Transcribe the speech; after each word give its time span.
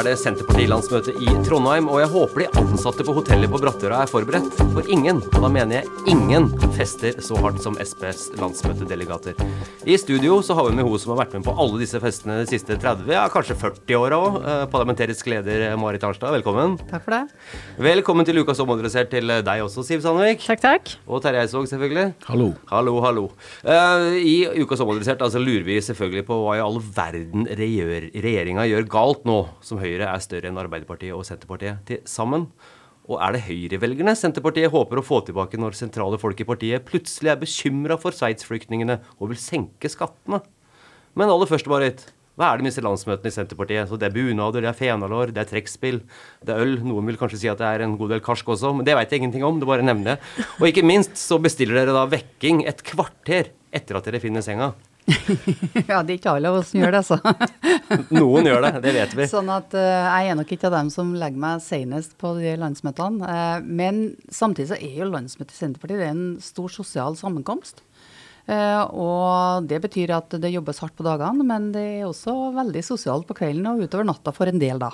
er 0.00 0.06
det 0.06 0.16
Senterpartilandsmøte 0.16 1.12
i 1.20 1.32
Trondheim, 1.44 1.88
og 1.92 1.98
jeg 2.00 2.08
håper 2.08 2.40
de 2.40 2.46
ansatte 2.56 3.04
på 3.04 3.12
hotellet 3.18 3.50
på 3.52 3.58
Brattøra 3.60 3.98
er 4.00 4.08
forberedt. 4.08 4.54
For 4.72 4.86
ingen, 4.88 5.18
og 5.20 5.42
da 5.44 5.50
mener 5.52 5.80
jeg 5.80 5.90
ingen, 6.08 6.46
fester 6.72 7.18
så 7.20 7.36
hardt 7.42 7.60
som 7.60 7.76
SPs 7.76 8.30
landsmøtedelegater. 8.40 9.36
I 9.84 9.98
studio 10.00 10.38
så 10.46 10.56
har 10.56 10.70
vi 10.70 10.78
med 10.78 10.88
hun 10.88 10.96
som 11.02 11.12
har 11.12 11.20
vært 11.24 11.34
med 11.36 11.44
på 11.44 11.52
alle 11.52 11.82
disse 11.82 12.00
festene 12.00 12.38
de 12.38 12.46
siste 12.48 12.78
30, 12.80 13.10
ja 13.12 13.26
kanskje 13.32 13.58
40 13.60 13.98
åra 13.98 14.20
òg. 14.20 14.38
Parlamentarisk 14.72 15.28
leder 15.34 15.66
Marit 15.80 16.06
Arnstad, 16.08 16.32
velkommen. 16.38 16.78
Takk 16.88 17.04
for 17.04 17.18
det. 17.18 17.20
Velkommen 17.90 18.28
til 18.28 18.40
Ukas 18.40 18.64
omorganisert 18.64 19.12
til 19.12 19.28
deg 19.44 19.66
også, 19.66 19.84
Siv 19.84 20.00
Sandvik. 20.06 20.46
Takk, 20.46 20.64
takk. 20.64 20.94
Og 21.10 21.20
Terje 21.26 21.44
Eidsvåg, 21.44 21.68
selvfølgelig. 21.74 22.14
Hallo. 22.30 22.54
Hallo, 22.72 22.96
hallo. 23.04 23.26
Uh, 23.66 24.16
I 24.16 24.38
Ukas 24.62 24.80
omorganisert 24.80 25.20
altså 25.28 25.44
lurer 25.44 25.68
vi 25.68 25.76
selvfølgelig 25.84 26.24
på 26.30 26.40
hva 26.46 26.56
i 26.56 26.64
all 26.64 26.80
verden 26.80 27.44
regjeringa 27.60 28.64
gjør 28.70 28.90
galt 28.96 29.28
nå 29.28 29.42
som 29.60 29.76
Høyre 29.76 29.89
er 29.98 30.22
større 30.22 30.50
enn 30.50 30.60
Arbeiderpartiet 30.60 31.16
og 31.16 31.26
Senterpartiet 31.26 31.82
til 31.88 32.04
sammen. 32.06 32.46
Og 33.10 33.18
er 33.18 33.34
det 33.34 33.42
høyrevelgerne 33.48 34.14
Senterpartiet 34.14 34.70
håper 34.70 35.00
å 35.00 35.04
få 35.04 35.18
tilbake 35.26 35.58
når 35.58 35.74
sentrale 35.74 36.20
folk 36.20 36.38
i 36.38 36.46
partiet 36.46 36.86
plutselig 36.86 37.32
er 37.32 37.40
bekymra 37.40 37.98
for 37.98 38.14
Sveits-flyktningene 38.14 39.00
og 39.18 39.32
vil 39.32 39.40
senke 39.42 39.90
skattene? 39.90 40.38
Men 41.18 41.32
aller 41.32 41.50
først, 41.50 41.66
Marit. 41.66 42.06
Hva 42.38 42.54
er 42.54 42.62
med 42.62 42.70
disse 42.70 42.84
landsmøtene 42.84 43.28
i 43.28 43.34
Senterpartiet? 43.34 43.90
Så 43.90 43.98
Det 43.98 44.06
er 44.06 44.14
bunader, 44.14 44.62
det 44.62 44.70
er 44.70 44.78
fenalår, 44.78 45.34
det 45.34 45.42
er 45.42 45.50
trekkspill, 45.50 45.98
det 46.46 46.54
er 46.54 46.62
øl. 46.62 46.78
Noen 46.86 47.10
vil 47.10 47.18
kanskje 47.20 47.40
si 47.42 47.50
at 47.50 47.58
det 47.58 47.66
er 47.66 47.84
en 47.84 47.98
god 47.98 48.14
del 48.14 48.22
karsk 48.24 48.46
også, 48.54 48.70
men 48.76 48.86
det 48.86 48.94
veit 48.96 49.10
jeg 49.10 49.20
ingenting 49.20 49.44
om. 49.44 49.58
Det 49.60 49.68
bare 49.68 49.84
nevner 49.84 50.14
jeg. 50.14 50.46
Og 50.60 50.70
ikke 50.70 50.86
minst 50.86 51.18
så 51.18 51.40
bestiller 51.42 51.82
dere 51.82 51.96
da 51.98 52.06
vekking 52.08 52.62
et 52.70 52.80
kvarter 52.86 53.50
etter 53.74 53.98
at 53.98 54.06
dere 54.06 54.22
finner 54.22 54.46
senga. 54.46 54.70
ja, 55.88 56.00
det 56.02 56.14
er 56.14 56.16
ikke 56.16 56.32
alle 56.34 56.50
av 56.50 56.58
oss 56.60 56.70
som 56.72 56.80
gjør 56.80 56.94
det, 56.94 57.02
altså. 57.02 57.18
Noen 58.20 58.48
gjør 58.48 58.64
det, 58.66 58.72
det 58.84 58.94
vet 58.94 59.14
vi. 59.18 59.28
Sånn 59.30 59.50
at 59.52 59.74
uh, 59.76 60.06
jeg 60.06 60.30
er 60.30 60.38
nok 60.38 60.52
ikke 60.54 60.68
av 60.68 60.76
dem 60.76 60.90
som 60.94 61.12
legger 61.18 61.42
meg 61.42 61.62
senest 61.64 62.16
på 62.20 62.34
de 62.38 62.54
landsmøtene. 62.60 63.30
Uh, 63.30 63.66
men 63.66 64.02
samtidig 64.32 64.70
så 64.72 64.78
er 64.78 65.00
jo 65.02 65.10
landsmøtet 65.10 65.56
i 65.56 65.60
Senterpartiet 65.60 66.06
en 66.06 66.24
stor 66.44 66.72
sosial 66.74 67.18
sammenkomst. 67.18 67.82
Uh, 68.50 68.84
og 68.90 69.68
det 69.70 69.80
betyr 69.84 70.14
at 70.16 70.38
det 70.42 70.52
jobbes 70.54 70.80
hardt 70.82 70.96
på 70.98 71.06
dagene, 71.06 71.46
men 71.46 71.70
det 71.74 71.86
er 72.00 72.06
også 72.08 72.54
veldig 72.56 72.84
sosialt 72.86 73.28
på 73.28 73.36
kvelden 73.42 73.68
og 73.72 73.84
utover 73.84 74.08
natta 74.08 74.34
for 74.36 74.50
en 74.50 74.62
del, 74.62 74.80
da. 74.80 74.90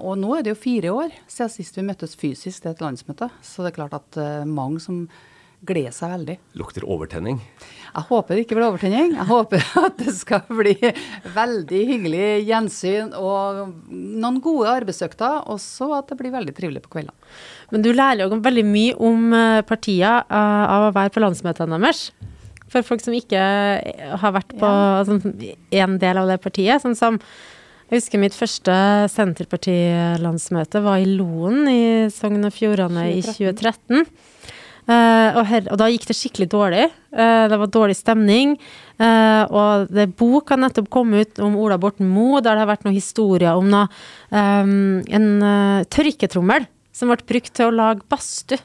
og 0.00 0.16
nå 0.18 0.32
er 0.34 0.42
det 0.42 0.50
jo 0.50 0.58
fire 0.58 0.90
år 0.90 1.12
siden 1.30 1.52
sist 1.52 1.76
vi 1.78 1.84
møttes 1.86 2.16
fysisk 2.18 2.64
til 2.64 2.72
et 2.72 2.80
landsmøte, 2.82 3.28
så 3.44 3.62
det 3.62 3.70
er 3.70 3.76
klart 3.76 3.94
at 3.94 4.18
mange 4.50 4.82
som 4.82 5.04
gleder 5.66 5.94
seg 5.94 6.12
veldig. 6.14 6.36
Lukter 6.60 6.86
overtenning? 6.86 7.40
Jeg 7.94 8.06
håper 8.08 8.34
det 8.34 8.44
ikke 8.44 8.58
blir 8.58 8.66
overtenning. 8.66 9.14
Jeg 9.14 9.28
håper 9.28 9.64
at 9.86 9.96
det 10.00 10.14
skal 10.16 10.44
bli 10.50 10.74
veldig 11.36 11.80
hyggelig 11.92 12.28
gjensyn 12.48 13.14
og 13.18 13.64
noen 13.90 14.42
gode 14.44 14.72
arbeidsøkter, 14.72 15.44
og 15.50 15.62
så 15.62 15.90
at 16.00 16.10
det 16.10 16.18
blir 16.20 16.34
veldig 16.34 16.54
trivelig 16.56 16.84
på 16.84 16.96
kveldene. 16.96 17.32
Men 17.72 17.86
du 17.86 17.90
lærer 17.94 18.26
jo 18.26 18.42
veldig 18.44 18.66
mye 18.68 18.94
om 19.08 19.34
partier 19.68 20.22
uh, 20.28 20.64
av 20.68 20.88
å 20.90 20.94
være 20.94 21.14
på 21.14 21.24
landsmøtene 21.24 21.80
deres. 21.80 22.08
For 22.72 22.86
folk 22.86 23.02
som 23.04 23.14
ikke 23.14 23.40
har 24.20 24.32
vært 24.34 24.54
på 24.58 24.66
ja. 24.66 25.02
altså, 25.02 25.20
en 25.78 25.98
del 26.02 26.18
av 26.18 26.30
det 26.30 26.40
partiet. 26.42 26.82
Sånn 26.82 26.98
som 26.98 27.20
jeg 27.84 28.00
husker 28.00 28.18
mitt 28.18 28.34
første 28.34 28.74
Senterpartilandsmøte 29.12 30.80
var 30.82 31.02
i 31.02 31.06
Loen 31.06 31.68
i 31.68 31.82
Sogn 32.10 32.46
og 32.48 32.54
Fjordane 32.56 33.10
i 33.12 33.20
2013. 33.22 34.06
Uh, 34.84 35.38
og, 35.38 35.46
her, 35.48 35.64
og, 35.72 35.78
da 35.80 35.86
gikk 35.88 36.04
det 36.10 36.16
skikkelig 36.18 36.48
dårlig. 36.52 36.82
Uh, 37.14 37.46
det 37.48 37.58
var 37.62 37.70
dårlig 37.72 37.96
stemning. 37.96 38.54
Uh, 39.00 39.42
og 39.48 39.94
det 39.94 40.10
bok 40.18 40.52
har 40.52 40.60
nettopp 40.60 40.90
kommet 40.92 41.30
ut 41.30 41.42
om 41.46 41.56
Ola 41.60 41.78
Borten 41.80 42.10
Moe, 42.10 42.42
der 42.44 42.52
det 42.52 42.64
har 42.66 42.72
vært 42.74 42.84
noen 42.84 42.98
historier 42.98 43.56
om 43.56 43.70
noe, 43.72 43.88
um, 44.28 45.00
en 45.08 45.28
tørketrommel 45.88 46.68
som 46.94 47.10
ble 47.10 47.18
brukt 47.26 47.54
til 47.56 47.70
å 47.70 47.74
lage 47.74 48.04
badstue. 48.12 48.60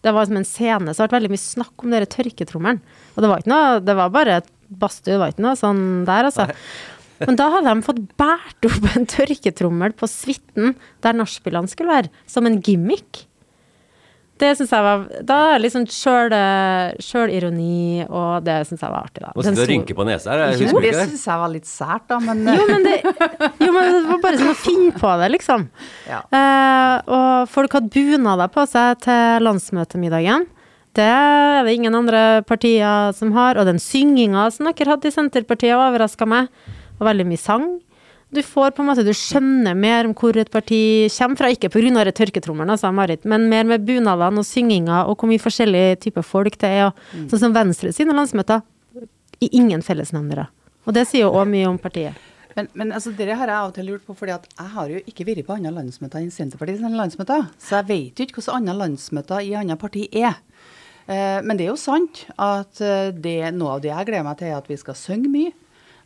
Det 0.00 0.14
var 0.16 0.26
som 0.26 0.38
en 0.40 0.48
scene, 0.48 0.92
så 0.94 1.04
det 1.04 1.10
ble 1.12 1.18
veldig 1.20 1.34
mye 1.34 1.42
snakk 1.42 1.84
om 1.84 1.92
denne 1.92 2.08
tørketrommelen. 2.08 2.80
Og 3.14 3.22
det 3.22 3.30
var 3.30 3.42
ikke 3.42 3.52
noe, 3.52 3.80
det 3.84 3.96
var 3.98 4.14
bare 4.14 4.40
badstue, 4.70 5.14
det 5.14 5.20
var 5.20 5.34
ikke 5.34 5.44
noe 5.44 5.58
sånn 5.60 5.82
der, 6.08 6.30
altså. 6.30 6.48
Men 7.28 7.36
da 7.36 7.50
hadde 7.52 7.74
de 7.76 7.84
fått 7.84 7.98
båret 8.18 8.66
opp 8.66 8.86
en 8.94 9.04
tørketrommel 9.12 9.92
på 9.92 10.08
suiten 10.08 10.72
der 11.04 11.18
nachspielene 11.18 11.68
skulle 11.68 11.92
være, 11.92 12.12
som 12.30 12.48
en 12.48 12.56
gimmick. 12.64 13.26
Det 14.40 14.54
syns 14.56 14.70
jeg 14.72 14.84
var 14.84 15.02
Da 15.26 15.36
er 15.54 15.58
litt 15.60 15.74
sånn 15.74 15.86
sjølironi, 15.90 18.06
og 18.08 18.44
det 18.46 18.66
syns 18.68 18.80
jeg 18.80 18.92
var 18.92 19.04
artig, 19.04 19.22
da. 19.24 19.32
Må 19.36 19.42
sitte 19.44 19.64
og 19.64 19.70
rynke 19.70 19.96
på 19.96 20.04
nesa 20.08 20.26
her. 20.32 20.38
Jo, 20.56 20.80
det 20.80 20.94
syns 20.96 21.26
jeg 21.28 21.38
var 21.42 21.50
litt 21.52 21.68
sært, 21.68 22.06
da, 22.08 22.16
men 22.24 22.38
jo 22.48 22.64
men, 22.70 22.86
det, 22.86 22.96
jo, 23.64 23.70
men 23.74 23.92
det 23.92 24.00
var 24.08 24.18
bare 24.22 24.40
sånn 24.40 24.54
å 24.54 24.56
finne 24.58 24.92
på 24.96 25.10
det, 25.20 25.28
liksom. 25.36 25.60
Ja. 26.08 26.20
Eh, 26.40 26.96
og 27.12 27.28
folk 27.52 27.70
hadde 27.76 27.92
bunader 27.92 28.48
på 28.52 28.62
seg 28.70 28.88
til 29.04 29.44
landsmøtemiddagen. 29.44 30.42
Det 30.96 31.06
er 31.06 31.62
det 31.66 31.76
ingen 31.76 31.94
andre 31.94 32.42
partier 32.48 33.12
som 33.14 33.32
har. 33.36 33.60
Og 33.60 33.68
den 33.68 33.78
synginga 33.82 34.48
som 34.54 34.66
dere 34.66 34.96
hadde 34.96 35.10
i 35.10 35.14
Senterpartiet, 35.14 35.76
overraska 35.76 36.26
meg. 36.28 36.48
Og 36.98 37.06
veldig 37.06 37.26
mye 37.28 37.40
sang. 37.40 37.68
Du 38.30 38.42
får 38.46 38.70
på 38.70 38.82
en 38.84 38.86
måte, 38.86 39.02
du 39.02 39.10
skjønner 39.16 39.74
mer 39.74 40.06
om 40.06 40.12
hvor 40.14 40.36
et 40.38 40.50
parti 40.54 41.08
kommer 41.16 41.40
fra, 41.40 41.48
ikke 41.50 41.70
pga. 41.72 42.04
tørketrommelen, 42.14 42.70
altså, 42.70 42.92
Marit, 42.94 43.24
men 43.24 43.48
mer 43.50 43.64
med 43.64 43.82
bunadene 43.86 44.38
og 44.38 44.46
synginga 44.46 45.04
og 45.10 45.18
hvor 45.18 45.30
mye 45.30 45.42
forskjellige 45.42 45.96
typer 46.06 46.22
folk 46.22 46.58
det 46.62 46.70
er. 46.70 46.84
Og, 46.86 47.00
mm. 47.12 47.28
Sånn 47.32 47.42
som 47.46 47.54
Venstre 47.54 47.92
sine 47.92 48.14
landsmøter. 48.14 48.62
I 49.40 49.48
ingen 49.56 49.80
fellesnevnere. 49.80 50.50
Og 50.84 50.92
det 50.92 51.06
sier 51.08 51.24
jo 51.24 51.32
òg 51.32 51.48
mye 51.48 51.66
om 51.66 51.78
partiet. 51.80 52.14
Men, 52.56 52.68
men 52.74 52.92
altså, 52.92 53.12
det 53.16 53.30
har 53.30 53.48
jeg 53.48 53.56
av 53.56 53.70
og 53.70 53.74
til 53.76 53.86
lurt 53.88 54.04
på, 54.04 54.14
fordi 54.18 54.34
at 54.34 54.46
jeg 54.52 54.72
har 54.74 54.90
jo 54.92 55.00
ikke 55.08 55.26
vært 55.26 55.46
på 55.46 55.56
andre 55.56 55.72
landsmøter 55.78 56.20
enn 56.20 56.34
Senterpartiets 56.34 56.82
landsmøter. 56.84 57.48
Så 57.62 57.78
jeg 57.78 57.88
vet 57.88 58.20
jo 58.20 58.26
ikke 58.26 58.40
hvordan 58.40 58.60
andre 58.60 58.76
landsmøter 58.84 59.46
i 59.46 59.54
andre 59.58 59.78
parti 59.80 60.06
er. 60.12 60.38
Eh, 61.06 61.40
men 61.42 61.56
det 61.56 61.66
er 61.66 61.72
jo 61.72 61.80
sant 61.80 62.24
at 62.36 62.82
eh, 62.84 63.10
det, 63.16 63.38
noe 63.56 63.78
av 63.78 63.84
det 63.84 63.90
jeg 63.94 64.10
gleder 64.10 64.26
meg 64.26 64.38
til, 64.38 64.52
er 64.52 64.60
at 64.60 64.70
vi 64.70 64.78
skal 64.80 64.98
synge 64.98 65.32
mye. 65.32 65.54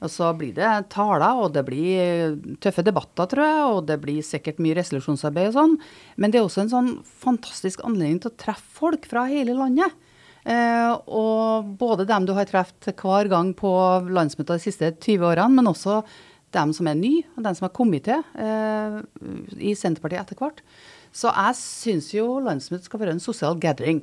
Og 0.04 0.12
så 0.12 0.30
blir 0.36 0.52
det 0.56 0.70
taler, 0.92 1.40
og 1.40 1.54
det 1.54 1.64
blir 1.66 2.34
tøffe 2.62 2.84
debatter, 2.84 3.28
tror 3.30 3.44
jeg, 3.44 3.66
og 3.72 3.86
det 3.88 3.98
blir 4.02 4.24
sikkert 4.26 4.60
mye 4.62 4.76
resolusjonsarbeid 4.78 5.50
og 5.50 5.56
sånn. 5.56 5.76
Men 6.20 6.32
det 6.32 6.40
er 6.40 6.48
også 6.48 6.64
en 6.64 6.72
sånn 6.74 6.90
fantastisk 7.24 7.84
anledning 7.88 8.20
til 8.22 8.32
å 8.32 8.38
treffe 8.44 8.78
folk 8.82 9.08
fra 9.08 9.24
hele 9.30 9.56
landet. 9.56 9.96
Eh, 10.44 10.92
og 11.08 11.70
både 11.80 12.04
dem 12.08 12.26
du 12.28 12.34
har 12.36 12.48
truffet 12.50 12.92
hver 13.00 13.30
gang 13.32 13.54
på 13.56 13.72
landsmøtet 14.12 14.58
de 14.58 14.66
siste 14.66 14.90
20 14.92 15.24
årene, 15.30 15.56
men 15.56 15.70
også 15.70 16.02
dem 16.54 16.74
som 16.76 16.88
er 16.90 16.98
nye, 16.98 17.24
og 17.34 17.46
dem 17.46 17.56
som 17.56 17.66
har 17.66 17.74
kommet 17.74 18.04
til 18.06 18.20
eh, 18.38 19.00
i 19.56 19.72
Senterpartiet 19.78 20.20
etter 20.20 20.38
hvert. 20.38 20.60
Så 21.14 21.30
jeg 21.30 21.56
syns 21.58 22.10
jo 22.12 22.28
landsmøtet 22.44 22.90
skal 22.90 23.00
være 23.00 23.16
en 23.16 23.22
sosial 23.22 23.56
gathering. 23.62 24.02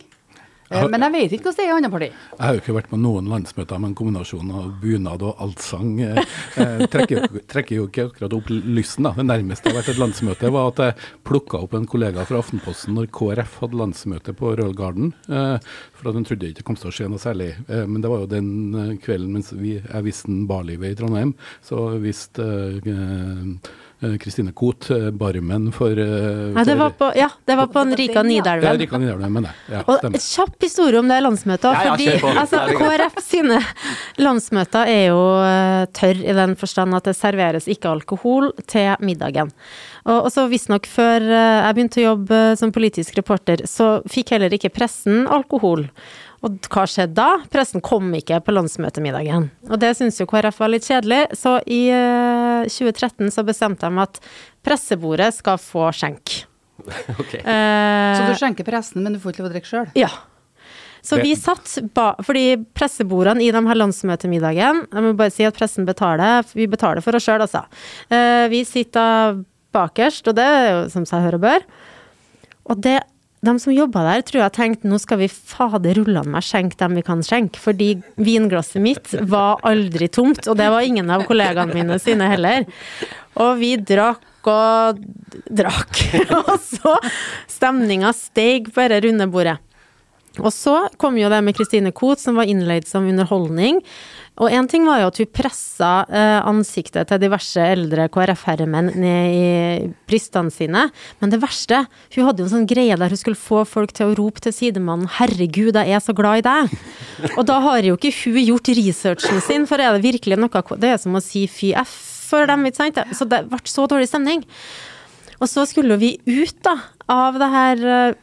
Eh, 0.72 0.88
men 0.92 1.06
jeg 1.06 1.16
vet 1.16 1.36
ikke 1.36 1.50
hvordan 1.50 1.59
det 1.59 1.66
er 1.66 1.72
i 1.72 1.76
andre 1.76 1.92
partier. 1.94 2.18
Jeg 2.32 2.42
har 2.42 2.56
jo 2.56 2.64
ikke 2.64 2.76
vært 2.78 2.92
på 2.92 3.00
noen 3.02 3.30
landsmøter, 3.32 3.82
men 3.84 3.96
kombinasjonen 3.98 4.54
av 4.58 4.70
bunad 4.82 5.26
og 5.28 5.44
allsang 5.46 5.94
eh, 6.06 6.22
eh 6.62 6.86
trekker, 6.92 7.28
trekker, 7.54 7.82
jo 7.82 7.88
ikke 7.90 8.08
akkurat 8.09 8.38
opp 8.38 8.52
lysten. 8.52 9.08
da. 9.08 9.14
Det 9.18 9.28
nærmeste 9.28 9.70
jeg 9.70 9.76
har 9.76 9.81
vært 9.81 9.94
et 9.96 10.02
landsmøte, 10.02 10.54
var 10.56 10.72
at 10.72 10.84
jeg 10.86 11.10
plukka 11.28 11.64
opp 11.66 11.76
en 11.78 11.90
kollega 11.90 12.26
fra 12.30 12.42
Aftenposten 12.42 12.96
når 12.98 13.12
KrF 13.16 13.60
hadde 13.66 13.81
landsmøte 13.81 14.36
på 14.38 14.56
Royal 14.56 14.76
Garden. 14.78 15.14
For 15.28 16.12
hun 16.12 16.26
trodde 16.28 16.50
ikke 16.50 16.62
det 16.62 16.68
kom 16.68 16.80
til 16.80 16.90
å 16.90 16.96
skje 16.96 17.10
noe 17.12 17.22
særlig. 17.22 17.52
Eh, 17.68 17.86
men 17.86 18.02
det 18.04 18.12
var 18.12 18.24
jo 18.24 18.31
den 18.31 18.98
kvelden 19.04 19.36
mens 19.36 19.52
vi, 19.56 19.78
jeg 19.81 20.08
viste 20.08 20.40
barlivet 20.50 20.94
i 20.94 20.98
Trondheim, 21.00 21.36
så 21.66 21.90
visste 22.02 22.50
Eh, 22.92 23.72
Kristine 24.01 24.51
Koht, 24.57 24.89
eh, 24.89 25.12
barmen 25.12 25.67
for, 25.72 25.94
Nei, 25.94 26.53
ja, 26.57 26.63
det 26.66 26.75
var 26.79 26.94
på, 26.97 27.12
ja, 27.16 27.28
det 27.45 27.57
var 27.59 27.67
på 27.69 27.83
Rika 27.98 28.24
Nidelven. 28.25 28.65
Ja, 28.65 28.74
Rika 28.80 28.98
Nidelven, 28.98 29.33
men 29.33 29.45
det. 29.45 29.51
Ja, 29.69 29.83
og 29.86 30.18
kjapp 30.18 30.65
historie 30.65 31.00
om 31.00 31.12
det 31.12 31.19
landsmøtet. 31.21 31.69
Ja, 31.69 31.94
fordi 31.94 32.07
altså, 32.31 32.63
KrF 32.80 33.21
sine 33.21 33.59
landsmøter 34.18 34.89
er 34.89 35.03
jo 35.12 35.21
tørr 35.94 36.24
i 36.25 36.33
den 36.39 36.57
forstand 36.57 36.98
at 36.98 37.12
det 37.12 37.15
serveres 37.19 37.69
ikke 37.69 37.92
alkohol 37.94 38.50
til 38.65 38.95
middagen. 39.06 39.53
Og, 40.07 40.18
og 40.25 40.31
så 40.33 40.47
visstnok 40.50 40.89
før 40.89 41.21
jeg 41.30 41.77
begynte 41.77 42.01
å 42.01 42.07
jobbe 42.09 42.42
som 42.57 42.74
politisk 42.74 43.21
reporter, 43.21 43.68
så 43.69 44.00
fikk 44.09 44.33
heller 44.33 44.57
ikke 44.57 44.74
pressen 44.74 45.27
alkohol. 45.30 45.86
Og 46.42 46.70
hva 46.74 46.88
skjedde 46.90 47.14
da? 47.18 47.44
Pressen 47.54 47.84
kom 47.86 48.08
ikke 48.18 48.40
på 48.42 48.54
landsmøtemiddagen. 48.56 49.50
Og 49.70 49.78
det 49.82 49.92
syns 50.00 50.18
jo 50.18 50.26
KrF 50.30 50.58
var 50.64 50.72
litt 50.74 50.88
kjedelig, 50.88 51.20
så 51.38 51.60
i 51.70 51.84
2013 52.66 53.30
så 53.34 53.46
bestemte 53.46 53.86
de 53.86 54.02
at 54.02 54.18
pressebordet 54.66 55.30
skal 55.38 55.62
få 55.62 55.92
skjenk. 55.96 56.42
Okay. 57.22 57.44
Eh, 57.46 58.18
så 58.18 58.26
du 58.26 58.34
skjenker 58.40 58.66
pressen, 58.66 59.04
men 59.06 59.14
du 59.14 59.20
får 59.22 59.36
ikke 59.36 59.44
lov 59.44 59.52
å 59.52 59.54
drikke 59.54 59.70
sjøl? 59.70 59.90
Ja. 60.00 60.10
Så 61.06 61.18
vi 61.22 61.34
satt 61.38 61.70
ba, 61.96 62.12
Fordi 62.22 62.60
pressebordene 62.78 63.42
i 63.42 63.50
de 63.54 63.62
her 63.66 63.78
landsmøtemiddagen 63.80 64.84
Jeg 64.86 65.02
må 65.06 65.16
bare 65.18 65.34
si 65.34 65.46
at 65.48 65.58
pressen 65.58 65.88
betaler. 65.88 66.46
Vi 66.54 66.68
betaler 66.70 67.02
for 67.02 67.18
oss 67.18 67.26
sjøl, 67.26 67.42
altså. 67.42 67.64
Eh, 68.10 68.46
vi 68.54 68.64
sitter 68.66 69.42
bakerst, 69.74 70.28
og 70.30 70.38
det 70.38 70.46
er 70.46 70.68
jo 70.72 70.84
som 70.94 71.08
seg 71.10 71.26
hør 71.26 71.40
og 71.40 71.46
bør. 71.46 71.66
Og 72.72 72.82
det 72.86 73.00
de 73.42 73.54
som 73.60 73.74
jobba 73.74 74.04
der, 74.06 74.24
tror 74.26 74.44
jeg 74.44 74.54
tenkte 74.54 74.90
nå 74.90 75.00
skal 75.02 75.22
vi 75.24 75.30
fader 75.32 75.98
rullene 75.98 76.30
meg 76.36 76.46
skjenke 76.46 76.78
dem 76.78 76.98
vi 77.00 77.06
kan 77.06 77.24
skjenke. 77.26 77.62
Fordi 77.62 77.96
vinglasset 78.22 78.84
mitt 78.84 79.16
var 79.32 79.62
aldri 79.68 80.10
tomt, 80.14 80.46
og 80.46 80.60
det 80.60 80.70
var 80.74 80.86
ingen 80.86 81.10
av 81.14 81.26
kollegaene 81.30 81.74
mine 81.74 81.98
sine 82.02 82.30
heller. 82.30 82.68
Og 83.42 83.58
vi 83.62 83.74
drakk 83.82 84.52
og 84.52 85.02
drakk. 85.50 86.04
og 86.44 86.56
så 86.62 86.96
stemninga 87.50 88.14
steig 88.18 88.70
på 88.74 88.86
dette 88.86 89.08
runde 89.08 89.30
bordet. 89.32 89.58
Og 90.39 90.51
så 90.56 90.78
kom 91.01 91.18
jo 91.19 91.28
det 91.31 91.42
med 91.44 91.57
Christine 91.57 91.92
Koht, 91.92 92.22
som 92.22 92.38
var 92.39 92.48
innleid 92.48 92.86
som 92.88 93.07
underholdning. 93.10 93.81
Og 94.39 94.54
én 94.56 94.68
ting 94.72 94.86
var 94.88 95.01
jo 95.01 95.10
at 95.10 95.18
hun 95.19 95.28
pressa 95.28 95.89
eh, 96.07 96.38
ansiktet 96.48 97.10
til 97.10 97.19
diverse 97.19 97.66
eldre 97.74 98.07
KrF-herremenn 98.13 98.94
ned 98.95 99.33
i 99.36 99.89
brystene 100.07 100.54
sine, 100.54 100.86
men 101.19 101.33
det 101.33 101.42
verste 101.42 101.83
Hun 102.16 102.25
hadde 102.25 102.42
jo 102.42 102.48
en 102.48 102.54
sånn 102.54 102.69
greie 102.69 102.95
der 102.95 103.12
hun 103.12 103.19
skulle 103.19 103.39
få 103.39 103.66
folk 103.68 103.92
til 103.95 104.12
å 104.12 104.16
rope 104.18 104.39
til 104.44 104.56
sidemannen 104.56 105.10
'Herregud, 105.12 105.75
jeg 105.75 105.98
er 105.98 106.04
så 106.04 106.16
glad 106.16 106.42
i 106.42 106.48
deg'. 106.48 106.78
Og 107.38 107.44
da 107.45 107.60
har 107.60 107.83
jo 107.83 107.98
ikke 108.00 108.16
hun 108.24 108.39
gjort 108.39 108.72
researchen 108.72 109.44
sin, 109.44 109.68
for 109.68 109.83
er 109.83 109.94
det 109.94 110.07
virkelig 110.07 110.39
noe 110.39 110.80
Det 110.80 110.89
er 110.95 110.98
som 110.98 111.16
å 111.16 111.22
si 111.22 111.45
fy 111.48 111.75
f 111.75 111.92
for 112.31 112.48
dem, 112.48 112.63
ikke 112.66 112.80
sant. 112.80 113.00
Så 113.12 113.28
det 113.28 113.44
ble 113.51 113.60
så 113.68 113.88
dårlig 113.92 114.07
stemning. 114.07 114.45
Og 115.42 115.50
så 115.50 115.66
skulle 115.68 115.98
vi 116.00 116.16
ut, 116.25 116.56
da, 116.63 116.78
av 117.12 117.38
det 117.42 117.50
her 117.51 117.81
uh, 117.83 118.13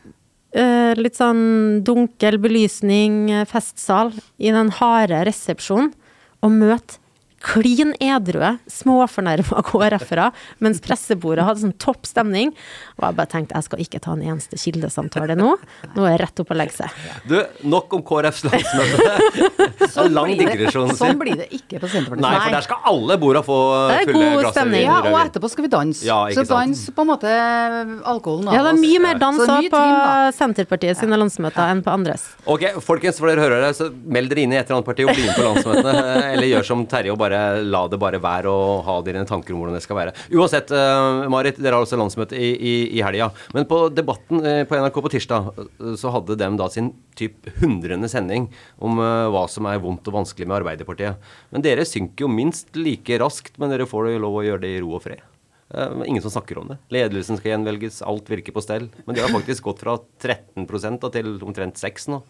litt 0.52 1.18
sånn 1.18 1.82
dunkel 1.84 2.38
belysning, 2.40 3.28
festsal, 3.50 4.14
i 4.40 4.52
den 4.54 4.70
harde 4.78 5.20
resepsjonen 5.28 5.92
og 6.40 6.54
møte 6.54 6.96
klin 7.44 7.92
edrue, 8.02 8.54
småfornærma 8.72 9.62
KrF-ere, 9.66 10.30
mens 10.64 10.80
pressebordet 10.84 11.44
hadde 11.46 11.62
sånn 11.62 11.74
topp 11.80 12.08
stemning. 12.08 12.50
Og 12.98 13.06
jeg 13.06 13.18
bare 13.20 13.30
tenkte 13.30 13.58
jeg 13.58 13.66
skal 13.68 13.82
ikke 13.84 14.00
ta 14.02 14.14
en 14.16 14.24
eneste 14.26 14.58
kildesamtale 14.58 15.36
nå. 15.38 15.52
Nå 15.94 16.06
er 16.06 16.16
jeg 16.16 16.22
rett 16.24 16.42
opp 16.42 16.50
og 16.54 16.58
legge 16.58 16.74
seg. 16.80 16.96
Du, 17.30 17.36
nok 17.70 17.94
om 17.98 18.02
KrFs 18.06 18.42
landsmøte. 18.48 19.88
Sånn 19.94 20.16
lang 20.16 20.32
digresjon. 20.38 20.90
Sånn 20.98 21.18
blir 21.20 21.38
det 21.38 21.48
ikke 21.54 21.78
på 21.82 21.90
Senterpartiet. 21.92 22.24
Nei, 22.26 22.34
for 22.42 22.56
der 22.56 22.66
skal 22.66 22.90
alle 22.92 23.18
borda 23.22 23.44
få 23.46 23.58
Det 23.92 24.00
er 24.00 24.12
god 24.18 24.48
stemning. 24.50 24.84
Ja, 24.88 24.98
og 25.06 25.18
etterpå 25.22 25.52
skal 25.52 25.68
vi 25.68 25.72
danse. 25.76 26.02
Ja, 26.08 26.18
ikke 26.32 26.44
så 26.44 26.58
dans 26.58 26.84
på 26.94 27.06
en 27.06 27.10
måte 27.12 27.32
alkoholen 28.08 28.50
av 28.50 28.58
Ja, 28.58 28.64
det 28.66 28.74
er 28.74 28.80
mye 28.82 29.04
mer 29.04 29.22
dans 29.22 29.38
Så 29.38 29.46
mye 29.52 29.72
på. 29.72 29.84
Senterpartiet 30.38 30.98
sine 30.98 31.18
landsmøter 31.20 31.70
enn 31.70 31.84
på 31.86 31.94
andres. 31.94 32.26
Ok, 32.48 32.66
folkens, 32.84 33.18
for 33.20 33.30
dere 33.30 33.44
hører 33.46 33.64
det, 33.68 33.72
så 33.78 33.88
meld 33.88 34.32
dere 34.32 34.44
inn 34.44 34.54
i 34.54 34.58
et 34.58 34.66
eller 34.66 34.80
annet 34.80 34.88
parti 34.90 35.06
og 35.06 35.14
bli 35.14 35.26
med 35.28 35.38
på 35.38 35.46
landsmøtene. 35.46 35.94
Eller 36.34 36.50
gjør 36.50 36.66
som 36.66 36.84
Terje 36.90 37.12
og 37.14 37.18
bare 37.20 37.27
la 37.64 37.82
det 37.90 37.98
bare 38.00 38.20
være 38.22 38.50
og 38.50 38.84
ha 38.86 38.96
dine 39.06 39.24
tanker 39.28 39.54
om 39.54 39.62
hvordan 39.62 39.76
det 39.76 39.84
skal 39.84 39.98
være. 39.98 40.14
Uansett, 40.34 40.72
eh, 40.74 41.28
Marit, 41.32 41.60
dere 41.60 41.78
har 41.78 41.86
også 41.86 41.98
landsmøte 41.98 42.38
i, 42.38 42.50
i, 42.56 42.74
i 42.98 43.02
helga. 43.04 43.30
Men 43.54 43.68
på 43.70 43.84
Debatten 43.94 44.44
eh, 44.44 44.62
på 44.68 44.78
NRK 44.78 45.00
på 45.04 45.12
tirsdag, 45.14 45.50
eh, 45.58 45.94
så 46.00 46.12
hadde 46.14 46.38
dem 46.40 46.58
da 46.60 46.68
sin 46.72 46.92
typ 47.18 47.48
hundrende 47.58 48.10
sending 48.10 48.46
om 48.78 48.98
hva 48.98 49.42
som 49.50 49.66
er 49.66 49.80
vondt 49.82 50.06
og 50.06 50.20
vanskelig 50.20 50.46
med 50.46 50.60
Arbeiderpartiet. 50.60 51.18
Men 51.50 51.64
dere 51.64 51.86
synker 51.88 52.26
jo 52.26 52.30
minst 52.30 52.78
like 52.78 53.18
raskt, 53.18 53.56
men 53.58 53.72
dere 53.72 53.88
får 53.90 54.12
jo 54.12 54.22
lov 54.22 54.38
å 54.38 54.46
gjøre 54.46 54.62
det 54.62 54.76
i 54.76 54.80
ro 54.84 54.94
og 54.98 55.02
fred. 55.02 55.24
Ingen 56.06 56.22
som 56.24 56.32
snakker 56.32 56.60
om 56.62 56.70
det. 56.70 56.78
Ledelsen 56.94 57.36
skal 57.36 57.56
gjenvelges, 57.56 57.98
alt 58.06 58.30
virker 58.30 58.54
på 58.56 58.62
stell. 58.64 58.86
Men 59.04 59.18
de 59.18 59.24
har 59.24 59.34
faktisk 59.34 59.66
gått 59.66 59.82
fra 59.82 59.98
13 60.22 60.64
da, 61.02 61.10
til 61.12 61.34
omtrent 61.44 61.80
6 61.80 62.08
nå. 62.14 62.22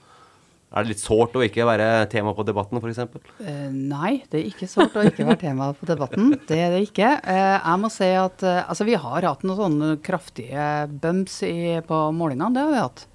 Er 0.68 0.84
det 0.84 0.92
litt 0.92 1.00
sårt 1.00 1.36
å 1.38 1.42
ikke 1.44 1.64
være 1.64 2.06
tema 2.12 2.34
på 2.36 2.44
Debatten, 2.44 2.80
f.eks.? 2.80 2.98
Uh, 3.40 3.68
nei, 3.72 4.18
det 4.28 4.42
er 4.42 4.48
ikke 4.50 4.68
sårt 4.68 4.96
å 5.00 5.04
ikke 5.08 5.24
være 5.24 5.40
tema 5.46 5.70
på 5.72 5.88
debatten. 5.88 6.34
Det 6.48 6.58
er 6.60 6.74
det 6.74 6.82
ikke. 6.90 7.14
Uh, 7.24 7.56
jeg 7.56 7.80
må 7.80 7.92
si 7.94 8.10
at 8.12 8.44
uh, 8.44 8.66
altså, 8.68 8.84
vi 8.88 8.98
har 9.00 9.28
hatt 9.30 9.46
noen 9.48 9.62
sånne 9.62 9.92
kraftige 10.04 10.66
bumps 11.00 11.40
i, 11.48 11.78
på 11.88 12.02
målingene. 12.12 12.52
Det 12.52 12.66
har 12.66 12.74
vi 12.74 12.82
hatt. 12.84 13.06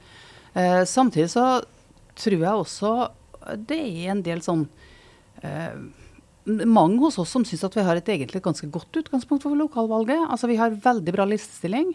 Uh, 0.58 0.82
samtidig 0.90 1.30
så 1.36 1.46
tror 2.18 2.40
jeg 2.40 2.64
også 2.64 2.94
det 3.68 3.80
er 3.80 4.14
en 4.14 4.24
del 4.24 4.42
sånn 4.44 4.66
eh, 5.44 5.76
mange 6.48 7.00
hos 7.04 7.20
oss 7.22 7.32
som 7.34 7.46
syns 7.48 7.64
at 7.68 7.76
vi 7.78 7.86
har 7.86 8.00
et 8.00 8.10
egentlig 8.12 8.44
ganske 8.44 8.68
godt 8.72 9.02
utgangspunkt 9.04 9.46
for 9.46 9.56
lokalvalget. 9.60 10.26
Altså 10.28 10.50
Vi 10.52 10.60
har 10.60 10.76
veldig 10.84 11.16
bra 11.16 11.28
listestilling. 11.28 11.94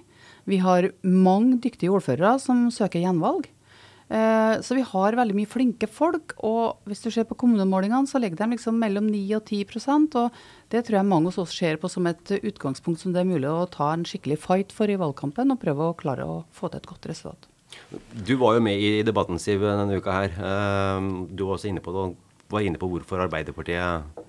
Vi 0.48 0.60
har 0.64 0.90
mange 1.02 1.58
dyktige 1.64 1.92
ordførere 1.92 2.38
som 2.42 2.68
søker 2.72 3.02
gjenvalg. 3.04 3.48
Eh, 4.08 4.60
så 4.64 4.76
vi 4.76 4.84
har 4.88 5.16
veldig 5.18 5.36
mye 5.36 5.48
flinke 5.50 5.88
folk. 5.90 6.32
Og 6.46 6.78
hvis 6.88 7.02
du 7.04 7.10
ser 7.12 7.26
på 7.28 7.36
kommunemålingene, 7.38 8.08
så 8.08 8.20
ligger 8.22 8.40
de 8.40 8.54
liksom 8.54 8.78
mellom 8.80 9.10
9 9.12 9.20
og 9.36 9.44
10% 9.44 10.16
Og 10.22 10.38
det 10.72 10.84
tror 10.86 10.98
jeg 11.00 11.10
mange 11.10 11.28
hos 11.28 11.40
oss 11.42 11.56
ser 11.56 11.76
på 11.80 11.90
som 11.92 12.08
et 12.08 12.32
utgangspunkt 12.38 13.02
som 13.02 13.12
det 13.12 13.22
er 13.22 13.28
mulig 13.28 13.50
å 13.50 13.68
ta 13.70 13.92
en 13.92 14.06
skikkelig 14.08 14.40
fight 14.40 14.72
for 14.72 14.88
i 14.88 14.98
valgkampen, 15.00 15.52
og 15.52 15.60
prøve 15.60 15.90
å 15.90 15.96
klare 15.98 16.24
å 16.24 16.42
få 16.52 16.70
til 16.72 16.80
et 16.80 16.88
godt 16.88 17.10
resultat. 17.10 17.48
Du 18.12 18.34
var 18.40 18.56
jo 18.56 18.64
med 18.64 18.80
i 18.80 19.02
debatten, 19.04 19.38
Siv, 19.38 19.60
denne 19.60 20.00
uka 20.00 20.14
her. 20.22 20.32
Eh, 20.32 21.10
Du 21.36 21.44
var 21.44 21.58
også 21.58 21.68
inne 21.68 21.84
på, 21.84 21.92
det, 21.92 22.16
var 22.48 22.64
inne 22.64 22.80
på 22.80 22.88
hvorfor 22.88 23.20
Arbeiderpartiets 23.28 24.24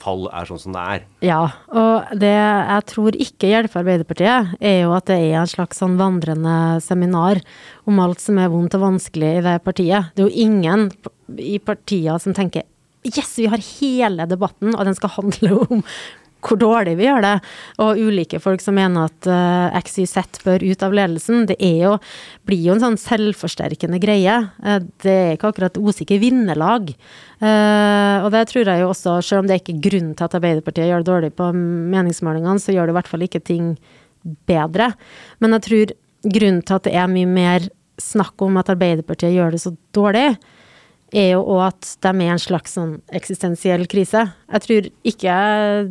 fall 0.00 0.26
er 0.32 0.48
sånn 0.48 0.62
som 0.62 0.76
det 0.76 0.84
er. 0.94 1.04
Ja, 1.24 1.40
og 1.72 2.10
det 2.20 2.32
jeg 2.32 2.86
tror 2.90 3.18
ikke 3.26 3.52
hjelper 3.52 3.82
Arbeiderpartiet, 3.82 4.54
er 4.60 4.76
jo 4.84 4.94
at 4.96 5.08
det 5.10 5.18
er 5.18 5.38
en 5.42 5.50
slags 5.50 5.80
sånn 5.82 5.98
vandrende 6.00 6.56
seminar 6.84 7.42
om 7.88 8.02
alt 8.02 8.22
som 8.22 8.40
er 8.40 8.52
vondt 8.52 8.76
og 8.78 8.86
vanskelig 8.86 9.32
i 9.38 9.46
det 9.46 9.56
partiet. 9.66 10.12
Det 10.14 10.24
er 10.24 10.28
jo 10.28 10.44
ingen 10.48 10.90
i 11.38 11.58
partier 11.62 12.20
som 12.22 12.36
tenker 12.36 12.66
Yes, 13.00 13.30
vi 13.38 13.46
har 13.48 13.62
hele 13.80 14.26
debatten, 14.28 14.74
og 14.74 14.84
den 14.84 14.96
skal 14.98 15.14
handle 15.14 15.62
om 15.72 15.78
hvor 16.44 16.58
dårlig 16.60 16.96
vi 16.98 17.06
gjør 17.06 17.24
det. 17.24 17.34
Og 17.84 18.00
ulike 18.00 18.40
folk 18.42 18.62
som 18.64 18.76
mener 18.78 19.08
at 19.10 19.28
uh, 19.30 19.78
XYZ 19.80 20.42
bør 20.44 20.64
ut 20.64 20.84
av 20.86 20.96
ledelsen. 20.96 21.46
Det 21.50 21.56
er 21.62 21.78
jo, 21.84 21.94
blir 22.48 22.62
jo 22.66 22.76
en 22.76 22.84
sånn 22.84 23.00
selvforsterkende 23.00 24.00
greie. 24.02 24.36
Uh, 24.64 24.78
det 25.04 25.16
er 25.16 25.32
ikke 25.36 25.52
akkurat 25.52 25.80
usikker 25.80 26.20
vinnerlag. 26.22 26.92
Uh, 27.40 28.26
og 28.26 28.30
det 28.34 28.44
tror 28.50 28.68
jeg 28.68 28.84
jo 28.84 28.92
også, 28.92 29.16
selv 29.24 29.42
om 29.42 29.48
det 29.48 29.56
er 29.56 29.64
ikke 29.64 29.80
grunn 29.90 30.12
til 30.14 30.28
at 30.28 30.38
Arbeiderpartiet 30.40 30.90
gjør 30.90 31.04
det 31.04 31.12
dårlig 31.12 31.32
på 31.38 31.50
meningsmålingene, 31.56 32.62
så 32.62 32.76
gjør 32.76 32.88
det 32.88 32.96
i 32.96 33.00
hvert 33.00 33.12
fall 33.12 33.26
ikke 33.26 33.44
ting 33.44 33.74
bedre. 34.48 34.92
Men 35.40 35.56
jeg 35.56 35.66
tror 35.66 35.94
grunnen 36.36 36.64
til 36.66 36.76
at 36.76 36.88
det 36.88 36.96
er 37.00 37.12
mye 37.12 37.28
mer 37.28 37.68
snakk 38.00 38.40
om 38.44 38.58
at 38.60 38.72
Arbeiderpartiet 38.72 39.34
gjør 39.36 39.54
det 39.54 39.62
så 39.62 39.74
dårlig, 39.96 40.34
er 41.12 41.32
jo 41.32 41.40
òg 41.56 41.62
at 41.68 41.88
de 42.06 42.10
er 42.14 42.32
en 42.34 42.42
slags 42.42 42.76
sånn 42.76 42.92
eksistensiell 43.16 43.86
krise. 43.90 44.26
Jeg 44.50 44.64
tror 44.66 44.88
ikke 45.12 45.36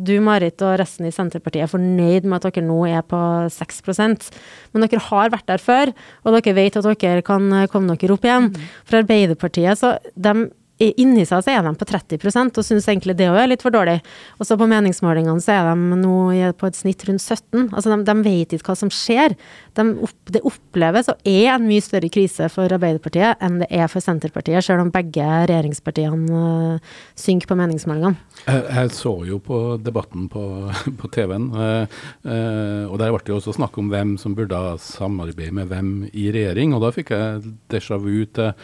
du, 0.00 0.14
Marit, 0.24 0.62
og 0.64 0.78
resten 0.80 1.08
i 1.08 1.14
Senterpartiet 1.14 1.66
er 1.66 1.72
fornøyd 1.72 2.28
med 2.28 2.38
at 2.40 2.48
dere 2.48 2.66
nå 2.66 2.78
er 2.88 3.04
på 3.06 3.20
6% 3.52 4.30
men 4.72 4.86
dere 4.86 5.02
har 5.08 5.32
vært 5.32 5.48
der 5.50 5.62
før, 5.62 5.92
og 6.24 6.36
dere 6.36 6.56
vet 6.56 6.78
at 6.78 6.86
dere 7.02 7.24
kan 7.26 7.50
komme 7.72 7.96
dere 7.98 8.14
opp 8.14 8.26
igjen. 8.26 8.50
For 8.86 9.00
Arbeiderpartiet, 9.02 9.80
så 9.80 9.96
de 10.14 10.50
Inni 10.80 11.26
seg 11.28 11.44
så 11.44 11.52
er 11.52 11.64
de 11.64 11.74
på 11.76 11.88
30% 11.88 12.56
og 12.60 12.64
syns 12.64 12.88
egentlig 12.88 13.16
det 13.18 13.28
òg 13.28 13.42
er 13.42 13.50
litt 13.52 13.64
for 13.64 13.74
dårlig. 13.74 13.98
Og 14.40 14.48
så 14.48 14.56
på 14.56 14.68
meningsmålingene 14.70 15.42
så 15.44 15.58
er 15.58 15.68
de 15.68 15.98
nå 16.00 16.14
på 16.56 16.70
et 16.70 16.78
snitt 16.78 17.04
rundt 17.08 17.20
17. 17.20 17.68
Altså 17.68 17.92
de, 17.92 17.98
de 18.08 18.14
vet 18.24 18.54
ikke 18.56 18.72
hva 18.72 18.78
som 18.80 18.92
skjer. 18.92 19.36
De 19.76 19.84
opp, 20.06 20.16
det 20.32 20.42
oppleves 20.46 21.10
og 21.12 21.20
er 21.28 21.52
en 21.52 21.66
mye 21.68 21.84
større 21.84 22.10
krise 22.12 22.48
for 22.52 22.72
Arbeiderpartiet 22.72 23.42
enn 23.44 23.60
det 23.60 23.68
er 23.70 23.90
for 23.92 24.04
Senterpartiet, 24.04 24.64
selv 24.64 24.84
om 24.84 24.92
begge 24.94 25.26
regjeringspartiene 25.50 26.40
uh, 26.40 26.96
synker 27.18 27.50
på 27.50 27.58
meningsmålingene. 27.60 28.16
Jeg, 28.46 28.64
jeg 28.64 28.92
så 28.96 29.14
jo 29.28 29.40
på 29.44 29.60
debatten 29.84 30.28
på, 30.32 30.42
på 31.00 31.12
TV-en, 31.12 31.50
uh, 31.54 32.00
uh, 32.24 32.84
og 32.88 32.96
der 33.02 33.12
ble 33.12 33.22
det 33.26 33.34
jo 33.34 33.40
også 33.40 33.56
snakk 33.58 33.76
om 33.80 33.90
hvem 33.92 34.16
som 34.20 34.36
burde 34.38 34.56
ha 34.56 34.74
samarbeid 34.80 35.54
med 35.56 35.70
hvem 35.70 35.92
i 36.10 36.30
regjering. 36.32 36.74
Og 36.76 36.84
da 36.84 36.92
fikk 36.94 37.12
jeg 37.14 37.54
déjà 37.72 38.00
vu 38.00 38.24
til 38.24 38.54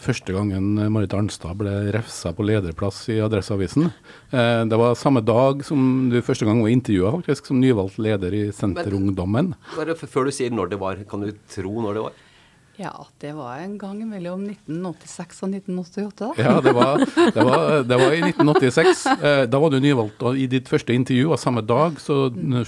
første 0.00 0.34
gangen 0.34 0.76
Marit 0.92 1.14
Arnstad 1.16 1.56
ble 1.58 1.72
refsa 1.94 2.32
på 2.36 2.44
lederplass 2.46 3.04
i 3.12 3.18
Adresseavisen. 3.24 3.88
Eh, 4.30 4.62
det 4.68 4.78
var 4.80 4.98
samme 4.98 5.22
dag 5.24 5.64
som 5.66 6.08
du 6.12 6.20
første 6.24 6.48
gang 6.48 6.62
var 6.62 6.72
intervjua 6.74 7.14
faktisk 7.18 7.50
som 7.50 7.60
nyvalgt 7.62 7.98
leder 8.02 8.36
i 8.36 8.44
Senterungdommen. 8.54 9.54
Bare 9.76 9.96
Før 9.98 10.28
du 10.28 10.34
sier 10.36 10.54
når 10.54 10.74
det 10.74 10.80
var, 10.82 11.00
kan 11.08 11.24
du 11.24 11.32
tro 11.50 11.80
når 11.82 11.98
det 11.98 12.06
var? 12.08 12.22
Ja, 12.76 13.06
det 13.18 13.32
var 13.32 13.56
en 13.56 13.78
gang 13.78 14.02
mellom 14.08 14.42
1986 14.50 15.38
og 15.46 15.54
1988, 15.54 16.10
da. 16.18 16.28
Ja, 16.36 16.52
det 16.60 16.74
var, 16.76 17.00
det 17.34 17.44
var, 17.48 17.62
det 17.88 17.98
var 18.02 18.12
i 18.12 18.20
1986. 18.20 19.06
Eh, 19.16 19.42
da 19.48 19.60
var 19.62 19.72
du 19.72 19.78
nyvalgt, 19.80 20.20
og 20.20 20.36
i 20.36 20.44
ditt 20.50 20.68
første 20.68 20.92
intervju 20.92 21.30
og 21.32 21.40
samme 21.40 21.64
dag 21.64 21.96
så 22.02 22.18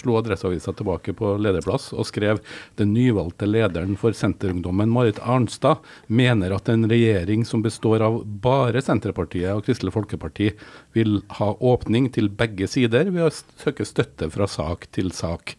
slo 0.00 0.16
Adresseavisa 0.16 0.72
tilbake 0.78 1.12
på 1.18 1.34
lederplass 1.36 1.90
og 1.92 2.08
skrev 2.08 2.40
den 2.80 2.94
nyvalgte 2.96 3.48
lederen 3.48 3.98
for 4.00 4.16
Senterungdommen, 4.16 4.88
Marit 4.92 5.20
Arnstad, 5.20 5.84
mener 6.08 6.56
at 6.56 6.72
en 6.72 6.88
regjering 6.88 7.44
som 7.44 7.64
består 7.64 8.04
av 8.06 8.22
bare 8.24 8.80
Senterpartiet 8.84 9.52
og 9.52 9.66
Kristelig 9.68 9.92
Folkeparti, 9.96 10.54
vil 10.96 11.20
ha 11.36 11.52
åpning 11.60 12.08
til 12.14 12.32
begge 12.32 12.70
sider 12.70 13.12
ved 13.12 13.28
å 13.28 13.34
søke 13.34 13.84
støtte 13.84 14.32
fra 14.32 14.48
sak 14.48 14.88
til 14.96 15.12
sak. 15.12 15.58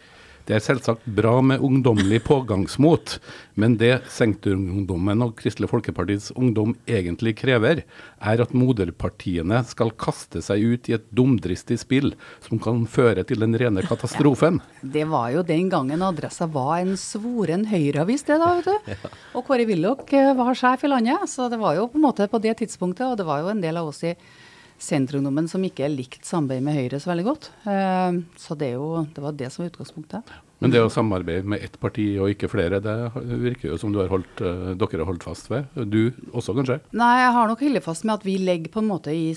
Det 0.49 0.55
er 0.57 0.63
selvsagt 0.65 1.03
bra 1.05 1.35
med 1.45 1.61
ungdommelig 1.61 2.23
pågangsmot, 2.25 3.19
men 3.53 3.75
det 3.77 3.99
Senterungdommen 4.09 5.21
og 5.21 5.35
Kristelig 5.37 5.69
Folkepartis 5.69 6.31
ungdom 6.33 6.71
egentlig 6.89 7.35
krever, 7.37 7.83
er 8.17 8.41
at 8.41 8.55
moderpartiene 8.57 9.59
skal 9.69 9.93
kaste 9.93 10.41
seg 10.41 10.65
ut 10.65 10.89
i 10.89 10.95
et 10.97 11.05
dumdristig 11.13 11.77
spill 11.83 12.15
som 12.47 12.57
kan 12.65 12.81
føre 12.89 13.27
til 13.29 13.45
den 13.45 13.53
rene 13.61 13.85
katastrofen. 13.85 14.57
Ja, 14.81 14.89
det 14.97 15.05
var 15.13 15.29
jo 15.35 15.45
den 15.45 15.69
gangen 15.69 16.01
Adressa 16.07 16.49
var 16.49 16.79
en 16.79 16.97
svoren 16.97 17.67
høyreavis, 17.69 18.25
det 18.25 18.41
da, 18.41 18.55
vet 18.57 19.05
du. 19.05 19.07
Og 19.37 19.45
Kåre 19.45 19.69
Willoch 19.69 20.09
eh, 20.17 20.33
var 20.33 20.57
sjef 20.57 20.89
i 20.89 20.89
landet, 20.89 21.29
så 21.29 21.45
det 21.53 21.61
var 21.61 21.77
jo 21.77 21.91
på 21.93 22.01
en 22.01 22.07
måte 22.09 22.25
på 22.25 22.41
det 22.41 22.57
tidspunktet, 22.63 23.05
og 23.05 23.21
det 23.21 23.29
var 23.29 23.45
jo 23.45 23.53
en 23.53 23.61
del 23.61 23.77
av 23.77 23.93
oss 23.93 24.01
i 24.01 24.17
Senterungdommen 24.79 25.49
som 25.51 25.63
ikke 25.67 25.89
likte 25.91 26.27
samarbeid 26.27 26.63
med 26.63 26.77
Høyre 26.77 26.99
så 27.03 27.11
veldig 27.11 27.25
godt. 27.27 27.49
Eh, 27.67 28.21
så 28.39 28.55
det, 28.59 28.73
jo, 28.77 29.03
det 29.15 29.23
var 29.23 29.35
det 29.35 29.49
som 29.51 29.65
var 29.65 29.73
utgangspunktet. 29.73 30.37
Men 30.59 30.73
det 30.73 30.81
å 30.83 30.89
samarbeide 30.91 31.47
med 31.47 31.63
ett 31.63 31.77
parti 31.79 32.05
og 32.19 32.33
ikke 32.33 32.49
flere, 32.51 32.81
det 32.83 32.93
virker 33.15 33.69
jo 33.69 33.77
som 33.79 33.93
du 33.95 34.01
har 34.01 34.09
holdt, 34.11 34.41
uh, 34.43 34.73
dere 34.75 34.99
har 34.99 35.07
holdt 35.07 35.23
fast 35.23 35.47
ved. 35.51 35.69
Du 35.87 36.11
også, 36.35 36.55
kanskje? 36.57 36.81
Nei, 36.99 37.13
jeg 37.21 37.29
har 37.37 37.47
nok 37.47 37.63
holdt 37.63 37.85
fast 37.85 38.03
med 38.07 38.17
at 38.17 38.25
vi 38.27 38.35
legger 38.43 38.73
på 38.73 38.83
en 38.83 38.89
måte 38.89 39.13
i 39.15 39.29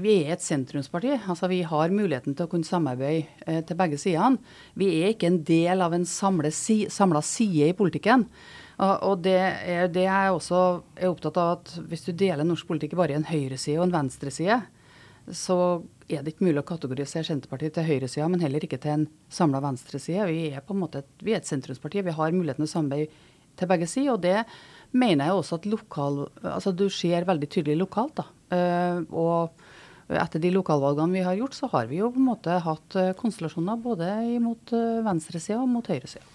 Vi 0.00 0.14
er 0.22 0.32
et 0.38 0.44
sentrumsparti. 0.44 1.18
Altså 1.20 1.50
vi 1.52 1.60
har 1.68 1.92
muligheten 1.92 2.36
til 2.36 2.48
å 2.48 2.52
kunne 2.52 2.68
samarbeide 2.68 3.28
uh, 3.44 3.60
til 3.68 3.76
begge 3.76 4.00
sidene. 4.00 4.40
Vi 4.80 4.88
er 5.02 5.12
ikke 5.12 5.28
en 5.28 5.42
del 5.44 5.84
av 5.84 5.96
en 5.96 6.08
samla 6.08 6.52
side 6.54 7.68
i 7.68 7.76
politikken. 7.76 8.24
Og 8.80 9.18
det 9.20 9.36
er 9.68 9.90
det 9.92 10.06
jeg 10.06 10.32
også 10.32 10.58
er 10.96 11.10
opptatt 11.10 11.36
av, 11.36 11.58
at 11.58 11.90
hvis 11.90 12.06
du 12.06 12.14
deler 12.16 12.46
norsk 12.48 12.64
politikk 12.64 12.94
bare 12.96 13.12
i 13.12 13.18
en 13.18 13.26
høyreside 13.28 13.76
og 13.76 13.90
en 13.90 13.92
venstreside, 13.92 14.62
så 15.36 15.56
er 16.10 16.24
det 16.24 16.34
ikke 16.34 16.48
mulig 16.48 16.60
å 16.62 16.66
kategorisere 16.66 17.26
Senterpartiet 17.26 17.76
til 17.76 17.86
høyresida, 17.86 18.28
men 18.30 18.42
heller 18.42 18.64
ikke 18.66 18.80
til 18.82 18.94
en 18.96 19.08
samla 19.32 19.60
venstreside. 19.62 20.26
Vi 20.30 20.48
er 20.50 20.64
på 20.66 20.74
en 20.74 20.82
måte 20.82 21.04
et, 21.04 21.10
vi 21.22 21.34
er 21.34 21.42
et 21.42 21.48
sentrumsparti. 21.48 22.02
Vi 22.06 22.16
har 22.16 22.34
muligheten 22.34 22.66
til 22.66 22.72
samarbeid 22.72 23.18
til 23.60 23.70
begge 23.70 23.88
sider. 23.90 24.16
Og 24.16 24.24
det 24.24 24.38
mener 24.96 25.30
jeg 25.30 25.38
også 25.38 25.60
at 25.60 25.68
lokal, 25.70 26.24
altså 26.42 26.74
du 26.74 26.88
ser 26.92 27.28
veldig 27.28 27.50
tydelig 27.52 27.78
lokalt. 27.84 28.22
da. 28.22 28.26
Uh, 28.50 29.04
og 29.14 30.16
etter 30.20 30.42
de 30.42 30.50
lokalvalgene 30.56 31.20
vi 31.20 31.26
har 31.26 31.38
gjort, 31.38 31.54
så 31.54 31.70
har 31.70 31.90
vi 31.90 32.00
jo 32.00 32.10
på 32.10 32.18
en 32.18 32.30
måte 32.32 32.58
hatt 32.64 32.98
uh, 32.98 33.12
konstellasjoner 33.18 33.78
både 33.82 34.10
mot 34.42 34.74
uh, 34.74 35.02
venstresida 35.06 35.60
og 35.62 35.70
mot 35.70 35.86
høyresida. 35.86 36.26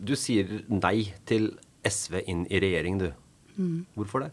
Du 0.00 0.14
sier 0.16 0.60
nei 0.70 1.10
til 1.28 1.50
SV 1.84 2.22
inn 2.30 2.46
i 2.46 2.60
regjering, 2.62 3.02
du. 3.02 3.10
Mm. 3.58 3.80
Hvorfor 3.98 4.28
det? 4.28 4.30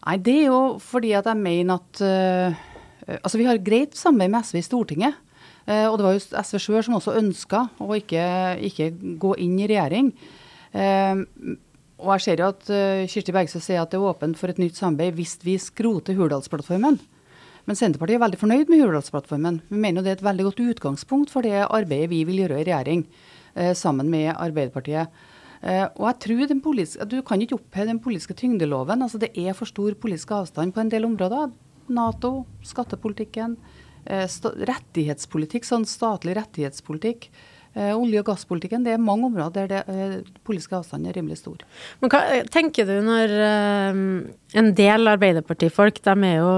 Nei, 0.00 0.16
Det 0.24 0.32
er 0.32 0.46
jo 0.48 0.60
fordi 0.80 1.12
at 1.18 1.28
jeg 1.28 1.36
mener 1.36 1.76
at 1.76 2.00
uh, 2.00 2.66
Eh, 2.69 2.69
altså 3.06 3.38
Vi 3.38 3.46
har 3.48 3.60
greit 3.64 3.96
samarbeid 3.96 4.30
med 4.30 4.44
SV 4.44 4.60
i 4.60 4.66
Stortinget. 4.66 5.18
Eh, 5.70 5.86
og 5.86 5.98
det 5.98 6.06
var 6.06 6.16
jo 6.16 6.42
SV 6.42 6.60
sjøl 6.60 6.84
som 6.86 6.98
også 6.98 7.16
ønska 7.20 7.64
å 7.82 7.90
ikke, 7.98 8.24
ikke, 8.70 8.90
gå 9.20 9.34
inn 9.44 9.58
i 9.60 9.68
regjering. 9.70 10.12
Eh, 10.72 11.24
og 12.00 12.14
jeg 12.14 12.24
ser 12.24 12.40
jo 12.40 12.46
at 12.48 12.68
Kirsti 13.12 13.32
Bergstø 13.36 13.60
sier 13.60 13.82
at 13.82 13.90
det 13.92 13.98
er 13.98 14.06
åpent 14.08 14.38
for 14.40 14.48
et 14.48 14.60
nytt 14.60 14.78
samarbeid 14.78 15.18
hvis 15.18 15.34
vi 15.44 15.58
skroter 15.60 16.16
Hurdalsplattformen. 16.16 16.96
Men 17.68 17.76
Senterpartiet 17.76 18.16
er 18.16 18.22
veldig 18.22 18.38
fornøyd 18.40 18.72
med 18.72 18.80
Hurdalsplattformen. 18.80 19.58
Vi 19.68 19.76
mener 19.82 20.00
jo 20.00 20.06
det 20.06 20.14
er 20.14 20.16
et 20.16 20.24
veldig 20.24 20.46
godt 20.46 20.62
utgangspunkt 20.64 21.34
for 21.34 21.44
det 21.44 21.58
arbeidet 21.66 22.08
vi 22.08 22.22
vil 22.24 22.40
gjøre 22.40 22.62
i 22.62 22.64
regjering 22.70 23.04
sammen 23.76 24.08
med 24.08 24.30
Arbeiderpartiet. 24.32 25.12
og 25.98 26.06
jeg 26.08 26.18
tror 26.24 26.56
politiske, 26.64 27.04
Du 27.04 27.20
kan 27.20 27.42
ikke 27.42 27.60
oppheve 27.60 27.92
den 27.92 28.00
politiske 28.00 28.32
tyngdeloven. 28.32 29.02
altså 29.02 29.18
Det 29.18 29.36
er 29.36 29.52
for 29.52 29.66
stor 29.66 29.92
politisk 29.92 30.30
avstand 30.30 30.72
på 30.72 30.80
en 30.80 30.88
del 30.88 31.04
områder. 31.04 31.52
Nato, 31.90 32.44
skattepolitikken, 32.66 33.56
eh, 34.06 34.26
rettighetspolitikk, 34.70 35.66
sånn 35.66 35.86
statlig 35.88 36.36
rettighetspolitikk. 36.38 37.30
Eh, 37.72 37.94
olje- 37.94 38.18
og 38.18 38.26
gasspolitikken. 38.26 38.82
Det 38.82 38.96
er 38.96 38.98
mange 38.98 39.28
områder 39.28 39.68
der 39.68 39.68
det 39.68 39.94
eh, 39.94 40.22
politiske 40.42 40.74
avstanden 40.74 41.06
er 41.06 41.14
rimelig 41.14 41.38
stor. 41.38 41.60
Men 42.00 42.10
hva 42.10 42.42
tenker 42.50 42.84
du 42.84 42.96
når 43.06 43.34
en 44.58 44.72
del 44.74 45.06
Arbeiderpartifolk, 45.06 46.00
de 46.02 46.16
er 46.26 46.40
jo, 46.40 46.50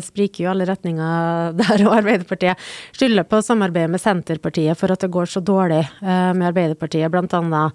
spriker 0.00 0.46
jo 0.46 0.50
alle 0.54 0.64
retninger 0.64 1.52
der, 1.60 1.84
og 1.84 1.98
Arbeiderpartiet 1.98 2.56
skylder 2.96 3.28
på 3.28 3.42
samarbeidet 3.44 3.92
med 3.92 4.00
Senterpartiet 4.00 4.80
for 4.80 4.90
at 4.90 5.04
det 5.04 5.12
går 5.12 5.28
så 5.28 5.44
dårlig 5.44 5.84
med 6.00 6.48
Arbeiderpartiet, 6.48 7.12
bl.a. 7.12 7.68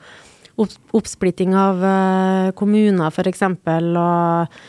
oppsplitting 0.58 1.54
av 1.54 1.86
kommuner 2.58 3.14
f.eks. 3.14 3.46
og 3.46 4.60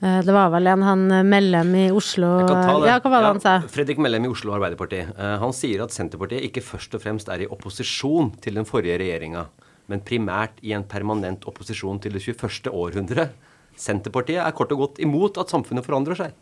det 0.00 0.32
var 0.32 0.48
vel 0.48 0.68
en 0.70 0.82
han 0.84 1.02
eh, 1.12 1.26
Mellem 1.28 1.74
i 1.76 1.84
Oslo 1.92 2.28
Ja, 2.40 2.46
hva 2.46 3.10
var 3.12 3.18
det 3.20 3.26
ja, 3.26 3.32
han 3.34 3.42
sa? 3.42 3.54
Fredrik 3.68 3.98
Mellem 4.00 4.24
i 4.24 4.30
Oslo 4.32 4.54
Arbeiderparti. 4.56 5.02
Eh, 5.04 5.34
han 5.42 5.52
sier 5.56 5.82
at 5.84 5.92
Senterpartiet 5.92 6.46
ikke 6.46 6.64
først 6.64 6.96
og 6.96 7.02
fremst 7.04 7.28
er 7.28 7.44
i 7.44 7.48
opposisjon 7.52 8.32
til 8.40 8.56
den 8.56 8.68
forrige 8.68 8.96
regjeringa, 9.02 9.44
men 9.92 10.04
primært 10.06 10.56
i 10.64 10.72
en 10.76 10.86
permanent 10.88 11.44
opposisjon 11.50 12.00
til 12.00 12.16
det 12.16 12.24
21. 12.24 12.72
århundre. 12.72 13.28
Senterpartiet 13.76 14.40
er 14.40 14.56
kort 14.56 14.72
og 14.72 14.86
godt 14.86 15.02
imot 15.04 15.40
at 15.40 15.52
samfunnet 15.52 15.84
forandrer 15.84 16.16
seg. 16.22 16.32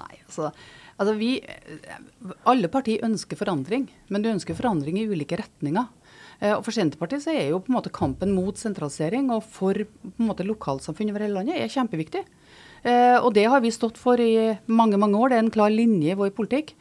Nei, 0.00 0.14
altså, 0.24 0.48
altså 0.96 1.16
vi, 1.20 1.34
Alle 2.48 2.72
partier 2.72 3.04
ønsker 3.04 3.36
forandring, 3.36 3.90
men 4.08 4.24
du 4.24 4.32
ønsker 4.32 4.56
forandring 4.56 5.02
i 5.02 5.08
ulike 5.10 5.36
retninger. 5.40 5.92
Og 6.56 6.62
For 6.64 6.72
Senterpartiet 6.72 7.26
så 7.26 7.34
er 7.36 7.50
jo 7.50 7.60
på 7.60 7.68
en 7.68 7.76
måte 7.76 7.92
kampen 7.92 8.32
mot 8.32 8.56
sentralisering 8.56 9.28
og 9.34 9.44
for 9.44 9.76
på 9.84 10.12
en 10.16 10.30
måte 10.30 10.46
lokalsamfunn 10.48 11.10
over 11.12 11.26
hele 11.26 11.36
landet 11.42 11.60
er 11.60 11.68
kjempeviktig. 11.68 12.24
Eh, 12.82 13.16
og 13.20 13.32
det 13.36 13.46
har 13.52 13.62
vi 13.64 13.72
stått 13.74 13.98
for 14.00 14.20
i 14.20 14.56
mange, 14.66 14.98
mange 15.00 15.18
år. 15.18 15.30
Det 15.30 15.38
er 15.38 15.44
en 15.46 15.56
klar 15.56 15.72
linje 15.72 16.14
i 16.14 16.18
vår 16.18 16.32
politikk. 16.36 16.74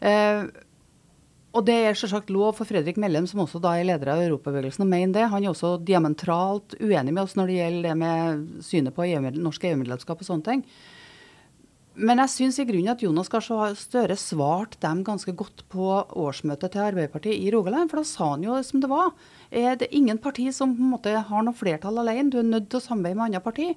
Eh, 0.00 0.44
og 1.50 1.66
det 1.66 1.74
er 1.74 1.98
selvsagt 1.98 2.30
lov 2.30 2.54
for 2.60 2.68
Fredrik 2.68 2.98
Mellem, 3.00 3.26
som 3.26 3.42
også 3.42 3.58
da 3.62 3.74
er 3.74 3.88
leder 3.88 4.12
av 4.12 4.22
Europabevegelsen, 4.22 4.84
å 4.86 4.90
mene 4.90 5.16
det. 5.16 5.26
Han 5.32 5.42
er 5.42 5.50
også 5.50 5.74
diametralt 5.82 6.76
uenig 6.78 7.10
med 7.10 7.24
oss 7.24 7.34
når 7.34 7.50
det 7.50 7.58
gjelder 7.58 7.88
det 7.88 7.96
med 7.98 8.44
synet 8.62 8.94
på 8.94 9.08
norsk 9.34 9.66
EU-medlemskap 9.72 10.22
og 10.22 10.28
sånne 10.28 10.46
ting. 10.46 10.64
Men 12.00 12.22
jeg 12.22 12.32
syns 12.32 12.60
i 12.62 12.64
grunnen 12.68 12.92
at 12.92 13.02
Jonas 13.02 13.28
Gahr 13.28 13.74
Støre 13.76 14.14
svarte 14.16 14.78
dem 14.80 15.02
ganske 15.04 15.34
godt 15.36 15.64
på 15.72 15.88
årsmøtet 16.16 16.72
til 16.72 16.84
Arbeiderpartiet 16.84 17.34
i 17.34 17.50
Rogaland. 17.52 17.90
For 17.90 18.00
da 18.00 18.06
sa 18.06 18.28
han 18.30 18.46
jo 18.46 18.54
som 18.64 18.80
det 18.80 18.92
var. 18.92 19.10
Er 19.50 19.74
det 19.80 19.90
ingen 19.90 20.22
parti 20.22 20.46
som 20.54 20.76
på 20.76 20.86
en 20.86 20.94
måte 20.94 21.16
har 21.18 21.44
noe 21.44 21.56
flertall 21.56 21.98
alene. 21.98 22.30
Du 22.30 22.38
er 22.40 22.46
nødt 22.46 22.70
til 22.70 22.78
å 22.78 22.84
samarbeide 22.84 23.18
med 23.18 23.26
andre 23.26 23.42
parti. 23.42 23.68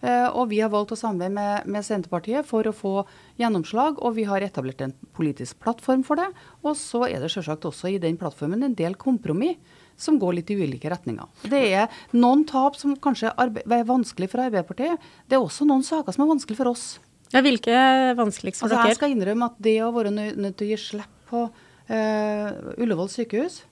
Eh, 0.00 0.28
og 0.28 0.50
vi 0.50 0.60
har 0.60 0.70
valgt 0.72 0.92
å 0.94 0.98
samarbeide 0.98 1.34
med, 1.34 1.68
med, 1.72 1.86
Senterpartiet 1.86 2.46
for 2.48 2.66
å 2.68 2.74
få 2.74 2.94
gjennomslag, 3.40 4.00
og 4.02 4.16
vi 4.18 4.26
har 4.28 4.44
etablert 4.44 4.82
en 4.84 4.94
politisk 5.16 5.60
plattform 5.62 6.04
for 6.06 6.20
det. 6.20 6.28
Og 6.64 6.76
så 6.78 7.06
er 7.08 7.22
det 7.22 7.32
selvsagt 7.32 7.68
også 7.68 7.92
i 7.92 8.00
den 8.02 8.18
plattformen 8.20 8.66
en 8.66 8.76
del 8.76 8.98
kompromiss 9.00 9.58
som 9.96 10.18
går 10.20 10.38
litt 10.38 10.50
i 10.52 10.58
ulike 10.60 10.90
retninger. 10.92 11.28
Det 11.48 11.62
er 11.72 12.00
noen 12.12 12.44
tap 12.48 12.74
som 12.76 12.92
kanskje 13.00 13.30
er 13.32 13.86
vanskelig 13.88 14.28
for 14.28 14.44
Arbeiderpartiet. 14.44 15.06
Det 15.24 15.38
er 15.38 15.44
også 15.44 15.64
noen 15.68 15.86
saker 15.86 16.12
som 16.12 16.26
er 16.26 16.34
vanskelig 16.34 16.58
for 16.58 16.72
oss. 16.74 16.84
Ja, 17.32 17.40
Hvilke 17.42 17.78
vanskeligst 18.18 18.60
for 18.60 18.68
altså, 18.68 18.82
dere? 18.82 18.90
Jeg 18.92 18.98
skal 19.00 19.14
innrømme 19.14 19.48
at 19.48 19.56
det 19.64 19.78
å 19.82 19.94
være 19.96 20.12
nødt 20.12 20.58
til 20.60 20.68
å 20.68 20.68
gi 20.68 20.76
slipp 20.78 21.16
på 21.26 21.46
uh, 21.48 22.76
Ullevål 22.76 23.08
sykehus 23.10 23.64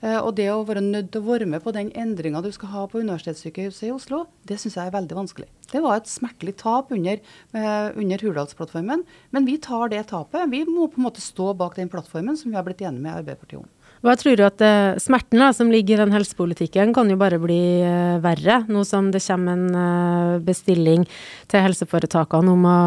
Eh, 0.00 0.16
og 0.16 0.32
det 0.38 0.48
å 0.48 0.62
være 0.64 0.82
nødt 0.84 1.10
til 1.12 1.20
å 1.20 1.28
være 1.28 1.46
med 1.48 1.60
på 1.64 1.74
den 1.76 1.90
endringa 1.92 2.40
du 2.44 2.48
skal 2.54 2.72
ha 2.72 2.86
på 2.88 3.02
Universitetssykehuset 3.02 3.90
i 3.90 3.92
Oslo, 3.92 4.24
det 4.48 4.56
syns 4.60 4.78
jeg 4.78 4.88
er 4.88 4.94
veldig 4.94 5.18
vanskelig. 5.18 5.48
Det 5.70 5.82
var 5.84 6.00
et 6.00 6.10
smertelig 6.10 6.56
tap 6.60 6.90
under, 6.94 7.20
uh, 7.54 7.90
under 7.94 8.22
Hurdalsplattformen, 8.24 9.04
men 9.34 9.46
vi 9.48 9.56
tar 9.62 9.92
det 9.92 10.06
tapet. 10.10 10.48
Vi 10.50 10.64
må 10.68 10.88
på 10.90 11.00
en 11.00 11.06
måte 11.08 11.22
stå 11.22 11.52
bak 11.58 11.76
den 11.78 11.90
plattformen 11.92 12.38
som 12.38 12.50
vi 12.50 12.58
har 12.58 12.66
blitt 12.66 12.82
enige 12.82 13.04
med 13.04 13.20
Arbeiderpartiet 13.20 13.62
om. 13.62 13.68
Hva 14.00 14.14
tror 14.16 14.38
du 14.38 14.42
at 14.46 14.62
uh, 14.64 14.98
Smerten 15.02 15.44
som 15.54 15.70
ligger 15.72 15.98
i 15.98 16.00
den 16.00 16.14
helsepolitikken 16.14 16.94
kan 16.96 17.10
jo 17.12 17.18
bare 17.20 17.40
bli 17.42 17.60
uh, 17.84 18.18
verre, 18.24 18.62
nå 18.70 18.84
som 18.88 19.12
det 19.12 19.22
kommer 19.26 19.58
en 19.58 20.44
bestilling 20.46 21.06
til 21.50 21.66
helseforetakene 21.66 22.54
om 22.54 22.66
å 22.66 22.78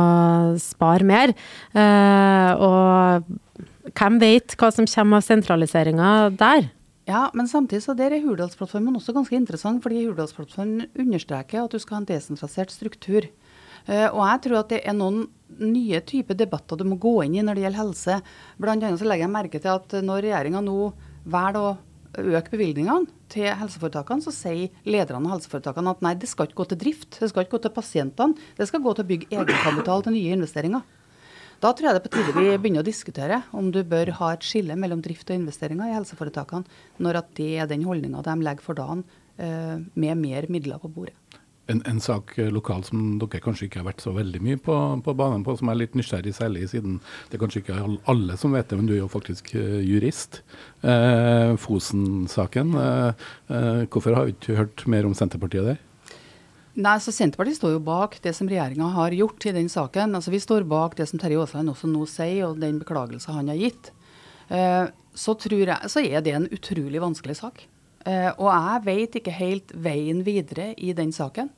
spare 0.62 1.08
mer. 1.08 1.34
og 1.74 3.28
hvem 3.94 4.20
vet 4.22 4.56
hva 4.58 4.72
som 4.74 4.88
kommer 4.90 5.20
av 5.20 5.28
sentraliseringa 5.28 6.10
der? 6.40 6.72
Ja, 7.08 7.28
men 7.36 7.50
samtidig 7.52 7.84
så 7.84 7.96
der 8.00 8.14
er 8.16 8.24
Hurdalsplattformen 8.24 8.96
også 8.96 9.16
ganske 9.16 9.36
interessant, 9.36 9.82
fordi 9.84 10.06
Hurdalsplattformen 10.06 10.88
understreker 10.96 11.66
at 11.66 11.74
du 11.74 11.82
skal 11.82 11.98
ha 11.98 12.04
en 12.04 12.12
desentralisert 12.14 12.72
struktur. 12.72 13.28
Uh, 13.84 14.08
og 14.14 14.22
jeg 14.24 14.44
tror 14.46 14.62
at 14.62 14.70
det 14.72 14.80
er 14.88 14.96
noen 14.96 15.26
nye 15.60 16.00
typer 16.08 16.38
debatter 16.40 16.80
du 16.80 16.86
må 16.88 16.96
gå 17.02 17.18
inn 17.26 17.36
i 17.36 17.44
når 17.44 17.60
det 17.60 17.66
gjelder 17.66 17.82
helse. 17.82 18.20
Blant 18.56 18.86
annet 18.88 19.02
så 19.02 19.10
legger 19.10 19.28
jeg 19.28 19.36
merke 19.36 19.60
til 19.60 19.74
at 19.74 19.98
når 20.00 20.24
regjeringa 20.30 20.64
nå 20.64 20.78
velger 21.28 21.60
å 21.60 21.74
øke 22.14 22.54
bevilgningene 22.54 23.10
til 23.34 23.50
helseforetakene, 23.58 24.24
så 24.24 24.32
sier 24.32 24.72
lederne 24.88 25.28
av 25.28 25.38
helseforetakene 25.38 25.94
at 25.96 26.04
nei, 26.06 26.16
det 26.20 26.30
skal 26.30 26.48
ikke 26.48 26.62
gå 26.62 26.68
til 26.72 26.82
drift, 26.86 27.18
det 27.20 27.32
skal 27.32 27.46
ikke 27.46 27.58
gå 27.58 27.64
til 27.66 27.76
pasientene, 27.76 28.50
det 28.58 28.68
skal 28.70 28.84
gå 28.84 28.94
til 28.94 29.04
å 29.04 29.10
bygge 29.10 29.32
egenkapital 29.34 30.06
til 30.06 30.16
nye 30.16 30.36
investeringer. 30.38 30.86
Da 31.64 31.72
tror 31.72 31.88
jeg 31.88 31.96
det 31.96 32.02
er 32.02 32.10
på 32.10 32.18
tide 32.18 32.34
vi 32.36 32.58
begynner 32.60 32.84
å 32.84 32.88
diskutere 32.88 33.38
om 33.56 33.70
du 33.72 33.80
bør 33.88 34.10
ha 34.18 34.34
et 34.36 34.44
skille 34.44 34.76
mellom 34.76 35.00
drift 35.04 35.30
og 35.32 35.38
investeringer 35.38 35.88
i 35.88 35.96
helseforetakene, 35.96 36.68
når 37.00 37.22
at 37.22 37.30
det 37.40 37.52
er 37.64 37.70
den 37.72 37.86
holdninga 37.88 38.24
de 38.26 38.34
legger 38.44 38.66
for 38.66 38.76
dagen, 38.76 39.06
eh, 39.40 39.78
med 39.96 40.20
mer 40.20 40.50
midler 40.52 40.82
på 40.82 40.92
bordet. 40.92 41.16
En, 41.72 41.80
en, 41.88 42.02
sak 42.04 42.34
eh, 42.36 42.50
lokalt 42.52 42.90
som 42.90 43.14
dere 43.22 43.40
kanskje 43.40 43.70
ikke 43.70 43.80
har 43.80 43.88
vært 43.88 44.04
så 44.04 44.12
veldig 44.12 44.42
mye 44.44 44.60
på, 44.60 44.76
på 45.06 45.14
banen 45.16 45.46
på, 45.48 45.56
som 45.56 45.72
er 45.72 45.80
litt 45.80 45.96
nysgjerrig, 45.96 46.36
særlig 46.36 46.68
siden 46.74 47.00
det 47.32 47.38
er 47.38 47.44
kanskje 47.46 47.64
ikke 47.64 47.80
alle 48.12 48.36
som 48.42 48.52
vet 48.52 48.68
det, 48.68 48.82
men 48.82 48.90
du 48.90 48.98
er 48.98 49.00
jo 49.00 49.08
faktisk 49.14 49.54
uh, 49.56 49.80
jurist. 49.80 50.42
Eh, 50.84 51.56
Fosen-saken. 51.64 52.76
Eh, 52.76 53.88
hvorfor 53.88 54.20
har 54.20 54.28
vi 54.28 54.36
ikke 54.36 54.60
hørt 54.60 54.84
mer 54.92 55.08
om 55.08 55.16
Senterpartiet 55.16 55.72
der? 55.72 55.80
Nei, 56.74 56.96
så 56.98 57.12
Senterpartiet 57.14 57.60
står 57.60 57.76
jo 57.76 57.82
bak 57.86 58.16
det 58.24 58.32
som 58.34 58.48
regjeringa 58.50 58.88
har 58.96 59.14
gjort 59.14 59.46
i 59.46 59.52
den 59.54 59.68
saken. 59.70 60.16
Altså 60.18 60.32
Vi 60.34 60.40
står 60.42 60.66
bak 60.66 60.96
det 60.98 61.06
som 61.10 61.20
Terje 61.22 61.38
Aasland 61.38 61.70
også 61.70 61.90
nå 61.90 62.08
sier, 62.10 62.48
og 62.48 62.62
den 62.64 62.80
beklagelse 62.82 63.36
han 63.36 63.52
har 63.52 63.60
gitt. 63.62 63.92
så 65.14 65.36
jeg, 65.38 65.78
så 65.90 66.02
er 66.02 66.22
det 66.26 66.34
en 66.34 66.50
utrolig 66.50 67.02
vanskelig 67.02 67.38
sak. 67.38 67.68
Eh, 68.10 68.32
og 68.36 68.50
jeg 68.50 68.82
vet 68.88 69.20
ikke 69.20 69.36
helt 69.38 69.72
veien 69.72 70.24
videre 70.26 70.74
i 70.76 70.94
den 70.98 71.14
saken. 71.14 71.52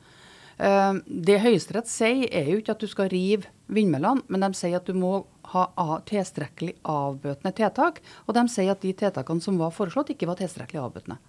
Eh, 0.57 0.93
det 1.07 1.39
Høyesterett 1.41 1.87
sier, 1.89 2.27
er 2.29 2.51
jo 2.51 2.59
ikke 2.59 2.75
at 2.75 2.83
du 2.83 2.87
skal 2.91 3.09
rive 3.09 3.49
vindmøllene, 3.71 4.25
men 4.27 4.43
de 4.45 4.51
sier 4.53 4.77
at 4.77 4.85
du 4.85 4.93
må 4.99 5.25
ha 5.55 5.69
tilstrekkelig 6.09 6.75
avbøtende 6.83 7.53
tiltak. 7.55 8.01
Og 8.27 8.35
de 8.35 8.45
sier 8.51 8.75
at 8.75 8.83
de 8.83 8.91
tiltakene 8.91 9.41
som 9.41 9.57
var 9.61 9.71
foreslått, 9.71 10.11
ikke 10.11 10.27
var 10.27 10.39
tilstrekkelig 10.41 10.83
avbøtende. 10.83 11.21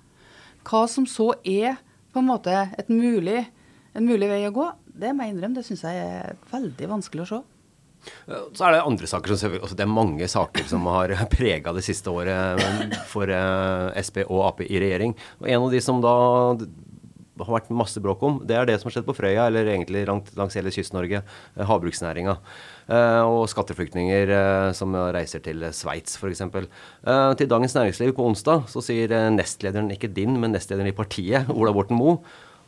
Hva 0.67 0.87
som 0.91 1.07
så 1.07 1.31
er 1.47 1.79
på 2.13 2.23
en 2.23 2.31
måte 2.31 2.53
et 2.81 2.91
mulig, 2.91 3.45
en 3.97 4.09
mulig 4.09 4.29
vei 4.31 4.43
å 4.49 4.55
gå, 4.55 4.71
det 4.97 5.13
må 5.17 5.27
jeg 5.27 5.35
innrømme, 5.35 5.59
det 5.59 5.67
syns 5.67 5.85
jeg 5.87 6.01
er 6.01 6.41
veldig 6.53 6.91
vanskelig 6.97 7.27
å 7.27 7.31
se. 7.31 7.43
Så 8.55 8.67
er 8.67 8.77
det 8.77 8.83
andre 8.87 9.09
saker 9.11 9.35
som 9.35 9.55
altså 9.57 9.77
Det 9.79 9.83
er 9.83 9.91
mange 9.91 10.27
saker 10.31 10.67
som 10.71 10.85
har 10.93 11.15
prega 11.33 11.73
det 11.75 11.85
siste 11.87 12.13
året 12.13 12.61
for 13.11 13.31
eh, 13.33 14.03
Sp 14.05 14.23
og 14.29 14.43
Ap 14.47 14.63
i 14.67 14.83
regjering. 14.83 15.17
Og 15.41 15.49
En 15.51 15.67
av 15.67 15.73
de 15.75 15.83
som 15.83 16.03
da 16.05 16.15
har 17.37 17.53
vært 17.53 17.69
masse 17.75 18.01
bråk 18.01 18.23
om, 18.25 18.39
det 18.49 18.57
er 18.57 18.65
det 18.69 18.79
som 18.81 18.89
har 18.89 18.95
skjedd 18.95 19.09
på 19.11 19.15
Frøya, 19.19 19.51
eller 19.51 19.69
egentlig 19.69 20.07
langs 20.09 20.57
hele 20.57 20.73
Kyst-Norge. 20.73 21.21
Eh, 21.57 21.67
havbruksnæringa. 21.69 22.39
Eh, 22.87 23.23
og 23.27 23.45
skatteflyktninger 23.51 24.33
som 24.79 24.95
reiser 25.17 25.43
til 25.45 25.67
Sveits 25.75 26.17
f.eks. 26.21 26.45
Til 26.47 27.51
Dagens 27.51 27.77
Næringsliv 27.77 28.15
på 28.17 28.29
onsdag 28.31 28.69
så 28.71 28.85
sier 28.85 29.13
nestlederen, 29.35 29.91
ikke 29.93 30.15
din, 30.15 30.39
men 30.41 30.55
nestlederen 30.55 30.93
i 30.93 30.97
partiet, 30.97 31.51
Ola 31.53 31.75
Borten 31.77 31.99
Moe, 31.99 32.21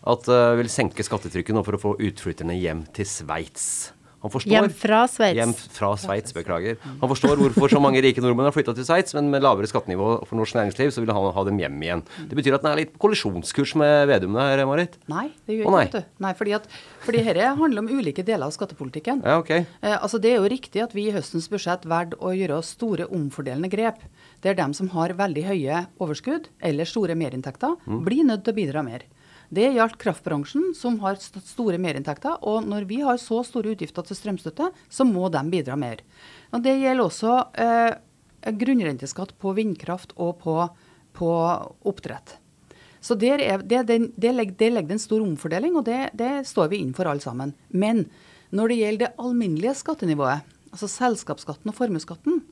at 0.06 0.28
vil 0.60 0.70
senke 0.72 1.04
skattetrykket 1.04 1.56
nå 1.56 1.64
for 1.66 1.76
å 1.78 1.82
få 1.82 1.94
utflytterne 1.98 2.56
hjem 2.58 2.84
til 2.94 3.08
Sveits. 3.08 3.92
Han 4.18 4.32
forstår, 4.34 4.50
hjem 4.50 4.72
fra 4.74 5.04
Sveits. 5.06 5.38
Hjem 5.38 5.52
fra 5.54 5.92
Sveits, 6.00 6.34
beklager. 6.34 6.78
Han 6.82 7.10
forstår 7.10 7.38
hvorfor 7.38 7.70
så 7.70 7.78
mange 7.82 8.00
rike 8.02 8.22
nordmenn 8.22 8.48
har 8.48 8.54
flytta 8.54 8.72
til 8.74 8.86
Sveits, 8.86 9.14
men 9.14 9.28
med 9.30 9.44
lavere 9.44 9.68
skattenivå 9.70 10.08
for 10.26 10.38
norsk 10.40 10.56
næringsliv, 10.58 10.90
så 10.94 11.04
vil 11.04 11.12
han 11.14 11.28
ha 11.36 11.44
dem 11.46 11.60
hjem 11.62 11.76
igjen. 11.86 12.02
Det 12.26 12.38
betyr 12.38 12.56
at 12.56 12.64
den 12.64 12.72
er 12.72 12.80
litt 12.80 12.90
på 12.96 13.04
kollisjonskurs 13.04 13.76
med 13.78 14.08
Vedum 14.10 14.34
der, 14.34 14.64
Marit? 14.66 14.96
Nei, 15.10 15.28
det 15.46 15.60
gjør 15.60 15.70
ikke 15.70 16.00
det. 16.00 16.02
Nei, 16.24 16.32
fordi, 16.40 16.56
at, 16.58 16.66
fordi 17.04 17.22
dette 17.28 17.52
handler 17.60 17.84
om 17.84 17.90
ulike 17.92 18.24
deler 18.26 18.48
av 18.48 18.56
skattepolitikken. 18.56 19.22
Ja, 19.22 19.38
ok. 19.38 19.52
Eh, 19.60 19.94
altså 19.94 20.18
Det 20.18 20.32
er 20.32 20.42
jo 20.42 20.50
riktig 20.50 20.82
at 20.82 20.96
vi 20.98 21.06
i 21.06 21.14
høstens 21.14 21.46
budsjett 21.52 21.86
valgte 21.86 22.18
å 22.18 22.32
gjøre 22.34 22.58
store 22.66 23.06
omfordelende 23.14 23.70
grep. 23.70 24.02
Der 24.42 24.58
dem 24.58 24.74
som 24.74 24.90
har 24.96 25.14
veldig 25.18 25.46
høye 25.46 25.84
overskudd 26.02 26.50
eller 26.58 26.90
store 26.90 27.14
merinntekter, 27.18 27.78
mm. 27.86 28.02
blir 28.06 28.26
nødt 28.26 28.42
til 28.46 28.56
å 28.56 28.58
bidra 28.58 28.82
mer. 28.86 29.06
Det 29.48 29.70
gjaldt 29.72 29.96
kraftbransjen, 30.00 30.74
som 30.76 30.98
har 31.00 31.16
store 31.20 31.78
merinntekter. 31.80 32.36
Og 32.44 32.66
når 32.68 32.84
vi 32.88 33.00
har 33.00 33.16
så 33.20 33.40
store 33.46 33.72
utgifter 33.72 34.04
til 34.04 34.18
strømstøtte, 34.18 34.68
så 34.92 35.06
må 35.08 35.30
de 35.32 35.40
bidra 35.48 35.76
mer. 35.80 36.02
Og 36.52 36.62
Det 36.64 36.76
gjelder 36.76 37.04
også 37.04 37.38
eh, 37.56 37.96
grunnrenteskatt 38.60 39.32
på 39.40 39.54
vindkraft 39.56 40.12
og 40.16 40.36
på, 40.44 40.58
på 41.16 41.30
oppdrett. 41.88 42.36
Så 43.00 43.14
der 43.14 43.40
er, 43.40 43.62
det, 43.62 43.84
det, 43.88 43.98
det, 44.18 44.34
legger, 44.34 44.56
det, 44.58 44.92
en 44.92 45.00
stor 45.00 45.22
omfordeling, 45.22 45.76
og 45.78 45.86
det, 45.86 46.10
det 46.18 46.42
står 46.48 46.72
vi 46.72 46.82
inn 46.82 46.92
for 46.96 47.08
alle 47.08 47.24
sammen. 47.24 47.54
Men 47.70 48.04
når 48.50 48.68
det 48.68 48.78
gjelder 48.82 49.04
det 49.06 49.24
alminnelige 49.24 49.76
skattenivået, 49.78 50.56
altså 50.74 50.90
selskapsskatten 50.90 51.70
og 51.70 51.78
formuesskatten, 51.78 52.42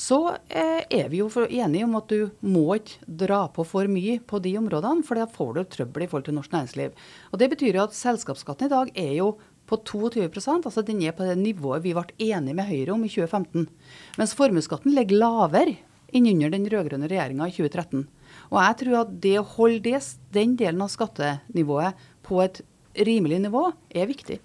så 0.00 0.18
eh, 0.48 0.82
er 0.88 1.10
vi 1.12 1.20
jo 1.20 1.28
enige 1.44 1.84
om 1.84 1.98
at 1.98 2.08
du 2.08 2.30
må 2.40 2.78
ikke 2.78 3.04
dra 3.20 3.42
på 3.52 3.66
for 3.68 3.90
mye 3.90 4.16
på 4.24 4.40
de 4.40 4.54
områdene, 4.56 5.04
for 5.04 5.18
da 5.18 5.26
får 5.28 5.50
du 5.56 5.60
trøbbel 5.74 6.06
i 6.06 6.08
forhold 6.08 6.28
til 6.30 6.36
norsk 6.38 6.54
næringsliv. 6.54 6.94
Og 7.32 7.42
Det 7.42 7.50
betyr 7.52 7.76
jo 7.76 7.84
at 7.84 7.96
selskapsskatten 7.96 8.70
i 8.70 8.72
dag 8.72 8.92
er 8.96 9.12
jo 9.18 9.34
på 9.70 9.78
22% 9.86 10.66
altså 10.66 10.82
den 10.82 11.02
er 11.06 11.14
på 11.14 11.26
det 11.28 11.36
nivået 11.38 11.84
vi 11.84 11.92
ble 11.94 12.16
enige 12.18 12.56
med 12.58 12.66
Høyre 12.66 12.96
om 12.96 13.04
i 13.04 13.12
2015. 13.12 13.68
Mens 14.18 14.34
formuesskatten 14.38 14.96
ligger 14.96 15.20
lavere 15.20 15.76
enn 16.10 16.26
under 16.26 16.50
den 16.50 16.66
rød-grønne 16.66 17.06
regjeringa 17.06 17.46
i 17.46 17.54
2013. 17.54 18.08
Og 18.50 18.58
jeg 18.64 18.78
tror 18.80 18.96
at 19.04 19.14
det 19.22 19.36
å 19.38 19.46
holde 19.46 19.84
det, 19.84 20.00
den 20.34 20.56
delen 20.58 20.82
av 20.82 20.90
skattenivået 20.90 22.08
på 22.26 22.40
et 22.42 22.64
rimelig 23.06 23.44
nivå, 23.44 23.68
er 23.94 24.10
viktig. 24.10 24.40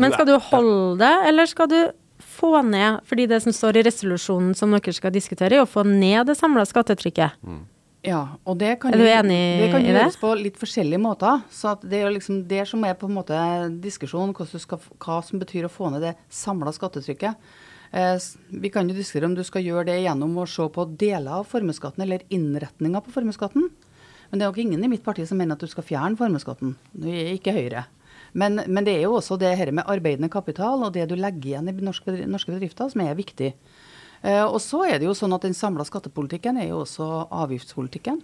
Men 0.00 0.10
skal 0.10 0.26
du 0.26 0.34
holde 0.48 0.98
det, 1.04 1.14
eller 1.28 1.46
skal 1.46 1.70
du 1.70 1.80
få 2.18 2.62
ned 2.66 3.00
fordi 3.08 3.26
det 3.30 3.40
som 3.44 3.54
står 3.54 3.78
i 3.78 3.82
resolusjonen 3.88 4.54
som 4.58 4.72
dere 4.74 4.94
skal 4.94 5.14
diskutere, 5.14 5.58
er 5.58 5.64
å 5.64 5.70
få 5.70 5.84
ned 5.86 6.26
det 6.28 6.38
samla 6.38 6.66
skattetrykket. 6.68 7.38
Mm. 7.42 7.66
Ja, 8.06 8.20
og 8.46 8.60
det 8.60 8.76
kan, 8.78 8.94
er 8.94 9.00
du 9.00 9.08
enig 9.10 9.38
det 9.58 9.70
kan 9.72 9.82
gjøres 9.82 10.18
på 10.20 10.30
litt 10.38 10.58
forskjellige 10.60 11.00
måter. 11.02 11.40
så 11.50 11.74
Det 11.82 11.98
er 11.98 12.12
liksom 12.14 12.44
det 12.48 12.62
som 12.70 12.84
er 12.86 12.94
på 12.94 13.08
en 13.08 13.16
måte 13.16 13.38
diskusjonen, 13.82 14.34
hva 14.34 15.18
som 15.26 15.42
betyr 15.42 15.66
å 15.66 15.72
få 15.72 15.90
ned 15.90 16.06
det 16.06 16.14
samla 16.30 16.72
skattetrykket. 16.72 17.50
Eh, 17.90 18.16
vi 18.62 18.70
kan 18.70 18.88
jo 18.88 18.94
diskutere 18.94 19.26
om 19.26 19.34
du 19.34 19.42
skal 19.44 19.64
gjøre 19.66 19.88
det 19.90 19.98
gjennom 20.04 20.36
å 20.38 20.46
se 20.46 20.68
på 20.70 20.86
deler 21.00 21.40
av 21.40 21.48
formuesskatten 21.50 22.04
eller 22.04 22.24
innretninga 22.28 23.02
på 23.02 23.14
formuesskatten. 23.16 23.68
Men 24.28 24.38
det 24.38 24.44
er 24.44 24.52
nok 24.52 24.62
ingen 24.62 24.84
i 24.84 24.90
mitt 24.92 25.04
parti 25.04 25.24
som 25.26 25.40
mener 25.40 25.56
at 25.56 25.64
du 25.64 25.70
skal 25.70 25.86
fjerne 25.88 26.18
formuesskatten. 26.20 26.76
Det 26.92 27.14
er 27.16 27.32
ikke 27.34 27.56
Høyre. 27.56 27.86
Men, 28.32 28.62
men, 28.66 28.84
det 28.86 28.96
er 28.96 29.06
jo 29.06 29.16
også 29.18 29.38
det 29.40 29.54
her 29.58 29.72
med 29.74 29.88
arbeidende 29.88 30.30
kapital 30.32 30.84
og 30.84 30.94
det 30.96 31.06
du 31.10 31.16
legger 31.18 31.52
igjen 31.52 31.70
i 31.70 31.76
norske, 31.80 32.12
bedrifter, 32.52 32.90
som 32.92 33.04
er 33.04 33.18
viktig. 33.18 33.52
Eh, 34.22 34.44
og 34.44 34.58
så 34.62 34.84
er 34.88 34.98
det 34.98 35.08
jo 35.08 35.14
sånn 35.16 35.36
at 35.36 35.46
Den 35.46 35.56
samla 35.56 35.86
skattepolitikken 35.86 36.58
er 36.60 36.72
jo 36.72 36.82
også 36.84 37.28
avgiftspolitikken. 37.44 38.20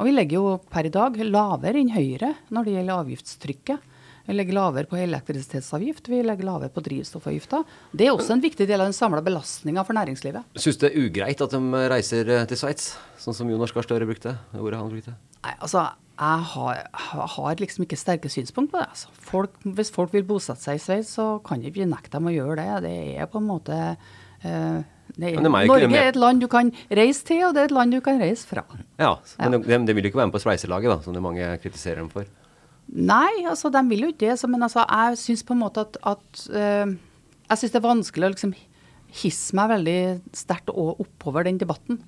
Og 0.00 0.08
vi 0.08 0.12
legger 0.14 0.38
jo 0.38 0.58
per 0.72 0.88
i 0.88 0.92
dag 0.92 1.16
lavere 1.20 1.80
enn 1.80 1.92
Høyre 1.92 2.34
når 2.48 2.66
det 2.66 2.76
gjelder 2.76 3.02
avgiftstrykket. 3.02 3.88
Vi 4.30 4.36
legger 4.36 4.54
lavere 4.54 4.86
på 4.86 4.98
elektrisitetsavgift, 5.00 6.08
vi 6.12 6.20
legger 6.22 6.46
lavere 6.46 6.70
på 6.70 6.82
drivstoffavgifter. 6.86 7.64
Det 7.96 8.06
er 8.06 8.12
også 8.14 8.36
en 8.36 8.44
viktig 8.44 8.66
del 8.68 8.78
av 8.78 8.86
den 8.86 8.94
samla 8.94 9.24
belastninga 9.26 9.82
for 9.88 9.96
næringslivet. 9.96 10.52
Syns 10.60 10.78
det 10.78 10.92
er 10.92 11.08
ugreit 11.08 11.42
at 11.42 11.56
de 11.56 11.82
reiser 11.90 12.30
eh, 12.30 12.44
til 12.46 12.60
Sveits, 12.60 12.92
sånn 13.18 13.36
som 13.36 13.50
Jonas 13.50 13.74
Gahr 13.74 13.88
Støre 13.88 14.06
brukte? 14.08 14.36
Ordet 14.54 14.78
han 14.78 14.92
brukte? 14.92 15.16
Nei, 15.40 15.54
altså, 15.56 15.86
jeg 16.20 16.46
har, 16.52 16.80
har, 17.34 17.54
liksom 17.60 17.86
ikke 17.86 17.96
sterke 17.96 18.28
synspunkt 18.28 18.74
på 18.74 18.80
det. 18.80 18.88
Altså. 18.92 19.12
Folk, 19.30 19.54
hvis 19.64 19.92
folk 19.94 20.12
vil 20.12 20.26
bosette 20.28 20.60
seg 20.60 20.76
i 20.76 20.82
Sveits, 20.82 21.14
så 21.16 21.38
kan 21.44 21.62
ikke 21.64 21.80
vi 21.80 21.88
nekte 21.88 22.12
dem 22.18 22.28
å 22.28 22.34
gjøre 22.34 22.58
det. 22.60 22.82
Det 22.84 22.96
er 23.22 23.30
på 23.30 23.40
en 23.40 23.48
måte 23.48 23.78
uh, 23.96 24.80
er, 25.18 25.40
Norge 25.40 25.88
er 25.88 26.10
et 26.12 26.18
land 26.20 26.42
du 26.42 26.48
kan 26.50 26.70
reise 26.92 27.24
til, 27.26 27.40
og 27.48 27.56
det 27.56 27.64
er 27.64 27.70
et 27.70 27.74
land 27.74 27.96
du 27.96 28.02
kan 28.04 28.20
reise 28.20 28.44
fra. 28.46 28.66
Ja, 29.00 29.14
Men 29.40 29.58
ja. 29.58 29.62
de, 29.64 29.80
de, 29.88 29.96
vil 29.96 30.06
jo 30.06 30.12
ikke 30.12 30.20
være 30.20 30.30
med 30.30 30.36
på 30.36 30.42
spleiselaget, 30.44 30.92
da, 30.92 30.98
som 31.04 31.16
det 31.16 31.24
mange 31.24 31.48
kritiserer 31.62 32.02
dem 32.02 32.12
for? 32.12 32.28
Nei, 32.90 33.46
altså 33.48 33.70
de 33.72 33.82
vil 33.88 34.04
jo 34.04 34.12
ikke 34.12 34.26
det. 34.28 34.50
Men 34.50 34.66
altså, 34.66 34.84
jeg 34.84 35.20
syns 35.22 35.46
på 35.46 35.56
en 35.56 35.62
måte 35.62 35.86
at, 35.86 35.96
at 36.04 36.44
uh, 36.52 36.98
Jeg 37.48 37.62
syns 37.62 37.72
det 37.72 37.80
er 37.80 37.88
vanskelig 37.88 38.28
å 38.28 38.34
liksom 38.36 38.54
hisse 39.20 39.56
meg 39.58 39.72
veldig 39.72 40.00
sterkt 40.36 40.70
oppover 40.70 41.48
den 41.48 41.58
debatten. 41.58 41.98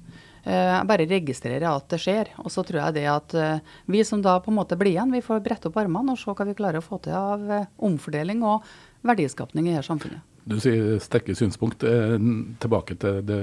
Eh, 0.43 0.69
jeg 0.73 0.89
bare 0.91 1.07
registrerer 1.07 1.69
at 1.71 1.87
det 1.93 2.01
skjer. 2.03 2.33
Og 2.43 2.51
så 2.55 2.65
tror 2.67 2.81
jeg 2.83 2.99
det 2.99 3.07
at 3.11 3.37
eh, 3.39 3.77
vi 3.91 4.03
som 4.07 4.23
da 4.25 4.39
på 4.43 4.51
en 4.51 4.59
måte 4.59 4.79
blir 4.79 4.97
igjen, 4.97 5.15
vi 5.15 5.23
får 5.25 5.45
brette 5.45 5.71
opp 5.71 5.79
armene 5.83 6.15
og 6.15 6.21
se 6.21 6.35
hva 6.35 6.49
vi 6.49 6.59
klarer 6.59 6.83
å 6.83 6.87
få 6.87 6.99
til 7.05 7.17
av 7.19 7.47
eh, 7.47 7.71
omfordeling 7.83 8.43
og 8.47 8.67
verdiskapning 9.07 9.71
i 9.71 9.77
dette 9.77 9.87
samfunnet. 9.91 10.32
Du 10.45 10.57
sier 10.63 10.99
sterke 11.03 11.35
synspunkt. 11.39 11.85
Eh, 11.87 12.17
tilbake 12.63 12.97
til 12.99 13.21
det 13.27 13.39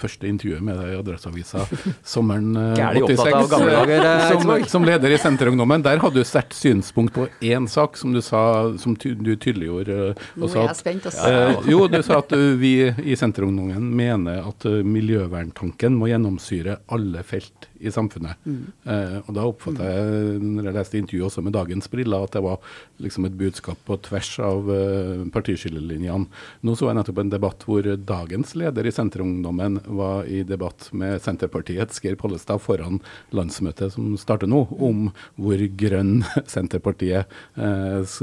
første 0.00 0.28
intervjuet 0.28 0.64
med 0.64 0.76
deg 0.76 0.92
i 0.92 0.98
Adresseavisa 0.98 1.64
sommeren 2.14 2.52
86. 2.76 3.54
Eh, 3.56 3.94
eh, 3.96 4.26
som, 4.32 4.52
som, 4.74 4.86
leder 4.86 5.14
i 5.14 5.20
Senterungdommen. 5.20 5.84
Der 5.84 6.02
hadde 6.02 6.20
du 6.20 6.28
sterkt 6.28 6.56
synspunkt 6.58 7.16
på 7.16 7.28
én 7.40 7.68
sak 7.70 7.96
som 8.00 8.12
du 8.12 8.20
sa, 8.24 8.42
som 8.82 8.96
ty, 8.96 9.14
du 9.16 9.34
tydeliggjorde. 9.36 10.12
Nå 10.36 10.52
er 10.52 10.68
jeg 10.68 10.80
spent. 10.82 11.08
Også. 11.08 11.32
Eh, 11.32 11.72
jo, 11.72 11.86
du 11.88 12.00
sa 12.04 12.20
at 12.20 12.36
vi 12.60 12.74
i 12.92 13.18
Senterungdommen 13.18 13.88
mener 13.96 14.44
at 14.52 14.68
miljøverntanken 14.68 15.96
må 15.96 16.12
gjennomsyre 16.12 16.82
alle 16.92 17.24
felt 17.26 17.71
i 17.82 17.92
samfunnet. 17.92 18.38
Mm. 18.46 18.62
Eh, 18.86 19.16
og 19.26 19.32
Da 19.36 19.46
oppfatta 19.48 19.88
jeg, 19.88 20.40
når 20.42 20.68
jeg 20.68 20.76
leste 20.76 20.98
intervjuet 21.00 21.28
også 21.28 21.44
med 21.44 21.56
dagens 21.56 21.90
briller, 21.92 22.24
at 22.24 22.36
det 22.36 22.42
var 22.44 22.60
liksom 23.02 23.26
et 23.26 23.36
budskap 23.38 23.80
på 23.86 23.98
tvers 24.06 24.30
av 24.42 24.70
uh, 24.70 25.24
partiskillelinjene. 25.34 26.28
Nå 26.62 26.74
så 26.78 26.88
jeg 26.88 26.98
nettopp 26.98 27.20
en 27.22 27.32
debatt 27.32 27.66
hvor 27.66 27.86
dagens 27.98 28.54
leder 28.58 28.86
i 28.86 28.94
Senterungdommen 28.94 29.80
var 29.98 30.28
i 30.30 30.42
debatt 30.46 30.88
med 30.96 31.22
Senterpartiets 31.24 32.02
Geir 32.02 32.18
Pollestad 32.20 32.62
foran 32.62 33.00
landsmøtet 33.34 33.96
som 33.96 34.14
starter 34.20 34.50
nå, 34.50 34.64
om 34.78 35.08
hvor 35.40 35.66
grønn 35.82 36.22
Senterpartiet 36.54 37.30
eh, 37.56 38.14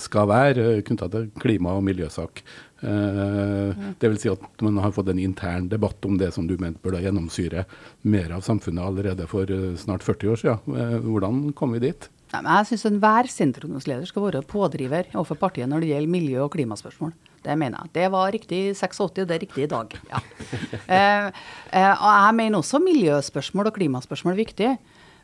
skal 0.00 0.30
være 0.30 0.80
knytta 0.86 1.10
til 1.10 1.30
klima- 1.40 1.76
og 1.78 1.86
miljøsak. 1.86 2.44
Uh, 2.80 3.74
det 4.00 4.08
vil 4.08 4.20
si 4.20 4.30
at 4.32 4.64
man 4.64 4.78
har 4.80 4.94
fått 4.96 5.10
en 5.12 5.20
intern 5.20 5.68
debatt 5.68 6.04
om 6.08 6.16
det 6.20 6.30
som 6.36 6.46
du 6.48 6.56
mente 6.60 6.80
burde 6.84 7.02
gjennomsyre 7.04 7.66
mer 8.08 8.32
av 8.36 8.46
samfunnet 8.46 8.84
allerede 8.84 9.26
for 9.30 9.50
uh, 9.50 9.74
snart 9.80 10.06
40 10.06 10.32
år 10.32 10.40
siden. 10.44 10.78
Uh, 10.78 10.96
hvordan 11.04 11.44
kom 11.56 11.76
vi 11.76 11.84
dit? 11.90 12.08
Nei, 12.30 12.44
men 12.44 12.52
jeg 12.60 12.68
syns 12.68 12.86
enhver 12.86 13.26
sentrumsleder 13.30 14.06
skal 14.06 14.28
være 14.28 14.44
pådriver 14.46 15.08
overfor 15.16 15.38
partiet 15.40 15.66
når 15.70 15.82
det 15.82 15.90
gjelder 15.90 16.12
miljø- 16.12 16.44
og 16.44 16.52
klimaspørsmål. 16.54 17.12
Det 17.42 17.56
mener 17.58 17.82
jeg. 17.82 17.92
Det 17.96 18.10
var 18.12 18.30
riktig 18.30 18.58
i 18.68 18.74
86, 18.76 19.00
og 19.08 19.28
det 19.30 19.34
er 19.34 19.42
riktig 19.42 19.64
i 19.64 19.70
dag. 19.70 19.96
Ja. 20.12 20.20
eh, 20.96 21.26
eh, 21.72 21.90
og 21.90 22.10
jeg 22.12 22.36
mener 22.38 22.60
også 22.60 22.82
miljøspørsmål 22.84 23.72
og 23.72 23.78
klimaspørsmål 23.80 24.36
er 24.36 24.42
viktig. 24.44 24.70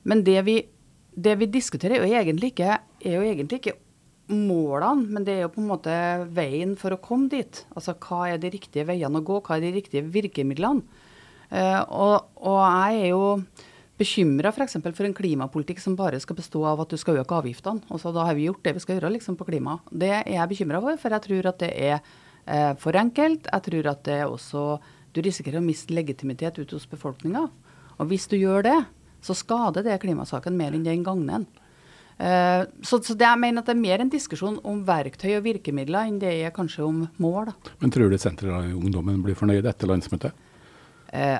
Men 0.09 0.25
det 0.27 0.40
vi, 0.49 0.57
det 1.14 1.37
vi 1.38 1.51
diskuterer, 1.51 2.01
er 2.01 2.03
jo, 2.03 2.23
egentlig 2.25 2.55
ikke, 2.55 2.79
er 3.05 3.19
jo 3.21 3.23
egentlig 3.23 3.61
ikke 3.61 3.77
målene, 4.33 5.07
men 5.07 5.27
det 5.27 5.37
er 5.37 5.45
jo 5.45 5.53
på 5.55 5.62
en 5.62 5.71
måte 5.71 5.95
veien 6.35 6.75
for 6.79 6.95
å 6.95 7.01
komme 7.03 7.31
dit. 7.31 7.62
Altså 7.77 7.95
hva 8.03 8.27
er 8.33 8.41
de 8.43 8.51
riktige 8.57 8.87
veiene 8.89 9.21
å 9.21 9.27
gå, 9.27 9.39
hva 9.45 9.59
er 9.59 9.67
de 9.69 9.75
riktige 9.77 10.07
virkemidlene. 10.11 10.83
Uh, 11.47 11.83
og, 11.95 12.15
og 12.43 12.57
jeg 12.59 13.03
er 13.05 13.11
jo 13.12 13.27
bekymra 14.01 14.51
f.eks. 14.51 14.77
For, 14.81 14.97
for 14.97 15.07
en 15.07 15.15
klimapolitikk 15.17 15.79
som 15.83 15.95
bare 15.99 16.19
skal 16.23 16.39
bestå 16.41 16.65
av 16.67 16.83
at 16.83 16.91
du 16.91 16.99
skal 17.01 17.21
øke 17.23 17.39
avgiftene. 17.39 17.87
Og 17.87 18.03
så 18.03 18.11
da 18.15 18.27
har 18.27 18.37
vi 18.37 18.49
gjort 18.49 18.65
det 18.67 18.75
vi 18.77 18.83
skal 18.83 18.99
gjøre 18.99 19.12
liksom, 19.15 19.39
på 19.39 19.47
klima. 19.49 19.79
Det 19.91 20.11
er 20.19 20.33
jeg 20.35 20.53
bekymra 20.53 20.83
for, 20.83 21.01
for 21.01 21.17
jeg 21.17 21.27
tror 21.29 21.51
at 21.53 21.62
det 21.62 21.71
er 21.71 22.01
uh, 22.01 22.73
for 22.83 22.99
enkelt. 22.99 23.47
Jeg 23.53 23.67
tror 23.69 23.93
at 23.95 24.05
det 24.09 24.21
er 24.23 24.31
også 24.31 24.69
Du 25.17 25.23
risikerer 25.25 25.62
å 25.62 25.65
miste 25.65 25.95
legitimitet 25.97 26.59
ute 26.59 26.77
hos 26.77 26.91
befolkninga. 26.91 27.47
Og 27.97 28.11
hvis 28.11 28.27
du 28.29 28.35
gjør 28.37 28.67
det, 28.67 28.81
så 29.25 29.33
skader 29.33 29.87
det 29.87 30.03
klimasaken 30.03 30.59
mer 30.59 30.75
enn 30.77 30.85
den 30.85 31.07
gagner. 31.07 31.47
Uh, 31.47 31.66
så, 32.17 32.97
så 33.05 33.13
det, 33.13 33.27
jeg 33.27 33.41
mener 33.43 33.61
at 33.61 33.67
det 33.69 33.75
er 33.75 33.83
mer 33.83 34.01
en 34.01 34.13
diskusjon 34.13 34.55
om 34.65 34.79
verktøy 34.89 35.35
og 35.37 35.43
virkemidler 35.45 36.09
enn 36.09 36.21
det 36.23 36.31
er 36.47 36.55
kanskje 36.55 36.87
om 36.87 37.03
mål. 37.21 37.51
Da. 37.51 37.75
Men 37.83 37.93
tror 37.93 38.09
du 38.09 38.17
senteret 38.21 38.55
og 38.57 38.79
ungdommen 38.79 39.19
blir 39.25 39.37
fornøyd 39.37 39.69
etter 39.69 39.91
landsmøtet? 39.91 40.47
Eh, 41.13 41.37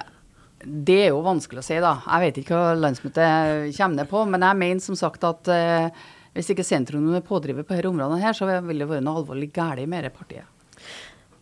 det 0.65 0.99
er 1.07 1.15
jo 1.15 1.23
vanskelig 1.25 1.63
å 1.63 1.67
si, 1.67 1.79
da. 1.83 1.95
Jeg 2.05 2.27
vet 2.27 2.43
ikke 2.43 2.59
hva 2.59 2.75
landsmøtet 2.77 3.73
kommer 3.77 4.03
ned 4.03 4.11
på. 4.11 4.25
Men 4.29 4.45
jeg 4.49 4.61
mener 4.63 4.85
som 4.85 4.99
sagt 4.99 5.25
at 5.29 5.51
eh, 5.53 6.05
hvis 6.37 6.53
ikke 6.53 6.67
sentrum 6.67 7.09
er 7.17 7.25
pådriver 7.25 7.65
på 7.65 7.77
disse 7.77 7.89
områdene, 7.89 8.21
her, 8.21 8.37
så 8.37 8.49
vil 8.49 8.85
det 8.85 8.91
være 8.91 9.05
noe 9.05 9.23
alvorlig 9.23 9.51
galt 9.57 9.89
med 9.89 10.05
dette 10.05 10.17
partiet. 10.17 10.56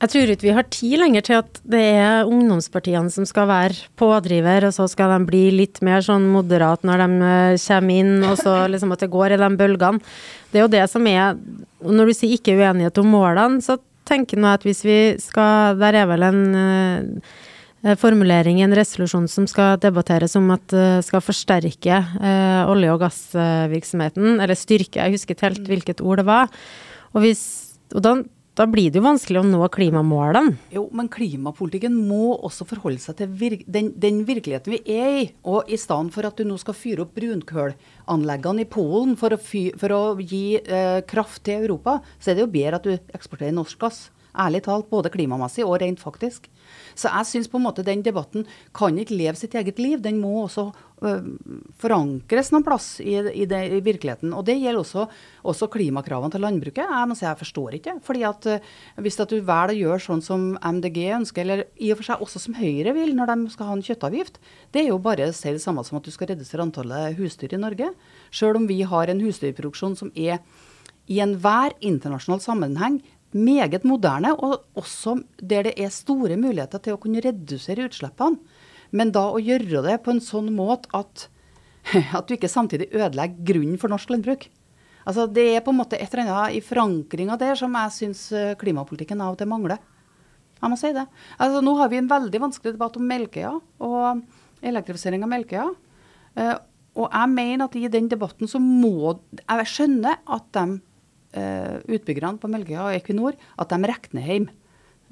Jeg 0.05 0.11
tror 0.13 0.31
ikke 0.35 0.45
vi 0.45 0.53
har 0.53 0.67
tid 0.69 0.99
lenger 1.01 1.23
til 1.25 1.39
at 1.39 1.61
det 1.65 1.81
er 1.97 2.29
ungdomspartiene 2.29 3.09
som 3.09 3.25
skal 3.25 3.47
være 3.49 3.87
pådriver, 3.97 4.67
og 4.69 4.75
så 4.77 4.85
skal 4.91 5.15
de 5.15 5.29
bli 5.31 5.47
litt 5.55 5.81
mer 5.87 6.05
sånn 6.05 6.27
moderat 6.29 6.85
når 6.85 7.01
de 7.01 7.29
eh, 7.29 7.63
kommer 7.63 8.03
inn, 8.03 8.19
og 8.29 8.37
så 8.37 8.59
liksom 8.73 8.93
at 8.93 9.01
det 9.01 9.09
går 9.15 9.33
i 9.33 9.39
de 9.41 9.49
bølgene. 9.57 10.03
Det 10.53 10.61
er 10.61 10.67
jo 10.67 10.75
det 10.75 10.83
som 10.93 11.09
er 11.09 11.39
Når 11.81 12.11
du 12.11 12.15
sier 12.19 12.37
ikke 12.37 12.53
uenighet 12.59 13.01
om 13.01 13.09
målene, 13.15 13.65
så 13.65 13.79
tenker 14.05 14.37
jeg 14.37 14.51
at 14.51 14.69
hvis 14.69 14.85
vi 14.85 14.99
skal 15.25 15.81
Der 15.81 15.97
er 16.03 16.07
vel 16.07 16.23
en 16.29 16.45
uh, 16.53 17.97
formulering 17.97 18.61
i 18.61 18.67
en 18.69 18.77
resolusjon 18.77 19.25
som 19.29 19.49
skal 19.49 19.81
debatteres 19.81 20.37
om 20.37 20.53
at 20.53 20.69
det 20.69 21.05
skal 21.09 21.25
forsterke 21.25 21.99
olje- 22.69 22.93
og 22.93 23.03
gassvirksomheten, 23.03 24.39
eller 24.41 24.57
styrke, 24.57 25.01
jeg 25.01 25.17
husker 25.17 25.37
ikke 25.37 25.49
helt 25.49 25.69
hvilket 25.69 26.01
ord 26.01 26.23
det 26.23 26.29
var. 26.29 26.49
Og, 27.13 27.21
hvis, 27.25 27.45
og 27.93 28.05
da 28.05 28.15
da 28.55 28.67
blir 28.71 28.93
det 28.93 29.01
jo 29.01 29.05
vanskelig 29.09 29.41
å 29.41 29.47
nå 29.49 29.67
klimamålene. 29.75 30.55
Jo, 30.71 30.85
men 30.95 31.09
klimapolitikken 31.11 31.97
må 32.07 32.37
også 32.37 32.67
forholde 32.71 33.03
seg 33.03 33.17
til 33.19 33.33
vir 33.41 33.57
den, 33.67 33.91
den, 33.99 34.21
virkeligheten 34.29 34.77
vi 34.77 34.81
er 34.95 35.17
i. 35.19 35.25
Og 35.51 35.67
i 35.67 35.79
stedet 35.81 36.15
for 36.15 36.29
at 36.29 36.39
du 36.39 36.47
nå 36.47 36.59
skal 36.63 36.77
fyre 36.79 37.03
opp 37.03 37.17
brunkølanleggene 37.19 38.63
i 38.63 38.69
Polen 38.71 39.17
for 39.19 39.35
å, 39.35 39.41
fy, 39.43 39.67
for 39.81 39.95
å 39.97 40.03
gi 40.23 40.61
eh, 40.61 41.01
kraft 41.11 41.43
til 41.49 41.67
Europa, 41.67 41.99
så 42.23 42.31
er 42.31 42.39
det 42.39 42.47
jo 42.47 42.53
bedre 42.55 42.79
at 42.79 42.87
du 42.87 43.17
eksporterer 43.19 43.57
norsk 43.57 43.81
gass. 43.83 44.05
Ærlig 44.35 44.63
talt, 44.67 44.87
både 44.91 45.11
klimamessig 45.15 45.67
og 45.67 45.81
rent 45.83 46.03
faktisk. 46.03 46.47
Så 46.95 47.11
jeg 47.11 47.29
syns 47.29 47.51
på 47.51 47.61
en 47.61 47.67
måte 47.67 47.85
den 47.87 48.03
debatten 48.05 48.47
kan 48.77 48.99
ikke 48.99 49.17
leve 49.19 49.39
sitt 49.39 49.55
eget 49.59 49.79
liv. 49.83 50.01
Den 50.03 50.21
må 50.23 50.33
også 50.45 50.67
øh, 51.05 51.29
forankres 51.81 52.51
noen 52.55 52.67
plass 52.67 52.89
i, 53.03 53.17
i, 53.19 53.47
det, 53.51 53.61
i, 53.77 53.81
virkeligheten. 53.85 54.33
Og 54.37 54.47
det 54.49 54.57
gjelder 54.61 54.81
også, 54.83 55.07
også, 55.43 55.71
klimakravene 55.75 56.35
til 56.35 56.45
landbruket. 56.45 56.85
Jeg 56.85 57.11
må 57.11 57.19
si 57.19 57.27
jeg 57.27 57.41
forstår 57.41 57.79
ikke. 57.81 57.97
fordi 58.05 58.27
at 58.29 58.51
øh, 58.55 58.75
Hvis 59.05 59.21
at 59.21 59.31
du 59.31 59.39
velger 59.41 59.75
å 59.75 59.81
gjøre 59.81 60.05
sånn 60.07 60.25
som 60.25 60.47
MDG 60.59 61.01
ønsker, 61.21 61.43
eller 61.43 61.65
i 61.77 61.93
og 61.93 62.01
for 62.01 62.11
seg 62.11 62.23
også 62.25 62.43
som 62.47 62.59
Høyre 62.59 62.95
vil 62.97 63.15
når 63.17 63.33
de 63.33 63.55
skal 63.55 63.71
ha 63.71 63.79
en 63.79 63.87
kjøttavgift, 63.87 64.39
det 64.73 64.85
er 64.85 64.93
jo 64.93 65.01
bare 65.03 65.31
å 65.31 65.35
si 65.35 65.51
det 65.55 65.63
samme 65.63 65.85
som 65.87 65.99
at 65.99 66.07
du 66.07 66.13
skal 66.15 66.31
redusere 66.33 66.65
antallet 66.65 67.19
husdyr 67.19 67.57
i 67.57 67.61
Norge. 67.61 67.91
Sjøl 68.35 68.61
om 68.61 68.69
vi 68.71 68.83
har 68.87 69.11
en 69.11 69.23
husdyrproduksjon 69.25 69.99
som 69.99 70.15
er 70.15 70.41
i 71.11 71.21
enhver 71.21 71.75
internasjonal 71.85 72.41
sammenheng 72.41 73.03
meget 73.35 73.85
moderne, 73.87 74.33
og 74.35 74.65
også 74.79 75.19
der 75.43 75.69
det 75.69 75.75
er 75.81 75.93
store 75.93 76.39
muligheter 76.41 76.83
til 76.83 76.97
å 76.97 77.01
kunne 77.03 77.23
redusere 77.25 77.89
utslippene. 77.89 78.39
Men 78.95 79.11
da 79.15 79.27
å 79.33 79.43
gjøre 79.43 79.83
det 79.83 79.99
på 80.05 80.13
en 80.15 80.23
sånn 80.23 80.53
måte 80.55 80.91
at, 80.95 81.29
at 82.19 82.29
du 82.29 82.37
ikke 82.37 82.51
samtidig 82.51 82.93
ødelegger 82.95 83.43
grunnen 83.53 83.81
for 83.81 83.91
norsk 83.91 84.13
landbruk. 84.15 84.47
Altså, 85.05 85.27
det 85.29 85.49
er 85.53 85.65
på 85.65 85.73
en 85.75 85.81
måte 85.83 85.99
et 86.01 86.15
eller 86.15 86.31
annet 86.31 86.57
i 86.57 86.63
forankringa 86.65 87.37
der 87.41 87.59
som 87.61 87.75
jeg 87.77 87.97
syns 87.99 88.23
eh, 88.33 88.55
klimapolitikken 88.61 89.21
av 89.21 89.35
og 89.35 89.41
til 89.41 89.51
mangler. 89.51 89.83
Jeg 90.63 90.73
må 90.73 90.79
si 90.81 90.95
det. 90.97 91.05
Altså, 91.37 91.61
nå 91.61 91.75
har 91.77 91.91
vi 91.93 91.99
en 92.01 92.09
veldig 92.09 92.41
vanskelig 92.47 92.77
debatt 92.79 92.97
om 92.97 93.05
Melkøya 93.11 93.53
og 93.85 94.23
elektrifisering 94.65 95.27
av 95.27 95.33
Melkøya. 95.33 95.67
Uh, 96.39 96.57
og 96.95 97.11
jeg 97.11 97.31
mener 97.35 97.67
at 97.67 97.77
i 97.77 97.91
den 97.91 98.09
debatten 98.11 98.49
så 98.51 98.59
må 98.63 99.13
Jeg 99.37 99.67
skjønner 99.71 100.23
at 100.25 100.47
de 100.57 100.79
utbyggerne 101.35 102.39
på 102.39 102.51
Melkøya 102.53 102.85
og 102.89 102.99
Equinor 102.99 103.35
at 103.59 103.73
de 103.73 103.91
regner 103.91 104.29
hjem 104.29 104.47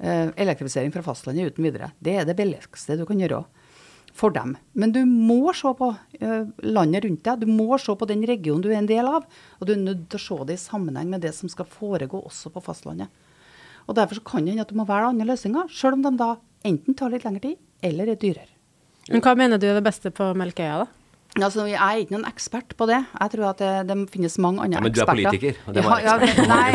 uh, 0.03 0.29
elektrifisering 0.39 0.93
fra 0.93 1.03
fastlandet 1.05 1.53
uten 1.53 1.67
videre. 1.67 1.91
Det 1.99 2.15
er 2.19 2.27
det 2.27 2.37
billigste 2.37 2.97
du 2.99 3.05
kan 3.09 3.21
gjøre 3.21 3.43
for 4.13 4.33
dem. 4.33 4.53
Men 4.77 4.93
du 4.93 5.01
må 5.09 5.53
se 5.57 5.71
på 5.77 5.89
uh, 5.93 6.45
landet 6.61 7.05
rundt 7.07 7.25
deg. 7.25 7.43
Du 7.43 7.49
må 7.49 7.79
se 7.81 7.95
på 7.97 8.09
den 8.09 8.23
regionen 8.29 8.63
du 8.63 8.71
er 8.71 8.79
en 8.81 8.89
del 8.89 9.09
av. 9.09 9.27
Og 9.59 9.67
du 9.67 9.75
er 9.75 9.83
nødt 9.83 10.07
til 10.11 10.21
å 10.21 10.25
se 10.27 10.49
det 10.49 10.57
i 10.59 10.63
sammenheng 10.63 11.11
med 11.13 11.25
det 11.25 11.33
som 11.37 11.51
skal 11.51 11.69
foregå 11.69 12.21
også 12.23 12.53
på 12.53 12.63
fastlandet. 12.63 13.11
Og 13.87 13.97
Derfor 13.97 14.21
kan 14.23 14.45
det 14.45 14.53
hende 14.53 14.63
at 14.63 14.71
du 14.71 14.77
må 14.79 14.87
velge 14.87 15.11
andre 15.11 15.27
løsninger, 15.33 15.71
sjøl 15.73 15.97
om 15.97 16.05
de 16.05 16.13
da 16.19 16.33
enten 16.63 16.95
tar 16.95 17.11
litt 17.11 17.25
lengre 17.27 17.49
tid 17.49 17.57
eller 17.83 18.13
er 18.13 18.19
dyrere. 18.19 18.47
Men 19.11 19.19
Hva 19.19 19.33
mener 19.35 19.59
du 19.59 19.65
er 19.67 19.75
det 19.75 19.83
beste 19.83 20.13
på 20.15 20.29
Melkøya, 20.39 20.85
da? 20.85 21.02
Altså, 21.41 21.63
jeg 21.65 21.79
er 21.81 22.03
ikke 22.03 22.13
noen 22.13 22.27
ekspert 22.29 22.75
på 22.77 22.85
det. 22.85 22.99
Jeg 23.17 23.31
tror 23.33 23.45
at 23.49 23.61
det, 23.63 23.69
det 23.89 23.95
finnes 24.13 24.35
mange 24.43 24.61
andre 24.67 24.83
eksperter. 24.85 25.23
Ja, 25.23 25.31
men 25.31 25.31
du 25.31 25.31
er 25.31 25.31
politiker, 25.31 25.53
og 25.65 25.73
det 25.73 25.83
var 25.87 26.03
ja, 26.03 26.13
ja, 26.21 26.43
Nei. 26.51 26.69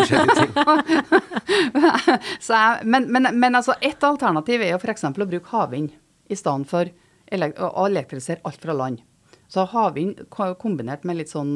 jeg, 2.49 2.89
men, 2.91 3.07
men, 3.15 3.29
men 3.39 3.59
altså, 3.61 3.77
ett 3.79 4.03
alternativ 4.03 4.65
er 4.65 4.73
jo 4.73 4.81
f.eks. 4.81 5.07
å 5.07 5.13
bruke 5.21 5.53
havvind 5.53 5.95
i 6.27 6.39
stedet 6.39 6.67
for 6.71 6.91
å 6.91 7.87
elektrisere 7.87 8.43
alt 8.49 8.59
fra 8.65 8.75
land. 8.75 9.05
Så 9.49 9.63
havvind 9.71 10.27
kombinert 10.35 11.07
med 11.07 11.21
litt 11.21 11.31
sånn, 11.31 11.55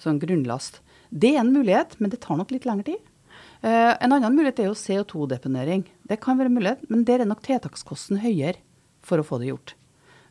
sånn, 0.00 0.18
grunnlast. 0.20 0.82
Det 1.14 1.36
er 1.36 1.44
en 1.44 1.54
mulighet, 1.54 1.94
men 2.00 2.10
det 2.10 2.20
tar 2.24 2.40
nok 2.40 2.50
litt 2.52 2.66
lengre 2.66 2.90
tid. 2.90 3.02
Uh, 3.62 3.94
en 4.02 4.10
annen 4.10 4.34
mulighet 4.34 4.64
er 4.64 4.66
jo 4.66 4.74
CO2-deponering. 4.74 5.86
Det 6.10 6.18
kan 6.24 6.40
være 6.40 6.50
en 6.50 6.58
mulighet, 6.58 6.82
men 6.90 7.06
der 7.06 7.22
er 7.22 7.30
nok 7.30 7.44
tiltakskosten 7.46 8.18
høyere 8.24 8.58
for 9.06 9.22
å 9.22 9.26
få 9.26 9.38
det 9.38 9.52
gjort. 9.52 9.76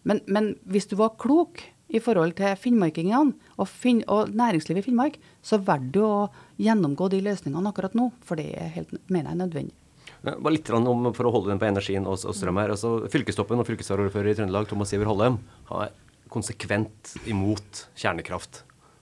Men, 0.04 0.20
men 0.28 0.56
hvis 0.68 0.90
du 0.92 0.98
var 1.00 1.16
klok 1.22 1.64
i 1.92 2.00
forhold 2.04 2.36
til 2.40 2.56
finnmarkingene 2.60 3.36
og, 3.58 3.68
fin 3.68 4.02
og, 4.08 4.32
næringslivet 4.38 4.82
i 4.82 4.88
Finnmark, 4.88 5.20
så 5.44 5.60
velger 5.60 5.92
du 5.96 6.02
å 6.06 6.30
gjennomgå 6.62 7.10
de 7.12 7.22
løsningene 7.26 7.72
akkurat 7.72 7.96
nå, 7.98 8.10
for 8.26 8.40
det 8.40 8.50
er 8.56 8.72
helt, 8.78 8.94
mener 9.12 9.32
jeg 9.32 9.36
er 9.36 9.42
nødvendig. 9.44 9.78
Bare 10.22 10.54
litt 10.54 10.70
om, 10.78 11.08
For 11.18 11.26
å 11.26 11.32
holde 11.34 11.50
den 11.50 11.62
på 11.62 11.66
energien 11.66 12.06
og, 12.06 12.20
og 12.30 12.36
strøm 12.38 12.60
her. 12.62 12.74
altså 12.76 13.10
Fylkestoppen 13.10 13.62
og 13.62 13.66
fylkesvaraordfører 13.66 14.32
i 14.32 14.36
Trøndelag, 14.38 14.68
Thomas 14.70 14.94
Iver 14.94 15.10
Hollem, 15.10 15.40
han 15.72 15.88
er 15.88 15.96
konsekvent 16.32 17.16
imot 17.28 17.88
kjernekraft. 17.98 18.62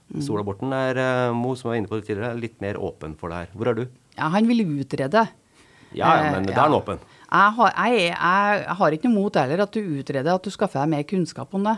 Mm. 0.10 0.23
Sola 0.25 0.45
Borten 0.47 0.71
er, 0.73 0.97
uh, 0.97 1.36
Mo, 1.38 1.54
som 1.60 1.69
var 1.69 1.78
inne 1.78 1.91
på 1.91 1.99
det 1.99 2.08
tidligere, 2.08 2.39
litt 2.39 2.58
mer 2.63 2.80
åpen 2.82 3.13
for 3.19 3.30
det 3.30 3.43
her. 3.43 3.52
Hvor 3.54 3.69
er 3.69 3.78
du? 3.78 3.84
Ja, 4.15 4.32
Han 4.34 4.47
vil 4.49 4.63
utrede. 4.65 5.28
Ja, 5.93 6.10
ja 6.23 6.32
men 6.34 6.47
det 6.47 6.56
da 6.56 6.63
er 6.63 6.69
han 6.69 6.78
åpen. 6.80 7.04
Jeg 7.30 7.54
har, 7.60 7.75
jeg, 7.75 8.02
jeg, 8.10 8.63
jeg 8.63 8.75
har 8.80 8.95
ikke 8.95 9.10
noe 9.10 9.17
mot 9.19 9.38
heller 9.38 9.62
at 9.65 9.75
du 9.75 9.82
utreder, 9.99 10.32
at 10.34 10.45
du 10.45 10.54
skaffer 10.54 10.82
deg 10.82 10.91
mer 10.95 11.06
kunnskap 11.10 11.54
om 11.54 11.67
det. 11.67 11.75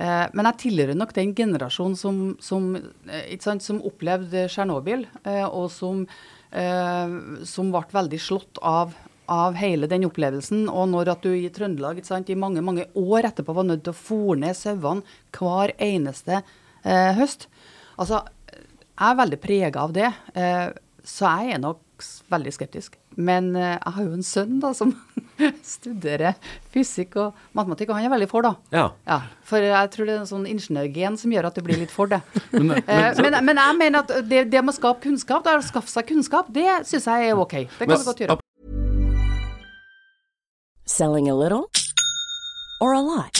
Eh, 0.00 0.26
men 0.32 0.48
jeg 0.48 0.60
tilhører 0.64 0.96
nok 0.96 1.12
den 1.16 1.34
generasjonen 1.36 1.96
som, 1.98 2.20
som, 2.40 2.72
eh, 3.10 3.36
sant, 3.42 3.64
som 3.64 3.82
opplevde 3.84 4.46
Tsjernobyl, 4.48 5.04
eh, 5.24 5.44
og 5.46 5.70
som, 5.74 6.06
som, 7.46 7.68
ble 7.70 7.80
veldig 7.94 8.18
slått 8.18 8.58
av, 8.66 8.96
av, 9.30 9.54
hele 9.54 9.86
den 9.86 10.08
opplevelsen. 10.08 10.64
Og 10.66 10.88
når 10.90 11.12
at 11.12 11.22
du 11.22 11.30
i 11.30 11.52
Trøndelag 11.54 12.00
sant, 12.02 12.32
i 12.32 12.38
mange 12.38 12.64
mange 12.64 12.88
år 12.98 13.28
etterpå 13.28 13.54
var 13.54 13.68
nødt 13.68 13.84
til 13.86 13.94
å 13.94 14.00
fòre 14.00 14.40
ned 14.42 14.58
sauene 14.58 15.04
hver 15.36 15.76
eneste 15.78 16.40
eh, 16.40 17.12
høst. 17.20 17.46
Altså, 18.00 18.24
jeg 18.50 19.12
er 19.12 19.20
veldig 19.20 19.40
prega 19.40 19.84
av 19.84 19.94
det, 19.96 20.10
eh, 20.34 20.66
så 21.06 21.36
jeg 21.38 21.54
er 21.54 21.62
nok 21.62 22.08
veldig 22.32 22.52
skeptisk. 22.56 22.96
Men 23.20 23.52
uh, 23.56 23.76
jeg 23.76 23.94
har 23.96 24.06
jo 24.06 24.16
en 24.16 24.26
sønn 24.26 24.58
da, 24.62 24.72
som 24.76 24.94
studerer 25.74 26.38
fysikk 26.74 27.16
og 27.20 27.40
matematikk, 27.56 27.92
og 27.92 27.98
han 27.98 28.08
er 28.08 28.14
veldig 28.14 28.30
for, 28.30 28.46
da. 28.46 28.54
Ja. 28.74 28.86
ja. 29.08 29.20
For 29.46 29.64
jeg 29.64 29.92
tror 29.94 30.08
det 30.08 30.14
er 30.16 30.22
en 30.22 30.30
sånn 30.30 30.46
ingeniørgen 30.50 31.18
som 31.20 31.34
gjør 31.34 31.50
at 31.50 31.58
du 31.58 31.64
blir 31.66 31.80
litt 31.80 31.94
for 31.94 32.10
det. 32.10 32.22
men, 32.56 32.72
men, 32.72 32.84
uh, 32.86 33.10
men, 33.22 33.40
men, 33.48 33.62
jeg 33.64 33.80
mener 33.80 34.04
at 34.04 34.14
det, 34.28 34.46
det 34.52 34.64
med 34.64 34.74
å 34.74 34.78
skape 34.78 35.04
kunnskap, 35.08 35.44
det 35.46 35.58
å 35.58 35.66
skaffe 35.66 35.92
seg 35.92 36.08
kunnskap, 36.12 36.52
det 36.54 36.82
syns 36.88 37.10
jeg 37.10 37.32
er 37.32 37.44
ok. 37.46 37.58
Det 37.78 37.88
kan 37.88 37.96
du 37.96 38.08
godt 38.12 38.24
gjøre. 38.24 38.40
Selling 40.90 41.30
a 41.30 41.36
little 41.36 41.70
or 42.80 42.94
a 42.94 43.00
lot? 43.00 43.39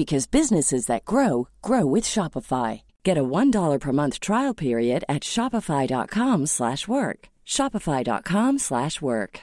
because 0.00 0.26
businesses 0.26 0.86
that 0.86 1.04
grow 1.04 1.48
grow 1.60 1.84
with 1.84 2.04
Shopify. 2.04 2.80
Get 3.04 3.18
a 3.18 3.30
$1 3.38 3.78
per 3.78 3.92
month 3.92 4.18
trial 4.18 4.54
period 4.54 5.04
at 5.10 5.22
shopify.com/work. 5.34 7.18
shopify.com/work. 7.56 9.40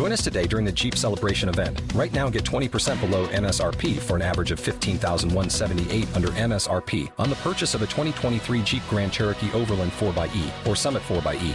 Join 0.00 0.12
us 0.12 0.24
today 0.24 0.46
during 0.46 0.66
the 0.66 0.72
Jeep 0.72 0.96
Celebration 0.96 1.48
event. 1.48 1.80
Right 1.94 2.12
now, 2.12 2.30
get 2.30 2.44
20% 2.44 3.00
below 3.00 3.28
MSRP 3.28 3.98
for 3.98 4.16
an 4.16 4.22
average 4.22 4.50
of 4.50 4.58
15178 4.58 6.16
under 6.16 6.32
MSRP 6.32 7.10
on 7.18 7.30
the 7.30 7.36
purchase 7.36 7.74
of 7.74 7.82
a 7.82 7.86
2023 7.86 8.62
Jeep 8.62 8.82
Grand 8.90 9.12
Cherokee 9.12 9.52
Overland 9.52 9.92
4xE 9.92 10.50
or 10.66 10.74
Summit 10.74 11.02
4xE. 11.02 11.54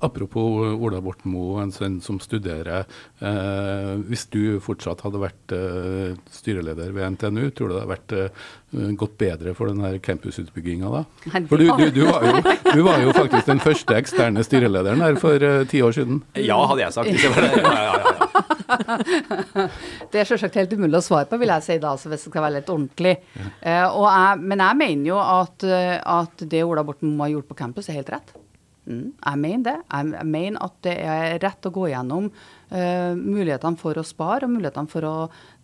Apropos 0.00 0.74
Ola 0.74 1.00
Borten 1.04 1.32
Moe, 1.32 1.62
en 1.62 1.72
sønn 1.74 2.00
som 2.04 2.18
studerer. 2.22 2.88
Eh, 3.20 3.92
hvis 4.08 4.26
du 4.32 4.58
fortsatt 4.64 5.04
hadde 5.06 5.22
vært 5.22 5.54
eh, 5.54 6.16
styreleder 6.34 6.94
ved 6.96 7.16
NTNU, 7.16 7.50
tror 7.54 7.70
du 7.70 7.76
det 7.76 7.82
hadde 7.82 7.94
vært 7.94 8.16
eh, 8.18 8.92
gått 8.98 9.16
bedre 9.20 9.54
for 9.54 9.70
denne 9.70 9.94
campusutbygginga 10.04 10.90
da? 10.92 11.04
For 11.50 11.60
du, 11.60 11.68
du, 11.78 11.86
du, 11.94 12.02
var 12.08 12.26
jo, 12.28 12.42
du 12.74 12.82
var 12.86 13.04
jo 13.04 13.14
faktisk 13.16 13.50
den 13.52 13.62
første 13.62 13.98
eksterne 14.00 14.44
styrelederen 14.46 15.04
her 15.04 15.20
for 15.22 15.38
eh, 15.38 15.62
ti 15.70 15.82
år 15.84 15.96
siden. 15.96 16.22
Ja, 16.40 16.58
hadde 16.70 16.86
jeg 16.86 16.98
sagt. 16.98 17.10
Hvis 17.12 17.28
jeg 17.28 17.34
var 17.36 17.48
det. 17.48 17.52
Ja, 17.62 17.74
ja, 17.74 17.84
ja, 17.84 18.04
ja. 18.10 18.24
Det 20.12 20.20
er 20.20 20.28
selvsagt 20.28 20.56
helt 20.58 20.72
umulig 20.76 20.98
å 20.98 21.04
svare 21.04 21.28
på, 21.30 21.38
vil 21.40 21.52
jeg 21.54 21.66
si 21.66 21.76
da, 21.82 21.94
altså 21.94 22.10
hvis 22.10 22.24
det 22.24 22.32
skal 22.32 22.46
være 22.46 22.58
litt 22.60 22.72
ordentlig. 22.72 23.14
Eh, 23.60 23.84
og 23.86 24.06
jeg, 24.08 24.40
men 24.44 24.62
jeg 24.64 24.80
mener 24.80 25.10
jo 25.10 25.20
at, 25.20 25.66
eh, 25.68 25.96
at 25.98 26.46
det 26.50 26.64
Ola 26.66 26.84
Borten 26.86 27.14
Moe 27.14 27.28
har 27.28 27.36
gjort 27.36 27.50
på 27.52 27.58
campus, 27.58 27.90
er 27.90 28.00
helt 28.00 28.12
rett. 28.14 28.34
Mm, 28.84 29.14
jeg 29.16 29.40
mener 29.40 29.64
det. 29.64 29.76
Jeg, 29.88 30.26
mener 30.28 30.64
at 30.66 30.76
det 30.84 30.94
er 31.00 31.38
rett 31.40 31.68
å 31.68 31.72
gå 31.72 31.88
gjennom 31.88 32.28
uh, 32.28 33.14
mulighetene 33.16 33.80
for 33.80 33.96
å 33.96 34.04
spare 34.04 34.44
og 34.44 34.52
mulighetene 34.58 34.92
for 34.92 35.08
å, 35.08 35.16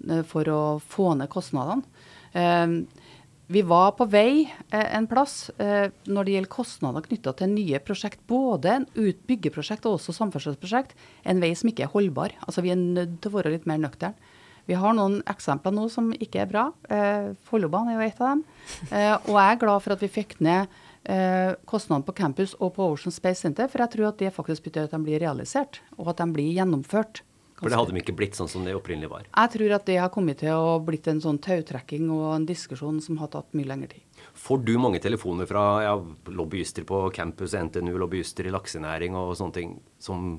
uh, 0.09 0.23
for 0.29 0.49
å 0.49 0.63
få 0.81 1.13
ned 1.21 1.31
kostnadene. 1.33 1.85
Uh, 2.33 2.81
vi 3.51 3.65
var 3.67 3.97
på 3.99 4.07
vei 4.07 4.45
en 4.71 5.09
plass 5.11 5.49
når 5.59 6.23
det 6.23 6.35
gjelder 6.37 6.51
kostnader 6.53 7.03
knytta 7.03 7.33
til 7.35 7.49
nye 7.51 7.81
prosjekt, 7.83 8.21
både 8.31 8.77
ut- 8.95 9.25
byggeprosjekt 9.27 9.89
og 9.91 9.97
også 9.97 10.15
samferdselsprosjekt, 10.15 10.95
en 11.27 11.43
vei 11.43 11.49
som 11.59 11.67
ikke 11.67 11.89
er 11.89 11.91
holdbar. 11.91 12.37
Altså 12.47 12.63
Vi 12.63 12.71
er 12.71 12.79
nødt 12.79 13.17
til 13.19 13.33
å 13.33 13.41
være 13.41 13.51
litt 13.57 13.67
mer 13.67 13.83
nøkterne. 13.83 14.15
Vi 14.71 14.79
har 14.79 14.95
noen 14.95 15.19
eksempler 15.27 15.75
nå 15.75 15.89
som 15.91 16.13
ikke 16.15 16.45
er 16.45 16.53
bra. 16.53 16.69
Follobanen 17.51 17.91
er 17.91 17.99
jo 17.99 18.07
et 18.07 18.23
av 18.23 18.31
dem. 18.37 18.47
Og 18.93 19.35
jeg 19.35 19.49
er 19.49 19.61
glad 19.65 19.83
for 19.83 19.97
at 19.97 20.07
vi 20.07 20.13
fikk 20.21 20.39
ned 20.47 20.71
eh, 21.05 21.55
kostnadene 21.69 22.07
på 22.07 22.17
campus 22.17 22.55
og 22.59 22.75
på 22.77 22.91
Ocean 22.93 23.15
Space 23.15 23.41
Center, 23.45 23.69
for 23.71 23.85
jeg 23.85 23.95
tror 23.97 24.11
at 24.11 24.21
det 24.21 24.35
faktisk 24.35 24.69
betyr 24.69 24.87
at 24.89 24.95
de 24.95 25.03
blir 25.05 25.23
realisert, 25.23 25.83
og 25.99 26.13
at 26.13 26.23
de 26.23 26.29
blir 26.35 26.53
gjennomført. 26.57 27.23
For 27.61 27.69
det 27.69 27.77
hadde 27.77 27.93
de 27.93 28.01
ikke 28.01 28.17
blitt 28.17 28.39
sånn 28.39 28.49
som 28.49 28.65
det 28.65 28.73
opprinnelig 28.73 29.11
var. 29.13 29.27
Jeg 29.29 29.53
tror 29.53 29.75
at 29.77 29.85
det 29.89 29.99
har 30.01 30.13
kommet 30.13 30.39
til 30.41 30.57
å 30.57 30.79
blitt 30.85 31.09
en 31.13 31.21
sånn 31.21 31.41
tautrekking 31.45 32.09
og 32.15 32.31
en 32.33 32.47
diskusjon 32.49 33.03
som 33.05 33.19
har 33.21 33.29
tatt 33.35 33.53
mye 33.57 33.69
lengre 33.69 33.91
tid. 33.93 34.23
Får 34.41 34.63
du 34.65 34.73
mange 34.81 35.01
telefoner 35.05 35.49
fra 35.49 35.65
ja, 35.85 35.93
lobbyister 36.33 36.87
på 36.89 37.03
campus, 37.13 37.53
NTNU, 37.53 37.93
lobbyister 38.01 38.49
i 38.49 38.55
laksenæring 38.55 39.19
og 39.19 39.35
sånne 39.37 39.57
ting, 39.59 39.77
som 40.01 40.39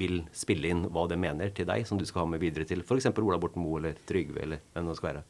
vil 0.00 0.22
spille 0.34 0.72
inn 0.72 0.86
hva 0.90 1.04
de 1.10 1.20
mener 1.20 1.52
til 1.54 1.68
deg, 1.68 1.84
som 1.86 2.00
du 2.00 2.06
skal 2.08 2.24
ha 2.24 2.32
med 2.32 2.42
videre 2.42 2.66
til 2.68 2.80
f.eks. 2.80 3.12
Ola 3.12 3.38
Borten 3.42 3.62
Moe 3.62 3.82
eller 3.82 4.00
Trygve 4.08 4.42
eller 4.46 4.64
hvem 4.72 4.88
det 4.88 4.98
skal 4.98 5.10
være? 5.12 5.24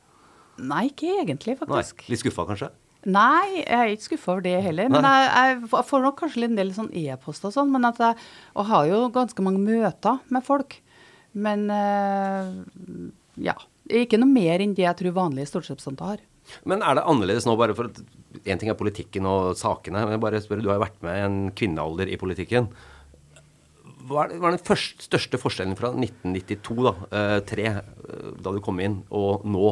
Nei, 0.63 0.85
ikke 0.93 1.11
egentlig, 1.19 1.59
faktisk. 1.59 2.05
Nei. 2.05 2.13
Litt 2.15 2.23
skuffa 2.23 2.47
kanskje? 2.47 2.71
Nei, 3.05 3.61
jeg 3.61 3.77
er 3.77 3.93
ikke 3.93 4.07
skuffa 4.09 4.33
over 4.33 4.45
det 4.47 4.55
heller. 4.65 4.89
Men 4.93 5.05
jeg, 5.05 5.29
jeg 5.69 5.85
får 5.91 6.05
nok 6.07 6.17
kanskje 6.23 6.47
en 6.49 6.57
del 6.57 6.73
sånn 6.77 6.93
e-post 6.97 7.45
og 7.45 7.53
sånn. 7.57 7.73
Men 7.75 7.89
at 7.91 8.01
jeg 8.01 8.17
og 8.57 8.69
har 8.71 8.89
jo 8.89 9.01
ganske 9.15 9.45
mange 9.45 9.61
møter 9.61 10.23
med 10.33 10.47
folk. 10.47 10.79
Men 11.35 11.67
øh, 11.75 13.11
ja. 13.45 13.57
Ikke 13.93 14.17
noe 14.21 14.31
mer 14.31 14.63
enn 14.65 14.73
det 14.77 14.87
jeg 14.87 14.97
tror 15.01 15.19
vanlige 15.19 15.51
stortingsrepresentanter 15.51 16.15
har. 16.15 16.25
Men 16.69 16.85
er 16.85 16.99
det 16.99 17.05
annerledes 17.09 17.47
nå, 17.49 17.57
bare 17.61 17.77
for 17.77 17.91
at 17.91 18.01
én 18.45 18.61
ting 18.61 18.71
er 18.73 18.79
politikken 18.79 19.29
og 19.29 19.55
sakene, 19.59 20.03
men 20.05 20.17
jeg 20.17 20.23
bare 20.25 20.41
spør, 20.45 20.63
du 20.65 20.71
har 20.71 20.79
jo 20.79 20.85
vært 20.85 21.05
med 21.05 21.21
en 21.25 21.39
kvinnealder 21.57 22.11
i 22.13 22.19
politikken. 22.21 22.69
Hva 24.05 24.27
er, 24.27 24.35
hva 24.37 24.51
er 24.51 24.59
den 24.59 24.65
første, 24.65 25.07
største 25.07 25.41
forskjellen 25.41 25.77
fra 25.79 25.93
1992, 25.97 26.81
da, 26.85 26.95
eh, 27.09 27.39
tre, 27.49 27.69
eh, 27.81 28.27
da 28.45 28.53
du 28.53 28.61
kom 28.65 28.81
inn, 28.85 28.99
og 29.09 29.47
nå 29.49 29.71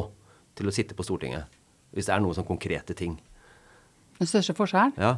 til 0.57 0.69
å 0.69 0.73
sitte 0.73 0.97
på 0.97 1.05
Stortinget? 1.05 1.45
Hvis 1.93 2.05
det 2.09 2.15
er 2.15 2.19
noen 2.23 2.33
sånn 2.37 2.47
konkrete 2.47 2.95
ting. 2.97 3.19
Den 4.19 4.27
største 4.29 4.55
forskjellen? 4.57 4.93
Ja. 4.97 5.17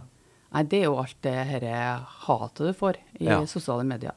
Nei, 0.54 0.64
det 0.64 0.80
er 0.82 0.86
jo 0.90 0.98
alt 1.02 1.18
det 1.26 1.34
herre 1.50 1.80
hatet 2.28 2.68
du 2.70 2.74
får 2.74 2.98
i 3.20 3.26
Ja. 3.26 3.40
sosiale 3.46 3.84
medier. 3.84 4.14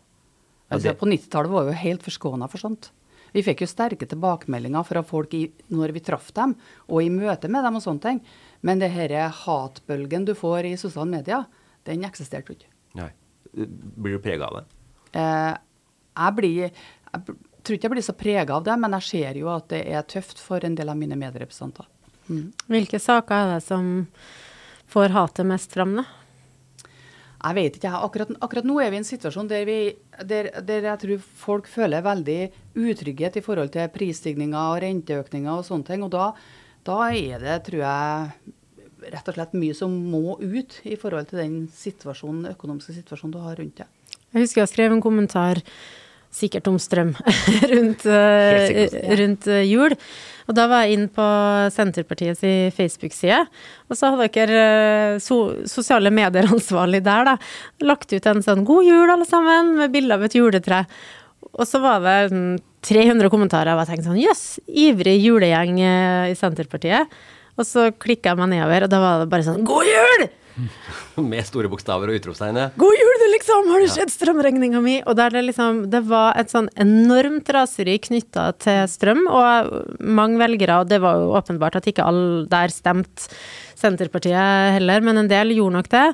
Ja, 0.70 0.76
Altså, 0.76 0.82
det- 0.92 0.98
På 1.00 1.06
90-tallet 1.06 1.50
var 1.50 1.64
vi 1.64 1.70
jo 1.72 1.76
helt 1.78 2.02
forskåna 2.02 2.48
for 2.50 2.58
sånt. 2.58 2.90
Vi 3.32 3.42
fikk 3.42 3.60
jo 3.60 3.66
sterke 3.66 4.06
tilbakemeldinger 4.08 4.84
fra 4.86 5.02
folk 5.02 5.32
i, 5.34 5.52
når 5.70 5.92
vi 5.92 6.00
traff 6.00 6.32
dem, 6.34 6.56
og 6.88 7.02
i 7.02 7.08
møte 7.10 7.48
med 7.48 7.62
dem 7.64 7.76
og 7.76 7.82
sånne 7.82 8.00
ting. 8.00 8.20
Men 8.62 8.78
det 8.78 8.90
herre 8.90 9.30
hatbølgen 9.30 10.24
du 10.24 10.34
får 10.34 10.64
i 10.64 10.76
sosiale 10.76 11.08
medier, 11.10 11.46
den 11.84 12.02
eksisterte 12.02 12.48
jo 12.48 12.54
ikke. 12.54 12.66
Nei. 12.94 13.10
Blir 13.54 14.12
du 14.12 14.18
prega 14.18 14.46
av 14.46 14.54
det? 14.54 14.64
Eh, 15.14 15.56
jeg 16.16 16.34
blir 16.36 16.70
Jeg 17.14 17.24
tror 17.64 17.76
ikke 17.76 17.82
jeg 17.82 17.90
blir 17.90 18.02
så 18.02 18.16
prega 18.16 18.50
av 18.56 18.64
det, 18.64 18.78
men 18.78 18.90
jeg 18.92 19.02
ser 19.02 19.34
jo 19.34 19.48
at 19.48 19.68
det 19.68 19.86
er 19.88 20.02
tøft 20.02 20.38
for 20.38 20.58
en 20.64 20.74
del 20.74 20.88
av 20.90 20.96
mine 20.96 21.16
medrepresentanter. 21.16 21.86
Hvilke 22.68 23.00
saker 23.02 23.34
er 23.34 23.52
det 23.54 23.64
som 23.66 24.06
får 24.88 25.14
hatet 25.16 25.48
mest 25.48 25.74
fram, 25.74 25.98
da? 26.00 26.06
Jeg 27.38 27.54
vet 27.54 27.76
ikke. 27.78 27.90
Akkurat, 28.02 28.30
akkurat 28.42 28.66
nå 28.66 28.80
er 28.82 28.90
vi 28.90 28.98
i 28.98 29.00
en 29.02 29.06
situasjon 29.06 29.48
der, 29.50 29.62
vi, 29.68 29.78
der, 30.26 30.50
der 30.66 30.88
jeg 30.90 31.02
tror 31.04 31.26
folk 31.44 31.68
føler 31.70 32.02
veldig 32.02 32.38
utrygghet 32.74 33.38
i 33.38 33.44
forhold 33.44 33.70
til 33.76 33.90
prisstigninger 33.94 34.58
og 34.58 34.80
renteøkninger 34.82 35.52
og 35.52 35.66
sånne 35.68 35.86
ting. 35.86 36.02
Og 36.06 36.10
da, 36.14 36.32
da 36.88 36.98
er 37.14 37.44
det, 37.44 37.60
tror 37.68 37.84
jeg, 37.84 38.56
rett 39.14 39.30
og 39.30 39.38
slett 39.38 39.54
mye 39.54 39.76
som 39.78 39.94
må 40.10 40.34
ut 40.40 40.80
i 40.82 40.98
forhold 40.98 41.30
til 41.30 41.44
den 41.44 41.56
situasjonen, 41.74 42.50
økonomiske 42.56 42.96
situasjonen 42.98 43.36
du 43.36 43.40
har 43.44 43.58
rundt 43.60 43.84
deg. 43.84 43.94
Jeg 44.34 44.44
husker 44.44 44.64
jeg 44.64 44.72
skrev 44.74 44.96
en 44.96 45.04
kommentar, 45.04 45.62
sikkert 46.34 46.68
om 46.70 46.78
strøm, 46.80 47.14
rundt, 47.72 48.04
eh, 48.06 48.88
rundt 49.20 49.48
eh, 49.50 49.64
jul. 49.68 49.94
Og 50.48 50.56
da 50.56 50.64
var 50.70 50.86
jeg 50.86 50.96
inn 50.96 51.08
på 51.12 51.24
Senterpartiets 51.74 52.40
Facebook-side, 52.76 53.42
og 53.88 53.98
så 53.98 54.14
hadde 54.14 54.28
dere 54.32 54.60
eh, 54.62 55.18
so 55.20 55.40
sosiale 55.68 56.12
medier-ansvarlig 56.14 57.02
der, 57.08 57.28
da, 57.28 57.36
lagt 57.84 58.14
ut 58.14 58.28
en 58.30 58.44
sånn 58.44 58.64
'God 58.64 58.88
jul, 58.88 59.12
alle 59.12 59.28
sammen', 59.28 59.74
med 59.82 59.92
bilde 59.92 60.16
av 60.16 60.24
et 60.24 60.38
juletre. 60.38 60.84
Og 61.52 61.64
så 61.68 61.80
var 61.82 62.00
det 62.04 62.16
sånn 62.32 62.58
300 62.88 63.28
kommentarer, 63.32 63.74
og 63.74 63.82
jeg 63.82 63.90
tenkte 63.92 64.08
sånn 64.08 64.22
jøss, 64.22 64.44
ivrig 64.68 65.18
julegjeng 65.20 65.80
eh, 65.82 66.32
i 66.32 66.38
Senterpartiet. 66.38 67.12
Og 67.58 67.66
så 67.66 67.88
klikka 67.90 68.32
jeg 68.32 68.38
meg 68.38 68.52
nedover, 68.54 68.86
og 68.86 68.92
da 68.92 69.00
var 69.02 69.20
det 69.20 69.32
bare 69.32 69.48
sånn 69.48 69.66
'God 69.66 69.90
jul'! 69.90 70.28
Med 71.32 71.46
store 71.46 71.70
bokstaver 71.72 72.10
og 72.12 72.18
utropstegnet. 72.18 72.74
God 72.80 72.96
jul, 72.98 73.14
du, 73.22 73.26
liksom! 73.34 73.68
Har 73.72 73.84
du 73.84 73.88
sett 73.92 74.12
strømregninga 74.14 74.80
mi? 74.84 74.96
Og 75.04 75.16
der 75.18 75.32
det 75.34 75.44
liksom 75.46 75.84
Det 75.92 76.02
var 76.08 76.36
et 76.40 76.50
sånn 76.52 76.68
enormt 76.80 77.48
raseri 77.54 77.98
knytta 78.02 78.48
til 78.62 78.82
strøm, 78.90 79.24
og 79.30 79.72
mange 80.02 80.40
velgere, 80.42 80.80
og 80.82 80.90
det 80.90 81.00
var 81.04 81.20
jo 81.22 81.32
åpenbart 81.38 81.78
at 81.80 81.88
ikke 81.90 82.06
alle 82.06 82.44
der 82.50 82.72
stemte 82.74 83.28
Senterpartiet 83.78 84.74
heller, 84.74 85.04
men 85.06 85.20
en 85.20 85.28
del 85.30 85.52
gjorde 85.54 85.76
nok 85.76 85.88
det, 85.92 86.06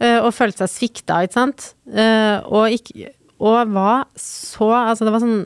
eh, 0.00 0.18
og 0.24 0.32
følte 0.32 0.64
seg 0.64 0.70
svikta, 0.72 1.18
ikke 1.26 1.36
sant? 1.36 1.72
Eh, 1.92 2.38
Og, 2.48 2.72
ikke, 2.78 3.10
og 3.40 3.74
var 3.74 4.06
så 4.16 4.70
Altså, 4.88 5.04
det 5.04 5.12
var 5.12 5.20
sånn 5.24 5.42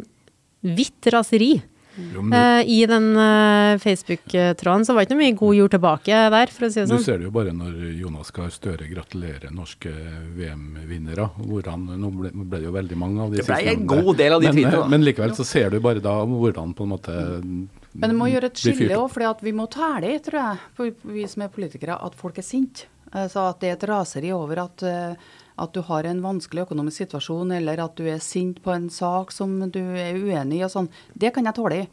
hvitt 0.64 1.10
raseri. 1.12 1.52
Eh, 1.98 2.68
I 2.68 2.87
den 2.87 3.16
uh, 3.16 3.78
Facebook-tråden 3.78 4.85
så 4.85 4.94
var 4.94 5.04
det 5.04 5.07
ikke 5.07 5.14
noe 5.14 5.22
mye 5.22 5.37
god 5.38 5.57
jord 5.59 5.74
tilbake 5.76 6.22
der, 6.35 6.52
for 6.54 6.66
å 6.66 6.70
si 6.72 6.80
det 6.80 6.87
Du 6.88 6.94
sånn. 6.96 7.04
ser 7.04 7.20
det 7.20 7.28
jo 7.28 7.35
bare 7.35 7.52
når 7.54 7.76
Jonas 8.00 8.33
Gahr 8.35 8.50
Støre 8.54 8.88
gratulerer 8.90 9.54
norske 9.54 9.92
VM-vinnere. 10.35 11.28
Nå 11.38 12.11
ble, 12.16 12.33
ble 12.35 12.59
det 12.59 12.66
jo 12.66 12.74
veldig 12.74 12.98
mange 12.98 13.22
av 13.22 13.35
de 13.35 13.42
Det 13.42 13.46
ble 13.46 13.76
en 13.76 13.87
god 13.94 14.11
del 14.18 14.37
av 14.38 14.42
de 14.42 14.50
men, 14.50 14.59
tweetene. 14.59 14.88
Men 14.96 15.07
likevel 15.07 15.37
så 15.38 15.46
ser 15.46 15.70
du 15.70 15.78
bare 15.85 16.02
da 16.02 16.16
hvordan 16.26 16.74
på 16.74 16.88
en 16.88 16.94
måte 16.96 17.14
Men 17.44 18.11
det 18.11 18.18
må 18.18 18.28
gjøre 18.33 18.50
et 18.50 18.64
skille 18.64 18.98
òg, 18.98 19.07
for 19.14 19.46
vi 19.46 19.54
må 19.54 19.68
tæle 19.70 20.16
i, 20.16 20.18
tror 20.24 20.40
jeg, 20.40 20.98
vi 21.14 21.28
som 21.30 21.46
er 21.46 21.54
politikere, 21.54 22.00
at 22.02 22.18
folk 22.18 22.42
er 22.42 22.46
sinte. 22.46 22.90
Så 23.30 23.44
at 23.46 23.61
det 23.62 23.68
er 23.70 23.76
et 23.76 23.85
raseri 23.87 24.33
over 24.35 24.64
at, 24.64 24.83
eh, 24.83 25.35
at 25.60 25.74
du 25.74 25.82
har 25.86 26.06
en 26.08 26.22
vanskelig 26.24 26.64
økonomisk 26.66 27.04
situasjon, 27.04 27.52
eller 27.54 27.82
at 27.84 27.94
du 27.98 28.08
er 28.10 28.22
sint 28.22 28.60
på 28.62 28.72
en 28.74 28.88
sak 28.90 29.32
som 29.34 29.56
du 29.70 29.82
er 29.82 30.18
uenig 30.18 30.60
i 30.60 30.64
og 30.66 30.72
sånn. 30.72 30.90
Det 31.14 31.30
kan 31.34 31.46
jeg 31.46 31.58
tåle. 31.58 31.84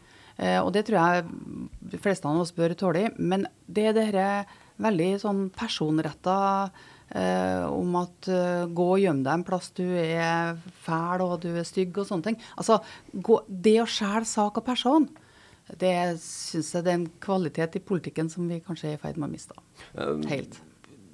Eh, 0.42 0.58
og 0.58 0.72
det 0.74 0.88
tror 0.88 0.98
jeg 0.98 1.28
de 1.94 2.00
fleste 2.02 2.28
av 2.28 2.42
oss 2.42 2.54
bør 2.56 2.74
tåle. 2.78 3.10
Men 3.18 3.46
det 3.68 3.92
er 3.92 3.98
dette 3.98 4.26
veldig 4.82 5.12
sånn 5.22 5.44
personretta 5.54 6.38
eh, 7.14 7.68
om 7.70 8.00
at 8.02 8.30
eh, 8.32 8.66
gå 8.66 8.88
og 8.96 9.04
gjem 9.04 9.22
deg 9.28 9.34
en 9.36 9.46
plass 9.46 9.70
du 9.78 9.86
er 9.86 10.58
fæl 10.82 11.26
og 11.28 11.38
du 11.46 11.52
er 11.54 11.68
stygg 11.68 12.02
og 12.02 12.10
sånne 12.10 12.32
ting. 12.32 12.40
Altså, 12.58 12.80
gå, 13.14 13.44
det 13.46 13.78
å 13.84 13.90
skjære 13.90 14.26
sak 14.30 14.58
og 14.58 14.66
person, 14.66 15.06
det 15.80 15.94
syns 16.24 16.74
jeg 16.74 16.88
det 16.88 16.92
er 16.92 17.00
en 17.04 17.08
kvalitet 17.24 17.78
i 17.78 17.86
politikken 17.86 18.34
som 18.34 18.50
vi 18.50 18.60
kanskje 18.66 18.90
er 18.90 18.98
i 18.98 19.02
ferd 19.06 19.22
med 19.22 19.30
å 19.30 19.34
miste. 19.38 19.62
Helt. 20.32 20.58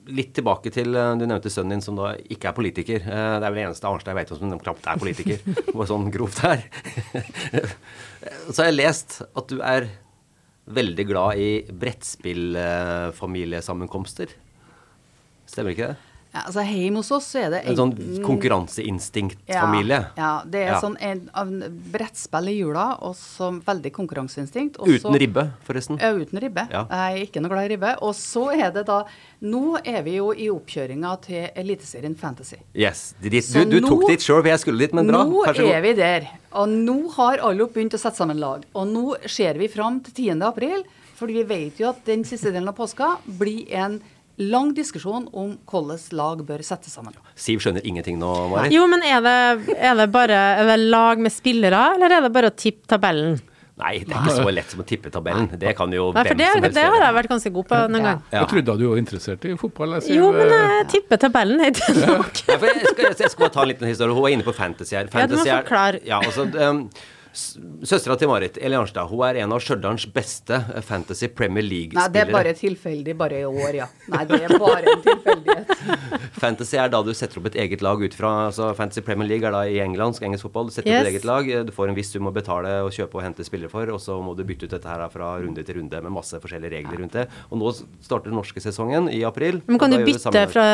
Litt 0.07 0.29
tilbake 0.37 0.71
til 0.71 0.95
eh, 0.95 1.17
Du 1.19 1.25
nevnte 1.27 1.49
sønnen 1.51 1.73
din 1.75 1.81
som 1.83 1.97
da 1.99 2.13
ikke 2.31 2.47
er 2.51 2.55
politiker. 2.55 2.99
Eh, 3.03 3.39
Det 3.41 3.45
er 3.45 3.51
vel 3.51 3.57
det 3.59 3.65
eneste 3.67 3.87
Arnstad 3.89 4.11
jeg 4.13 4.19
vet 4.21 4.31
om 4.31 4.37
som 4.39 4.59
knapt 4.63 4.85
er 4.87 4.97
politiker. 5.01 5.37
Bare 5.75 5.89
sånn 5.89 6.11
grovt 6.13 6.39
her. 6.45 6.59
Så 8.51 8.57
har 8.61 8.69
jeg 8.71 8.79
lest 8.79 9.09
at 9.27 9.47
du 9.51 9.57
er 9.61 9.81
veldig 10.67 11.05
glad 11.07 11.37
i 11.39 11.49
brettspillfamiliesammenkomster. 11.71 14.27
Stemmer 15.47 15.71
ikke 15.75 15.87
det? 15.93 15.97
Ja, 16.37 16.43
altså 16.45 16.61
Hjemme 16.67 17.01
hos 17.01 17.09
oss 17.15 17.31
så 17.33 17.39
er 17.41 17.49
det 17.55 17.59
En 17.65 17.71
en 17.73 17.77
sånn 17.79 18.21
konkurranseinstinktfamilie. 18.27 19.99
Ja, 20.17 20.21
ja, 20.21 20.43
det 20.45 20.59
er 20.61 20.71
Ja. 20.73 20.79
sånn 20.81 20.97
en, 21.01 21.29
en 21.33 21.81
brettspill 21.91 22.49
i 22.51 22.57
jula, 22.59 22.97
og 23.01 23.15
så 23.15 23.49
veldig 23.65 23.91
konkurranseinstinkt. 23.95 24.77
Også, 24.77 24.99
Uten 25.07 25.17
ribbe, 25.19 25.45
forresten. 25.65 25.97
Ja, 25.99 26.11
uten 26.13 26.39
ribbe. 26.39 26.67
Ja. 26.71 26.85
Jeg 26.89 27.13
er 27.21 27.25
ikke 27.25 27.41
noe 27.41 27.49
glad 27.49 27.65
i 27.65 27.73
ribbe. 27.75 27.95
Og 28.05 28.13
så 28.15 28.51
er 28.53 28.71
det 28.71 28.85
da 28.87 29.03
Nå 29.41 29.77
er 29.85 30.01
vi 30.01 30.15
jo 30.17 30.31
i 30.33 30.47
oppkjøringa 30.49 31.11
til 31.21 31.49
Eliteserien 31.55 32.15
Fantasy. 32.17 32.57
Yes. 32.73 33.13
Dit, 33.21 33.31
du, 33.53 33.65
du 33.65 33.79
nå- 33.81 33.87
tok 33.89 34.07
dit 34.09 34.19
sjøl, 34.25 34.41
for 34.41 34.49
jeg 34.49 34.59
skulle 34.59 34.79
dit, 34.79 34.93
men 34.97 35.05
bra. 35.07 35.23
Nå 35.23 35.43
Kanskje 35.45 35.67
er 35.75 35.81
vi 35.81 35.93
der. 35.93 36.27
Og 36.57 36.67
nå 36.69 36.97
har 37.17 37.37
alle 37.45 37.67
begynt 37.69 37.93
å 37.93 37.99
sette 38.01 38.17
sammen 38.17 38.39
lag. 38.41 38.63
Og 38.73 38.87
nå 38.89 39.15
ser 39.29 39.53
vi 39.61 39.67
fram 39.69 39.99
til 40.01 40.13
10. 40.33 40.41
april, 40.47 40.83
fordi 41.17 41.33
vi 41.33 41.43
vet 41.49 41.77
jo 41.81 41.89
at 41.89 42.03
den 42.05 42.23
siste 42.25 42.51
delen 42.51 42.67
av 42.69 42.75
påska 42.77 43.17
blir 43.37 43.69
en 43.77 43.99
lang 44.37 44.71
diskusjon 44.77 45.27
om 45.33 45.57
hvordan 45.69 45.99
lag 46.17 46.41
bør 46.45 46.61
settes 46.65 46.93
sammen. 46.93 47.15
Siv 47.35 47.61
skjønner 47.63 47.85
ingenting 47.87 48.19
nå, 48.21 48.31
Marit. 48.53 48.73
Jo, 48.75 48.85
men 48.89 49.01
er 49.05 49.21
det, 49.25 49.37
er 49.77 49.97
det 49.97 50.09
bare 50.13 50.41
er 50.61 50.65
det 50.71 50.79
lag 50.91 51.21
med 51.21 51.33
spillere, 51.33 51.95
eller 51.97 52.17
er 52.19 52.27
det 52.27 52.33
bare 52.35 52.51
å 52.51 52.57
tippe 52.57 52.85
tabellen? 52.89 53.39
Nei, 53.77 53.99
det 54.01 54.09
er 54.09 54.23
ikke 54.23 54.35
så 54.39 54.49
lett 54.49 54.71
som 54.73 54.79
å 54.81 54.85
tippe 54.89 55.09
tabellen. 55.13 55.51
Det 55.61 55.75
kan 55.77 55.91
jo 55.93 56.07
Nei, 56.15 56.23
for 56.25 56.33
hvem 56.33 56.39
det, 56.39 56.47
som 56.49 56.63
helst 56.65 56.77
det 56.79 56.85
har 56.87 57.03
jeg 57.03 57.15
vært 57.17 57.29
ganske 57.29 57.51
god 57.53 57.67
på 57.69 57.81
noen 57.93 58.07
gang. 58.07 58.21
Ja. 58.31 58.39
Jeg 58.39 58.49
trodde 58.53 58.75
du 58.79 58.85
var 58.89 59.01
interessert 59.03 59.45
i 59.45 59.51
fotball. 59.61 59.93
Jeg 59.99 60.17
Jo, 60.17 60.31
men 60.33 60.53
jeg 60.55 60.87
tipper 60.95 61.21
tabellen 61.21 61.61
helt 61.61 61.83
nok. 62.07 62.41
Ja, 62.49 62.57
for 62.57 62.65
jeg, 62.71 62.87
skal, 62.89 63.11
jeg 63.11 63.29
skal 63.35 63.43
bare 63.43 63.53
ta 63.53 63.61
en 63.67 63.69
liten 63.69 63.91
historie. 63.91 64.17
Hun 64.17 64.25
er 64.25 64.33
inne 64.33 64.47
på 64.47 64.55
fantasy 64.57 64.97
her. 64.97 65.11
Ja, 65.13 65.27
du 65.29 65.37
må 65.37 65.45
er- 65.45 65.61
forklare. 65.61 66.01
Ja, 66.09 66.17
altså, 66.25 66.47
um, 66.57 66.81
Søstera 67.37 68.15
til 68.17 68.29
Marit, 68.31 68.57
Eli 68.57 68.73
Arnstad, 68.77 69.05
hun 69.11 69.21
er 69.27 69.37
en 69.43 69.51
av 69.53 69.59
Stjørdals 69.61 70.07
beste 70.13 70.57
Fantasy 70.87 71.27
Premier 71.37 71.63
League-spillere. 71.65 72.07
Nei, 72.07 72.13
det 72.15 72.23
er 72.23 72.31
bare 72.33 72.53
tilfeldig 72.57 73.13
bare 73.19 73.41
i 73.43 73.45
år, 73.47 73.77
ja. 73.77 73.87
Nei, 74.09 74.23
det 74.29 74.39
er 74.47 74.53
bare 74.59 74.93
en 74.95 75.03
tilfeldighet. 75.05 75.73
Fantasy 76.41 76.77
er 76.81 76.89
da 76.93 77.01
du 77.05 77.11
setter 77.17 77.39
opp 77.41 77.49
et 77.51 77.57
eget 77.63 77.83
lag 77.85 78.01
ut 78.01 78.17
fra 78.17 78.31
altså 78.47 78.71
Fantasy 78.77 79.03
Premier 79.05 79.29
League 79.29 79.45
er 79.47 79.53
da 79.55 79.61
i 79.69 79.77
engelsk, 79.83 80.25
engelsk 80.25 80.47
fotball. 80.49 80.71
Du 80.71 80.75
setter 80.75 80.89
opp 80.95 81.05
et 81.05 81.11
eget 81.13 81.27
lag. 81.29 81.49
eh, 81.49 81.63
Du 81.67 81.73
får 81.75 81.91
en 81.93 81.97
viss 81.97 82.11
sum 82.13 82.29
å 82.29 82.33
betale 82.35 82.73
og 82.85 82.91
kjøpe 82.95 83.19
og 83.21 83.25
hente 83.27 83.45
spillere 83.47 83.69
for, 83.73 83.89
og 83.93 84.01
så 84.03 84.17
må 84.23 84.33
du 84.37 84.43
bytte 84.47 84.65
ut 84.69 84.73
dette 84.77 84.89
her 84.89 85.05
fra 85.13 85.35
runde 85.43 85.63
til 85.67 85.79
runde 85.81 86.01
med 86.07 86.13
masse 86.17 86.41
forskjellige 86.41 86.73
regler 86.79 87.03
rundt 87.05 87.17
det. 87.21 87.27
Og 87.51 87.61
nå 87.61 87.73
starter 87.77 88.31
den 88.31 88.39
norske 88.41 88.63
sesongen 88.63 89.11
i 89.13 89.21
april. 89.27 89.61
Men 89.69 89.77
kan 89.81 89.93
du 89.93 90.01
bytte 90.05 90.47
fra, 90.53 90.67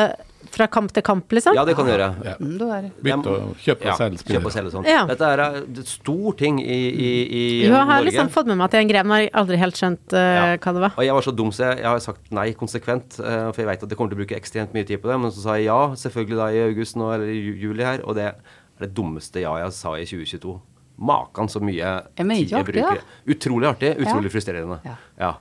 fra 0.50 0.66
kamp 0.66 0.92
til 0.94 1.02
kamp, 1.06 1.32
liksom? 1.32 1.54
Ja, 1.56 1.64
det 1.64 1.74
kan 1.78 1.86
du 1.86 1.92
gjøre. 1.92 2.08
ja. 2.24 2.34
Mm. 2.40 2.90
Bytte 3.04 3.34
og 3.34 3.56
kjøpe 3.62 3.90
og 3.92 3.98
selge 4.00 4.24
Kjøpe 4.28 4.50
og 4.50 4.54
selge 4.54 4.72
sånn. 4.74 4.88
Ja. 4.88 5.04
Dette 5.08 5.28
er 5.34 5.42
en 5.44 5.78
stor 5.88 6.36
ting 6.40 6.58
i, 6.62 6.78
i, 6.90 7.10
i 7.24 7.44
Jo, 7.64 7.70
jeg 7.70 7.76
har 7.78 7.86
Norge. 7.92 8.08
liksom 8.10 8.32
fått 8.34 8.50
med 8.50 8.58
meg 8.58 8.64
at 8.66 8.74
det 8.74 8.80
er 8.80 8.84
en 8.86 8.92
greie, 8.92 9.04
men 9.04 9.22
jeg 9.22 9.30
har 9.30 9.40
aldri 9.44 9.60
helt 9.62 9.80
skjønt 9.80 10.16
uh, 10.16 10.18
Ja. 10.20 10.44
hva 10.56 10.74
det 10.76 10.84
var. 10.86 10.92
Og 10.98 11.04
jeg 11.08 11.14
var 11.20 11.28
så 11.28 11.34
dum, 11.36 11.52
så 11.54 11.64
jeg, 11.68 11.78
jeg 11.84 11.90
har 11.90 12.04
sagt 12.08 12.30
nei 12.40 12.48
konsekvent. 12.58 13.18
uh, 13.20 13.48
for 13.52 13.62
jeg 13.64 13.70
vet 13.72 13.82
at 13.86 13.88
det 13.90 13.98
kommer 13.98 14.14
til 14.14 14.18
å 14.18 14.22
bruke 14.24 14.38
ekstremt 14.38 14.74
mye 14.76 14.84
tid 14.88 15.00
på 15.02 15.10
det. 15.12 15.18
Men 15.24 15.32
så 15.34 15.46
sa 15.46 15.56
jeg 15.58 15.68
ja, 15.70 15.80
selvfølgelig 16.04 16.38
da 16.42 16.50
i 16.52 16.62
august 16.68 16.96
nå, 17.00 17.10
eller 17.16 17.32
i 17.32 17.40
juli 17.64 17.84
her. 17.84 18.04
Og 18.04 18.14
det 18.18 18.30
er 18.32 18.34
det 18.80 18.94
dummeste 18.96 19.42
ja 19.44 19.52
jeg 19.62 19.72
sa 19.76 19.94
i 19.96 20.06
2022. 20.08 20.56
Makan 21.04 21.48
så 21.50 21.58
mye 21.58 21.88
tid 22.14 22.50
jeg 22.52 22.54
artig, 22.60 22.74
bruker. 22.78 23.00
Utrolig 23.26 23.66
artig, 23.66 23.88
utrolig 23.98 24.28
Ja. 24.28 24.34
frustrerende. 24.36 24.76
Ja. 24.86 24.94
Ja. 25.18 25.32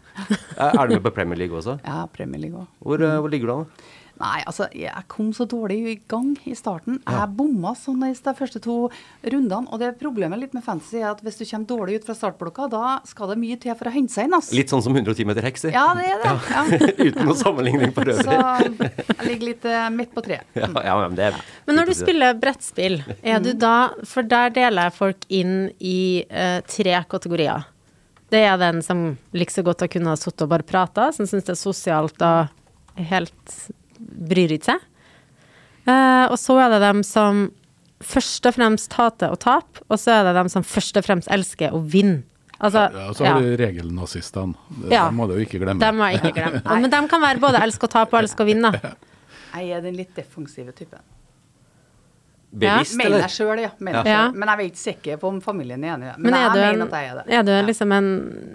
Er 0.57 0.87
du 0.87 0.95
med 0.95 1.03
på 1.05 1.11
Premier 1.13 1.37
League 1.37 1.53
også? 1.57 1.77
Ja, 1.85 2.07
Premier 2.09 2.41
League 2.41 2.57
òg. 2.57 2.65
Hvor, 2.81 2.97
mm. 2.97 3.19
hvor 3.21 3.29
ligger 3.29 3.47
du 3.47 3.53
an? 3.53 3.67
Nei, 4.21 4.43
altså, 4.45 4.67
jeg 4.77 5.03
kom 5.09 5.31
så 5.33 5.45
dårlig 5.49 5.77
i 5.89 5.95
gang 6.09 6.35
i 6.45 6.53
starten. 6.55 6.99
Jeg 7.01 7.29
bomma 7.37 7.73
sånn 7.77 8.03
i 8.05 8.11
de 8.13 8.33
første 8.37 8.61
to 8.61 8.75
rundene. 9.25 9.65
Og 9.73 9.81
det 9.81 9.95
problemet 9.99 10.39
litt 10.39 10.53
med 10.53 10.63
fantasy 10.65 11.01
er 11.01 11.09
at 11.09 11.23
hvis 11.25 11.39
du 11.39 11.43
kommer 11.49 11.69
dårlig 11.71 11.97
ut 11.97 12.07
fra 12.07 12.15
startblokka, 12.17 12.67
da 12.71 12.93
skal 13.09 13.33
det 13.33 13.39
mye 13.41 13.57
til 13.59 13.73
for 13.79 13.89
å 13.89 13.95
hente 13.95 14.13
seg 14.13 14.29
inn, 14.29 14.37
Altså. 14.37 14.55
Litt 14.57 14.71
sånn 14.71 14.81
som 14.85 14.95
110 14.95 15.27
meter 15.29 15.45
hekser? 15.45 15.73
Ja, 15.73 15.85
det 15.97 16.07
er 16.09 16.21
det. 16.21 16.31
Ja. 16.53 16.63
Uten 17.07 17.27
noen 17.27 17.39
sammenligning 17.41 17.93
for 17.95 18.13
Så 18.17 18.37
jeg 18.37 19.27
ligger 19.27 19.45
litt 19.49 19.67
uh, 19.69 19.89
midt 19.93 20.13
på 20.15 20.23
treet. 20.25 20.47
Ja, 20.57 20.69
ja, 20.85 20.95
men 21.03 21.17
det 21.17 21.27
er 21.31 21.37
Men 21.67 21.79
når 21.79 21.91
du 21.91 21.97
spiller 21.97 22.37
brettspill, 22.37 23.01
er 23.21 23.43
du 23.43 23.51
da 23.57 23.93
For 24.09 24.25
der 24.25 24.53
deler 24.53 24.89
jeg 24.89 24.97
folk 24.97 25.29
inn 25.33 25.55
i 25.81 26.23
uh, 26.29 26.59
tre 26.69 26.97
kategorier. 27.09 27.69
Det 28.33 28.41
er 28.41 28.57
den 28.61 28.81
som 28.85 29.11
liker 29.35 29.59
så 29.59 29.65
godt 29.65 29.85
å 29.85 29.91
kunne 29.93 30.13
ha 30.13 30.17
sittet 30.17 30.45
og 30.45 30.53
bare 30.53 30.65
prata, 30.65 31.11
som 31.13 31.29
syns 31.29 31.45
det 31.45 31.53
er 31.53 31.59
sosialt 31.59 32.23
og 32.25 33.01
helt 33.11 33.57
bryr 34.29 34.51
ikke 34.57 34.71
seg. 34.73 34.83
Uh, 35.87 36.29
og 36.31 36.37
så 36.39 36.55
er 36.63 36.69
det 36.75 36.81
dem 36.83 37.01
som 37.03 37.45
først 38.03 38.45
og 38.49 38.55
fremst 38.55 38.93
hater 38.99 39.31
å 39.31 39.39
tape, 39.39 39.81
og 39.91 39.99
så 39.99 40.11
er 40.19 40.29
det 40.29 40.35
dem 40.37 40.49
som 40.51 40.63
først 40.67 40.97
og 40.99 41.05
fremst 41.07 41.31
elsker 41.31 41.75
å 41.75 41.79
vinne. 41.83 42.21
Altså, 42.63 42.85
Ja, 42.93 43.07
og 43.09 43.15
så 43.17 43.25
har 43.27 43.41
du 43.43 43.57
regelnazistene. 43.59 44.55
Ja. 44.87 45.07
Dem 45.09 45.17
må 45.19 45.25
du 45.27 45.33
ikke 45.43 45.59
glemme. 45.59 45.79
dem 45.83 45.97
må 45.99 46.07
jeg 46.11 46.21
ikke 46.21 46.31
glemme. 46.37 46.61
Ja, 46.63 46.77
men 46.79 46.91
de 46.93 47.01
kan 47.11 47.21
være 47.23 47.41
både 47.43 47.59
elske 47.65 47.89
å 47.89 47.91
tape 47.91 48.15
og 48.15 48.21
elske 48.23 48.43
å 48.45 48.47
vinne. 48.47 48.71
Jeg 49.53 49.69
er 49.75 49.83
den 49.83 49.93
litt 49.99 50.15
defensive 50.17 50.71
typen. 50.73 51.01
bevisst, 52.53 52.95
Mener 52.97 53.09
eller? 53.19 53.25
jeg 53.27 53.33
sjøl, 53.35 53.59
ja. 53.61 53.69
Mener 53.79 54.07
Ja. 54.07 54.15
selv. 54.27 54.37
Men 54.39 54.49
jeg 54.49 54.57
er 54.57 54.69
ikke 54.71 54.81
sikker 54.81 55.19
på 55.21 55.27
om 55.29 55.37
familien 55.41 55.83
er 55.83 55.93
enig. 55.95 56.07
Men, 56.17 56.23
Men 56.23 56.33
er 56.33 56.41
jeg 56.41 56.51
mener 56.55 56.73
en, 56.73 56.81
at 56.87 56.91
jeg 56.97 57.09
er 57.11 57.15
det. 57.19 57.23
er 57.37 57.43
du 57.43 57.51
liksom 57.67 57.91
en 57.91 58.09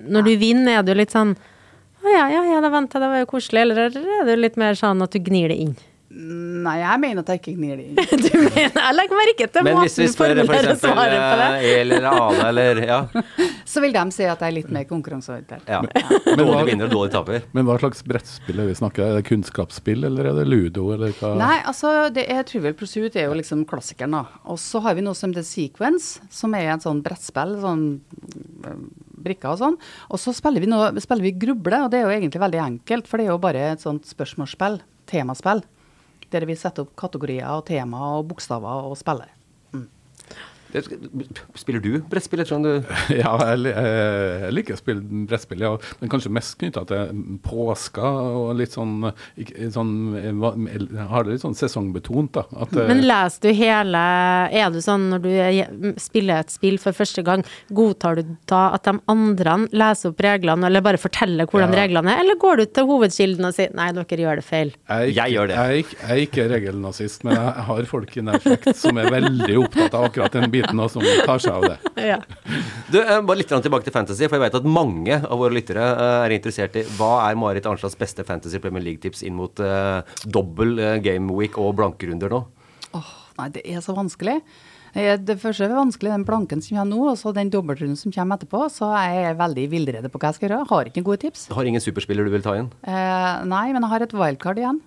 Når 0.08 0.22
du 0.26 0.32
vinner, 0.38 0.78
er 0.78 0.82
du 0.82 0.92
litt 0.94 1.14
sånn 1.14 1.37
ja, 2.14 2.24
ja, 2.32 2.42
ja, 2.54 2.62
da 2.64 2.72
venter 2.72 2.98
jeg, 2.98 3.04
det 3.06 3.12
var 3.14 3.22
jo 3.24 3.30
koselig. 3.34 3.66
Eller 3.66 3.84
er 3.88 4.26
det 4.28 4.38
litt 4.40 4.58
mer 4.60 4.78
sånn 4.78 5.04
at 5.04 5.14
du 5.14 5.22
gnir 5.24 5.52
det 5.52 5.60
inn? 5.66 5.76
Nei, 6.08 6.78
jeg 6.80 6.98
mener 7.02 7.20
at 7.20 7.28
jeg 7.30 7.38
ikke 7.42 7.52
gnir 7.58 7.76
det 7.78 7.84
inn. 7.90 7.98
Du 8.24 8.36
mener, 8.40 8.78
Jeg 8.80 8.94
legger 8.96 9.18
merke 9.18 9.46
til 9.52 9.66
Men 9.66 9.76
hvis 9.82 9.98
vi 10.00 10.06
måten 10.06 10.08
du 10.08 10.14
spør 10.14 10.30
for 10.32 10.38
formulerer 10.40 10.70
eksempel 10.72 10.94
svaret 10.96 11.18
på 11.20 11.36
det. 11.38 11.72
El 11.74 11.92
eller 11.98 12.06
Ale 12.08 12.46
eller 12.48 12.80
Ja. 12.88 12.98
Så 13.72 13.82
vil 13.84 13.92
de 13.92 14.04
si 14.16 14.24
at 14.24 14.40
jeg 14.40 14.48
er 14.48 14.54
litt 14.56 14.70
mer 14.72 14.86
konkurranseorientert. 14.88 15.68
ja. 15.68 15.82
Men 15.84 16.40
Dårlig 16.40 16.64
vinner 16.70 16.88
og 16.88 16.94
dårlig 16.96 17.12
taper. 17.12 17.44
Men 17.52 17.68
hva 17.68 17.76
slags 17.82 18.00
brettspill 18.08 18.62
er 18.64 18.70
vi 18.70 18.76
snakker? 18.80 19.04
Er 19.04 19.18
det 19.20 19.26
kunnskapsspill, 19.28 20.08
eller 20.08 20.30
er 20.32 20.38
det 20.40 20.46
ludo, 20.48 20.86
eller 20.96 21.12
hva? 21.20 21.34
Nei, 21.38 21.58
altså 21.68 21.92
det 22.16 22.24
er 22.32 22.40
Trivial 22.48 22.74
Pursuit 22.80 23.14
er 23.20 23.28
jo 23.28 23.36
liksom 23.36 23.66
klassikeren, 23.68 24.16
da. 24.16 24.24
Og 24.48 24.56
så 24.64 24.80
har 24.88 24.96
vi 24.96 25.04
noe 25.04 25.18
som 25.18 25.34
heter 25.36 25.44
Sequence, 25.46 26.24
som 26.32 26.56
er 26.56 26.72
et 26.72 26.88
sånn 26.88 27.04
brettspill, 27.04 27.58
sånn 27.62 27.84
brikker 29.28 29.52
og 29.52 29.62
sånn. 29.62 29.78
Og 30.10 30.22
så 30.22 30.34
spiller 30.36 30.64
vi, 30.64 30.70
noe, 30.72 30.90
spiller 31.04 31.28
vi 31.28 31.36
Gruble, 31.46 31.84
og 31.84 31.92
det 31.92 32.02
er 32.02 32.08
jo 32.08 32.14
egentlig 32.16 32.44
veldig 32.44 32.62
enkelt, 32.66 33.08
for 33.08 33.20
det 33.20 33.28
er 33.28 33.34
jo 33.34 33.42
bare 33.46 33.66
et 33.72 33.84
sånt 33.84 34.08
spørsmålsspill, 34.10 34.80
temaspill, 35.08 35.64
der 36.32 36.44
vi 36.48 36.58
setter 36.58 36.84
opp 36.84 36.96
kategorier 37.00 37.48
og 37.54 37.66
tema 37.70 38.16
og 38.18 38.28
bokstaver 38.32 38.90
og 38.90 38.98
spiller. 39.00 39.38
Det- 40.72 40.85
Spiller 41.57 41.81
du 41.81 42.00
brettspill? 42.11 42.42
Jeg 42.44 42.62
du 42.62 42.85
Ja, 43.16 43.33
jeg, 43.54 43.72
jeg 43.72 44.52
liker 44.52 44.76
å 44.76 44.81
spille 44.81 45.00
brettspill, 45.28 45.62
ja, 45.64 45.70
men 46.00 46.11
kanskje 46.12 46.31
mest 46.35 46.59
knytta 46.61 46.83
til 46.88 47.22
påska 47.44 48.04
og 48.04 48.50
litt 48.59 48.74
sånn, 48.76 49.09
ikke- 49.40 49.70
sånn 49.72 49.94
Har 51.09 51.24
det 51.24 51.33
litt 51.37 51.42
sånn 51.44 51.57
sesongbetont, 51.57 52.33
da. 52.37 52.44
At, 52.61 52.74
eh, 52.76 52.88
Men 52.90 53.00
leser 53.09 53.40
du 53.48 53.52
hele 53.57 54.02
Er 54.52 54.70
du 54.74 54.78
sånn 54.85 55.09
når 55.12 55.22
du 55.24 55.28
er- 55.31 55.94
spiller 55.98 56.40
et 56.44 56.50
spill 56.52 56.76
for 56.78 56.92
første 56.92 57.24
gang, 57.24 57.44
godtar 57.72 58.16
du 58.20 58.37
da 58.46 58.74
at 58.74 58.85
de 58.85 58.98
andre 59.09 59.57
leser 59.72 60.11
opp 60.12 60.20
reglene, 60.20 60.66
eller 60.68 60.81
bare 60.85 60.98
forteller 61.00 61.46
hvordan 61.48 61.72
Ja. 61.72 61.87
reglene 61.87 62.12
er, 62.12 62.20
eller 62.20 62.37
går 62.37 62.57
du 62.59 62.64
til 62.66 62.87
hovedkilden 62.87 63.44
og 63.46 63.54
sier 63.54 63.72
nei, 63.74 63.90
dere 63.92 64.04
gjør 64.04 64.37
det 64.37 64.44
feil? 64.44 64.72
jeg, 64.88 65.14
Jeg 65.14 65.33
gjør 65.33 65.48
det. 65.48 65.57
Jeg, 65.57 65.85
jeg 66.02 66.11
er 66.11 66.22
ikke 66.26 66.48
regelnazist, 66.52 67.24
men 67.24 67.35
jeg 67.35 67.64
har 67.68 67.83
folk 67.85 68.16
i 68.16 68.20
nær 68.20 68.38
slekt 68.42 68.76
som 68.76 68.98
er 68.98 69.11
veldig 69.11 69.57
opptatt 69.64 69.94
av 69.94 70.04
akkurat 70.11 70.33
den 70.33 70.51
biten 70.51 70.57
og 70.66 70.90
som 70.92 71.04
tar 71.04 71.42
seg 71.42 71.54
av 71.54 71.66
det. 71.66 71.78
Ja. 72.09 72.20
Du, 72.88 72.98
eh, 73.00 73.18
bare 73.26 73.40
litt 73.40 73.50
tilbake 73.50 73.84
til 73.84 73.92
fantasy, 73.92 74.28
for 74.28 74.38
jeg 74.38 74.44
vet 74.46 74.56
at 74.61 74.66
mange 74.68 75.18
av 75.18 75.40
våre 75.40 75.56
lyttere 75.56 75.82
eh, 75.82 76.14
er 76.24 76.34
interessert 76.36 76.78
i 76.78 76.84
hva 76.96 77.26
er 77.26 77.36
Marit 77.38 77.66
Arnstads 77.68 77.98
beste 77.98 78.24
fantasy 78.24 78.61
Premier 78.62 78.84
League-tips 78.84 79.24
inn 79.26 79.36
mot 79.36 79.61
uh, 79.61 80.00
dobbel 80.24 80.78
eh, 80.78 80.96
gameweek 81.04 81.59
og 81.61 81.74
blankerunder 81.80 82.32
nå? 82.32 82.42
Åh, 82.96 83.14
nei, 83.40 83.48
det 83.59 83.64
er 83.68 83.82
så 83.84 83.96
vanskelig. 83.96 84.38
Det 84.98 85.34
første 85.38 85.66
er 85.66 85.74
vanskelig, 85.76 86.11
den 86.14 86.24
blanken 86.26 86.62
som 86.64 86.78
kommer 86.78 86.88
nå, 86.96 87.11
og 87.11 87.18
så 87.20 87.30
den 87.36 87.50
dobbeltrunden 87.52 87.98
som 88.00 88.14
kommer 88.14 88.38
etterpå. 88.38 88.64
Så 88.72 88.88
jeg 88.88 89.26
er 89.28 89.36
veldig 89.38 89.66
i 89.66 89.70
villrede 89.70 90.11
på 90.11 90.18
hva 90.18 90.30
jeg 90.32 90.38
skal 90.38 90.48
gjøre. 90.48 90.68
Har 90.70 90.88
ikke 90.88 91.02
noen 91.02 91.09
gode 91.11 91.22
tips. 91.26 91.44
Har 91.54 91.68
ingen 91.68 91.84
superspiller 91.84 92.26
du 92.26 92.32
vil 92.32 92.46
ta 92.46 92.56
inn? 92.59 92.70
Eh, 92.88 93.34
nei, 93.52 93.66
men 93.74 93.84
jeg 93.84 93.92
har 93.92 94.06
et 94.06 94.16
wildcard 94.16 94.62
igjen. 94.62 94.80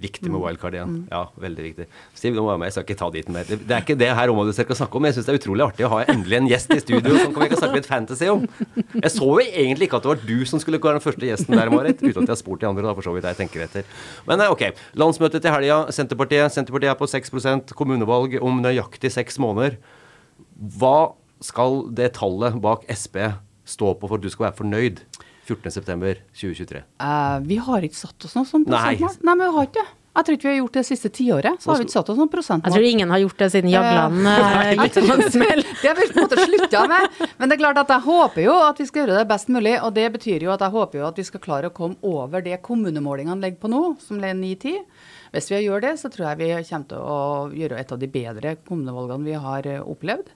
Viktig 0.00 0.26
med 0.26 0.42
wildcard 0.42 0.74
igjen. 0.74 0.94
Ja, 1.10 1.20
veldig 1.38 1.64
viktig. 1.68 1.84
Stiv, 2.18 2.34
nå 2.34 2.42
må 2.42 2.50
jeg 2.54 2.60
med. 2.60 2.68
Jeg 2.70 2.74
skal 2.74 2.86
ikke 2.86 2.96
ta 2.98 3.08
dit 3.14 3.28
mer. 3.30 3.46
Det, 3.46 3.58
er 3.62 3.84
ikke 3.84 3.96
det 3.98 4.08
her 4.18 4.32
området 4.32 4.54
du 4.54 4.56
skal 4.58 4.78
snakke 4.80 4.98
om. 4.98 5.06
Jeg 5.06 5.16
syns 5.16 5.28
det 5.28 5.34
er 5.34 5.38
utrolig 5.38 5.64
artig 5.68 5.86
å 5.86 5.90
ha 5.92 6.00
endelig 6.10 6.38
en 6.40 6.48
gjest 6.50 6.74
i 6.74 6.80
studio 6.82 7.12
som 7.20 7.36
vi 7.36 7.48
kan 7.52 7.60
snakke 7.60 7.78
litt 7.78 7.88
fantasy 7.88 8.30
om. 8.32 8.42
Jeg 8.74 9.12
så 9.14 9.28
jo 9.30 9.44
egentlig 9.44 9.88
ikke 9.88 10.00
at 10.00 10.06
det 10.06 10.12
var 10.12 10.26
du 10.26 10.44
som 10.50 10.62
skulle 10.62 10.82
være 10.82 10.98
den 10.98 11.06
første 11.06 11.30
gjesten 11.30 11.58
der, 11.58 11.70
Marit. 11.70 12.02
Uten 12.02 12.10
at 12.10 12.24
jeg 12.24 12.34
har 12.34 12.40
spurt 12.42 12.64
de 12.64 12.70
andre, 12.72 12.86
da, 12.88 12.96
for 12.98 13.06
så 13.06 13.14
vidt 13.14 13.30
jeg 13.30 13.38
tenker 13.38 13.66
etter. 13.68 13.88
Men 14.26 14.42
eh, 14.42 14.50
ok. 14.50 14.66
Landsmøtet 14.98 15.44
til 15.44 15.54
helga. 15.54 15.80
Senterpartiet. 15.94 16.56
Senterpartiet 16.56 16.94
er 16.96 16.98
på 16.98 17.10
6% 17.14 17.74
Kommunevalg 17.78 18.38
om 18.42 18.58
nøyaktig 18.64 19.14
seks 19.14 19.38
måneder. 19.42 19.78
Hva 20.78 21.14
skal 21.44 21.84
det 21.94 22.16
tallet 22.18 22.58
bak 22.64 22.82
Sp 22.90 23.20
stå 23.64 23.94
på 23.96 24.08
for 24.08 24.18
at 24.18 24.24
du 24.24 24.32
skal 24.32 24.48
være 24.48 24.58
fornøyd 24.58 25.04
14.9.2023? 25.48 26.84
Eh, 27.00 27.36
vi 27.48 27.60
har 27.68 27.84
ikke 27.86 28.00
satt 28.00 28.26
oss 28.26 28.34
noe 28.38 28.48
sånt 28.48 28.68
prosentmål. 28.70 29.12
Nei, 29.20 29.28
men 29.28 29.44
vi 29.44 29.52
har 29.58 29.68
ikke 29.68 29.82
det. 29.82 29.92
Jeg 30.14 30.26
tror 30.26 30.36
ikke 30.36 30.46
vi 30.46 30.52
har 30.52 30.60
gjort 30.60 30.76
det 30.76 30.82
siste 30.86 31.08
tiåret. 31.10 31.56
Så 31.58 31.70
har 31.72 31.80
vi 31.80 31.84
ikke 31.88 31.96
satt 31.96 32.10
oss 32.12 32.18
noen 32.20 32.30
Jeg 32.30 32.70
tror 32.70 32.84
ingen 32.86 33.10
har 33.10 33.18
gjort 33.18 33.40
det 33.42 33.48
siden 33.50 33.70
Jagland 33.72 34.28
eh, 34.30 34.68
gikk 34.78 34.98
på 35.00 35.16
en 35.16 35.24
smell. 35.34 35.62
Det 35.80 35.88
har 35.88 35.96
vi 35.98 36.06
på 36.06 36.14
en 36.14 36.22
måte 36.28 36.44
slutta 36.44 36.82
med. 36.92 37.16
Men 37.40 37.50
det 37.50 37.56
er 37.56 37.62
klart 37.64 37.80
at 37.82 37.90
jeg 37.90 38.06
håper 38.06 38.44
jo 38.44 38.54
at 38.62 38.78
vi 38.78 38.86
skal 38.86 39.02
gjøre 39.02 39.16
det 39.18 39.24
best 39.32 39.50
mulig. 39.50 39.72
Og 39.80 39.90
det 39.96 40.06
betyr 40.14 40.46
jo 40.46 40.52
at 40.54 40.62
jeg 40.62 40.74
håper 40.76 41.00
jo 41.00 41.08
at 41.08 41.18
vi 41.18 41.26
skal 41.26 41.42
klare 41.42 41.72
å 41.72 41.74
komme 41.74 41.98
over 42.06 42.46
det 42.46 42.60
kommunemålingene 42.62 43.42
legger 43.42 43.58
på 43.64 43.72
nå, 43.74 43.82
som 44.06 44.22
er 44.22 44.38
9-10. 44.38 44.86
Hvis 45.34 45.50
vi 45.50 45.64
gjør 45.64 45.82
det, 45.82 45.96
så 45.98 46.12
tror 46.14 46.28
jeg 46.28 46.42
vi 46.44 46.50
kommer 46.68 46.90
til 46.92 47.10
å 47.10 47.20
gjøre 47.58 47.82
et 47.82 47.92
av 47.96 47.98
de 47.98 48.10
bedre 48.14 48.54
kommunevalgene 48.62 49.26
vi 49.26 49.40
har 49.48 49.66
eh, 49.66 49.82
opplevd. 49.82 50.30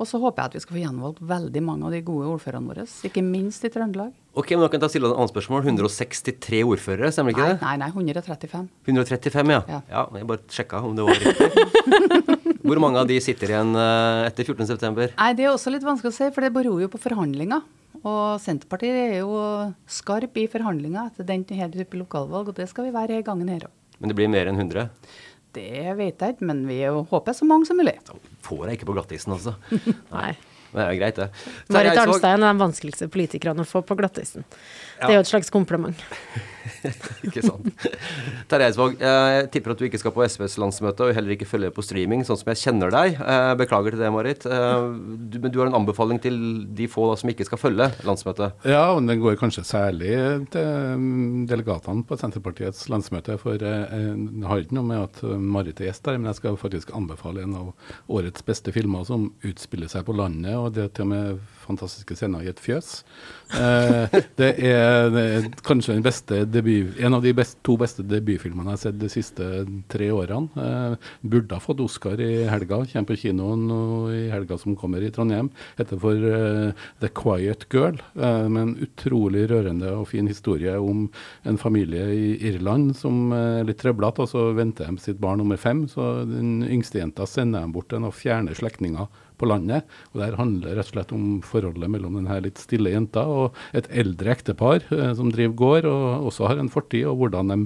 Og 0.00 0.08
så 0.08 0.16
håper 0.16 0.40
jeg 0.40 0.48
at 0.48 0.54
vi 0.56 0.60
skal 0.64 0.76
få 0.78 0.80
gjenvalgt 0.80 1.18
veldig 1.28 1.60
mange 1.66 1.84
av 1.84 1.92
de 1.92 1.98
gode 2.06 2.28
ordførerne 2.32 2.70
våre, 2.72 2.86
ikke 3.04 3.20
minst 3.24 3.66
i 3.68 3.70
Trøndelag. 3.72 4.14
Ok, 4.40 4.54
men 4.54 4.62
da 4.64 4.68
kan 4.72 4.80
jeg 4.86 4.94
stille 4.94 5.10
et 5.10 5.18
annet 5.18 5.32
spørsmål. 5.34 5.66
163 5.68 6.60
ordførere, 6.64 7.10
stemmer 7.12 7.34
ikke 7.34 7.44
Nei, 7.44 7.50
det? 7.52 7.60
nei, 7.66 7.74
nei, 7.82 7.88
135. 8.14 8.70
135, 8.88 9.52
ja. 9.52 9.60
Ja. 9.68 9.80
ja. 9.90 10.04
Jeg 10.16 10.28
bare 10.30 10.56
sjekka 10.56 10.80
om 10.86 10.94
det 10.96 11.04
var 11.04 11.20
riktig. 11.20 11.50
Hvor 12.70 12.80
mange 12.80 13.02
av 13.02 13.10
de 13.10 13.18
sitter 13.24 13.52
igjen 13.52 13.74
eh, 13.76 14.28
etter 14.30 14.48
14.9.? 14.48 15.10
Nei, 15.18 15.30
Det 15.36 15.44
er 15.44 15.52
også 15.52 15.72
litt 15.74 15.84
vanskelig 15.84 16.14
å 16.14 16.16
si, 16.16 16.30
for 16.32 16.46
det 16.46 16.52
beror 16.54 16.80
jo 16.80 16.88
på 16.92 17.00
forhandlinger. 17.02 17.64
Og 18.00 18.40
Senterpartiet 18.40 18.96
er 19.02 19.16
jo 19.20 19.34
skarp 19.90 20.38
i 20.40 20.46
forhandlinger 20.48 21.10
etter 21.10 21.26
den 21.28 21.44
hele 21.50 21.74
type 21.74 21.98
lokalvalg, 22.00 22.52
og 22.52 22.56
det 22.56 22.70
skal 22.70 22.88
vi 22.88 22.94
være 22.96 23.18
i 23.20 23.26
gangen 23.26 23.50
her 23.52 23.66
òg. 23.68 23.74
Men 24.00 24.12
det 24.12 24.16
blir 24.16 24.30
mer 24.32 24.48
enn 24.48 24.56
100? 24.56 24.86
Det 25.56 25.96
vet 25.98 26.22
jeg 26.22 26.36
ikke, 26.36 26.46
men 26.46 26.62
vi 26.68 26.78
håper 26.86 27.34
så 27.34 27.46
mange 27.48 27.66
som 27.66 27.80
mulig. 27.80 27.96
Får 28.46 28.68
jeg 28.68 28.78
ikke 28.78 28.90
på 28.92 28.94
glattisen, 28.98 29.34
altså. 29.34 29.56
Nei. 30.14 30.32
Men 30.72 30.80
det 30.80 30.86
er 30.86 30.92
jo 30.94 31.00
greit, 31.00 31.18
det. 31.18 31.28
Marit 31.74 31.90
Arnstein 31.90 32.06
Arnstad 32.06 32.30
er 32.30 32.38
en 32.38 32.46
av 32.46 32.54
de 32.54 32.64
vanskeligste 32.64 33.10
politikerne 33.12 33.66
å 33.66 33.68
få 33.68 33.82
på 33.86 33.98
glattisen. 33.98 34.46
Det 35.00 35.10
er 35.10 35.18
jo 35.18 35.24
et 35.24 35.30
slags 35.30 35.50
kompliment. 35.52 36.06
Ikke 37.26 37.42
sant. 37.44 37.68
Terje 38.50 38.68
Eidsvåg, 38.68 38.96
eh, 39.00 39.30
jeg 39.34 39.48
tipper 39.54 39.74
at 39.74 39.80
du 39.80 39.86
ikke 39.86 40.00
skal 40.00 40.12
på 40.14 40.24
SVs 40.26 40.56
landsmøte 40.60 41.06
og 41.06 41.14
heller 41.16 41.34
ikke 41.34 41.48
følger 41.48 41.72
på 41.74 41.84
streaming, 41.84 42.22
sånn 42.26 42.38
som 42.40 42.50
jeg 42.52 42.60
kjenner 42.62 42.92
deg. 42.92 43.16
Eh, 43.20 43.52
Beklager 43.60 43.94
til 43.94 44.02
det, 44.02 44.10
Marit. 44.12 44.46
Eh, 44.48 44.84
du, 45.32 45.38
men 45.40 45.52
du 45.52 45.58
har 45.60 45.70
en 45.70 45.78
anbefaling 45.80 46.20
til 46.22 46.36
de 46.76 46.88
få 46.90 47.08
da, 47.10 47.16
som 47.20 47.32
ikke 47.32 47.46
skal 47.48 47.60
følge 47.60 47.88
landsmøtet? 48.06 48.66
Ja, 48.68 48.84
og 48.94 49.02
den 49.08 49.22
går 49.22 49.38
kanskje 49.40 49.64
særlig 49.68 50.12
til 50.52 50.68
mm, 51.00 51.46
delegatene 51.50 52.04
på 52.08 52.18
Senterpartiets 52.20 52.86
landsmøte. 52.92 53.38
For 53.40 53.60
jeg 53.60 54.44
har 54.48 54.64
ikke 54.64 54.78
noe 54.78 54.88
med 54.90 55.04
at 55.08 55.22
Marit 55.40 55.80
er 55.80 55.90
gjest 55.90 56.06
der, 56.08 56.20
men 56.20 56.30
jeg 56.30 56.40
skal 56.42 56.60
faktisk 56.60 56.92
anbefale 56.96 57.44
en 57.46 57.56
av 57.60 57.72
årets 58.12 58.44
beste 58.46 58.72
filmer 58.76 59.06
som 59.08 59.30
utspiller 59.46 59.90
seg 59.90 60.06
på 60.08 60.16
landet, 60.16 60.56
og 60.66 60.76
det 60.76 60.86
er 60.86 60.92
til 60.94 61.08
og 61.08 61.12
med 61.14 61.40
fantastiske 61.70 62.16
scener 62.18 62.44
i 62.44 62.50
et 62.50 62.60
fjøs. 62.62 62.90
Eh, 63.54 64.16
det, 64.38 64.50
er, 64.66 65.10
det 65.12 65.22
er 65.22 65.48
kanskje 65.66 65.96
den 65.98 66.50
debut, 66.50 66.98
en 66.98 67.16
av 67.16 67.24
de 67.24 67.32
best, 67.36 67.58
to 67.66 67.76
beste 67.80 68.04
debutfilmene 68.06 68.72
jeg 68.72 68.78
har 68.78 68.82
sett 68.84 69.00
de 69.00 69.10
siste 69.12 69.48
tre 69.92 70.10
årene. 70.14 70.50
Eh, 70.64 71.10
burde 71.34 71.56
ha 71.56 71.62
fått 71.62 71.82
Oscar 71.84 72.20
i 72.22 72.46
helga. 72.50 72.82
Kommer 72.90 73.10
på 73.10 73.18
kinoen 73.24 73.66
i 74.14 74.22
helga 74.32 74.58
som 74.60 74.76
kommer 74.78 75.04
i 75.04 75.12
Trondheim. 75.14 75.50
Heter 75.78 76.00
for 76.02 76.28
eh, 76.30 76.86
The 77.02 77.12
Quiet 77.16 77.68
Girl. 77.72 78.00
eh, 78.16 78.46
med 78.48 78.62
en 78.62 78.76
utrolig 78.86 79.46
rørende 79.50 79.94
og 79.98 80.08
fin 80.12 80.30
historie 80.30 80.76
om 80.78 81.08
en 81.48 81.60
familie 81.60 82.06
i 82.14 82.30
Irland 82.50 82.94
som 82.98 83.30
eh, 83.34 83.60
er 83.60 83.68
litt 83.68 83.80
trøblete, 83.82 84.24
og 84.24 84.30
så 84.30 84.50
venter 84.56 84.90
de 84.90 85.02
sitt 85.02 85.20
barn 85.22 85.42
nummer 85.42 85.60
fem. 85.60 85.86
Så 85.90 86.24
den 86.28 86.60
yngste 86.66 87.02
jenta 87.02 87.26
sender 87.28 87.64
dem 87.64 87.74
bort 87.74 87.90
til 87.90 88.02
noen 88.02 88.14
fjerne 88.14 88.54
slektninger 88.56 89.10
på 89.40 89.48
landet. 89.48 89.88
Og 90.12 90.20
Det 90.20 90.30
handler 90.38 90.76
rett 90.76 90.90
og 90.90 90.94
slett 90.94 91.14
om 91.16 91.26
forholdet 91.46 91.90
mellom 91.92 92.18
denne 92.18 92.40
litt 92.44 92.60
stille 92.60 92.92
jenta 92.92 93.24
og 93.28 93.56
et 93.76 93.88
eldre 93.90 94.34
ektepar 94.34 94.84
eh, 94.92 95.12
som 95.16 95.32
driver 95.32 95.56
gård 95.60 95.88
og 95.90 96.28
også 96.30 96.50
har 96.50 96.60
en 96.60 96.72
fortid, 96.72 97.06
og 97.08 97.20
hvordan 97.22 97.52
de 97.52 97.58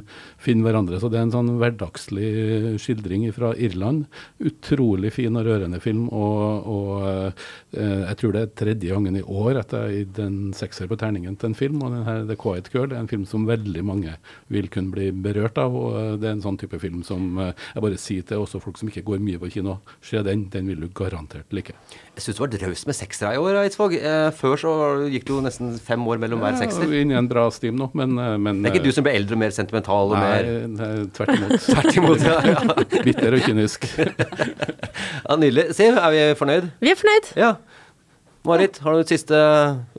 finner 0.43 0.68
hverandre. 0.68 1.01
Så 1.01 1.11
Det 1.11 1.20
er 1.20 1.27
en 1.27 1.35
sånn 1.35 1.53
hverdagslig 1.61 2.79
skildring 2.83 3.27
fra 3.35 3.53
Irland. 3.57 4.07
Utrolig 4.45 5.14
fin 5.16 5.37
og 5.39 5.47
rørende 5.49 5.81
film. 5.83 6.07
Og, 6.14 6.68
og 6.70 6.93
eh, 7.09 8.05
jeg 8.11 8.18
tror 8.20 8.35
det 8.35 8.45
er 8.45 8.55
tredje 8.62 8.95
gangen 8.95 9.18
i 9.18 9.25
år 9.25 9.62
at 9.64 9.75
jeg 9.75 10.05
gitt 10.05 10.22
en 10.25 10.39
sekser 10.57 10.91
på 10.91 10.99
terningen 11.01 11.39
til 11.41 11.53
en 11.53 11.59
film. 11.59 11.83
Og 11.83 11.95
denne 11.95 12.16
The 12.29 12.39
Quiet 12.41 12.70
Girl 12.75 12.93
er 12.93 13.03
en 13.03 13.11
film 13.11 13.27
som 13.29 13.49
veldig 13.49 13.85
mange 13.87 14.16
vil 14.53 14.70
kunne 14.72 14.95
bli 14.95 15.11
berørt 15.25 15.59
av. 15.62 15.75
og 15.75 15.99
eh, 16.01 16.12
Det 16.20 16.31
er 16.31 16.37
en 16.39 16.47
sånn 16.47 16.61
type 16.61 16.81
film 16.83 17.03
som 17.07 17.41
jeg 17.41 17.83
bare 17.83 18.01
sier 18.01 18.27
til 18.27 18.45
også 18.45 18.61
folk 18.62 18.79
som 18.81 18.91
ikke 18.91 19.07
går 19.07 19.22
mye 19.25 19.41
på 19.41 19.51
kino, 19.57 19.79
se 20.05 20.20
den, 20.25 20.49
den 20.53 20.68
vil 20.70 20.85
du 20.85 20.91
garantert 20.95 21.53
like. 21.55 21.64
Jeg 21.71 22.23
syns 22.23 22.39
du 22.39 22.43
var 22.45 22.51
draus 22.53 22.85
med 22.87 22.97
seksere 22.97 23.33
i 23.35 23.41
år, 23.43 23.59
Eidsvåg. 23.65 23.97
Eh, 23.99 24.29
før 24.39 24.61
så 24.61 24.75
gikk 25.11 25.27
det 25.27 25.35
jo 25.35 25.41
nesten 25.43 25.73
fem 25.83 26.05
år 26.07 26.21
mellom 26.23 26.43
hver 26.45 26.59
sekser. 26.61 26.87
Ja, 26.87 27.01
inn 27.03 27.15
i 27.15 27.19
en 27.19 27.31
bra 27.31 27.49
stim 27.55 27.79
nå, 27.81 27.89
men, 27.99 28.17
eh, 28.19 28.37
men 28.39 28.62
Det 28.62 28.71
er 28.71 28.77
ikke 28.79 28.85
du 28.87 28.95
som 28.95 29.07
ble 29.07 29.17
eldre 29.19 29.39
og 29.39 29.43
mer 29.43 29.55
sentimental 29.57 30.15
og 30.15 30.19
Nei, 30.19 30.29
mer 30.31 30.69
nei, 30.75 30.91
tvert 31.17 31.35
imot. 31.39 31.57
Tvert 31.71 32.01
imot, 32.03 32.27
ja. 32.27 32.37
ja. 32.53 32.77
Bitter 33.09 33.39
og 33.39 33.47
kynisk. 33.49 33.89
ja 35.29 35.39
Nydelig. 35.41 35.71
Siv, 35.75 35.99
er 35.99 36.15
vi 36.15 36.23
fornøyd? 36.39 36.71
Vi 36.85 36.95
er 36.95 37.01
fornøyd. 37.01 37.33
Ja. 37.41 37.55
Marit, 38.45 38.79
har 38.85 38.93
du 38.93 39.01
et 39.01 39.15
siste 39.15 39.39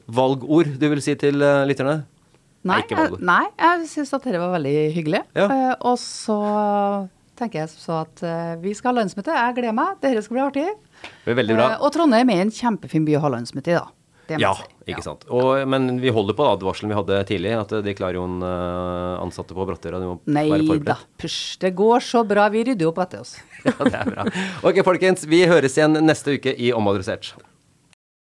valgord 0.06 0.76
du 0.78 0.86
vil 0.92 1.02
si 1.02 1.16
til 1.18 1.42
eh, 1.42 1.64
lytterne? 1.66 2.04
Nei, 2.66 2.80
jeg, 2.90 2.98
valg. 2.98 3.20
nei, 3.22 3.44
jeg 3.62 3.90
syns 3.92 4.14
at 4.18 4.24
dette 4.26 4.42
var 4.42 4.56
veldig 4.56 4.78
hyggelig. 4.96 5.22
Ja. 5.38 5.46
Eh, 5.46 5.74
og 5.86 6.00
så 6.02 6.38
tenker 7.38 7.62
jeg 7.62 7.72
så 7.74 8.00
at 8.06 8.24
eh, 8.26 8.56
vi 8.64 8.74
skal 8.78 8.94
ha 8.94 9.02
landsmøte. 9.02 9.36
Jeg 9.36 9.58
gleder 9.60 9.76
meg. 9.78 10.00
Dette 10.02 10.24
skal 10.26 10.38
bli 10.38 10.44
artig. 10.46 10.68
Det 11.26 11.34
er 11.34 11.40
veldig 11.42 11.58
bra. 11.58 11.70
Eh, 11.74 11.84
og 11.86 11.94
Trondheim 11.96 12.32
er 12.34 12.42
en 12.46 12.54
kjempefin 12.54 13.06
by 13.08 13.18
å 13.20 13.24
ha 13.26 13.32
landsmøte 13.38 13.74
i, 13.74 13.78
da. 13.78 13.88
Det 14.26 14.40
Ja, 14.42 14.56
ikke 14.90 15.04
sant. 15.06 15.26
Og, 15.30 15.52
men 15.70 16.00
vi 16.02 16.10
holder 16.14 16.34
på 16.38 16.46
advarselen 16.50 16.90
vi 16.90 16.98
hadde 16.98 17.20
tidlig, 17.30 17.52
at 17.60 17.74
de 17.86 17.94
klarer 17.98 18.18
jo 18.18 18.26
en 18.26 18.40
eh, 18.46 19.22
ansatte 19.22 19.54
på 19.58 19.68
Brattøra. 19.70 20.00
De 20.02 20.10
må 20.10 20.16
Nei 20.34 20.48
være 20.50 20.80
da, 20.86 20.98
pysj. 21.22 21.60
Det 21.62 21.76
går 21.78 22.02
så 22.06 22.24
bra. 22.26 22.48
Vi 22.54 22.64
rydder 22.72 22.90
opp 22.90 23.04
etter 23.06 23.26
oss. 23.26 23.38
Ja, 23.66 23.74
det 23.82 23.98
er 23.98 24.10
bra. 24.12 24.26
Ok, 24.70 24.82
folkens. 24.86 25.24
Vi 25.30 25.40
høres 25.50 25.74
igjen 25.78 25.98
neste 26.06 26.36
uke 26.38 26.52
i 26.54 26.70
Omadressert. 26.78 27.32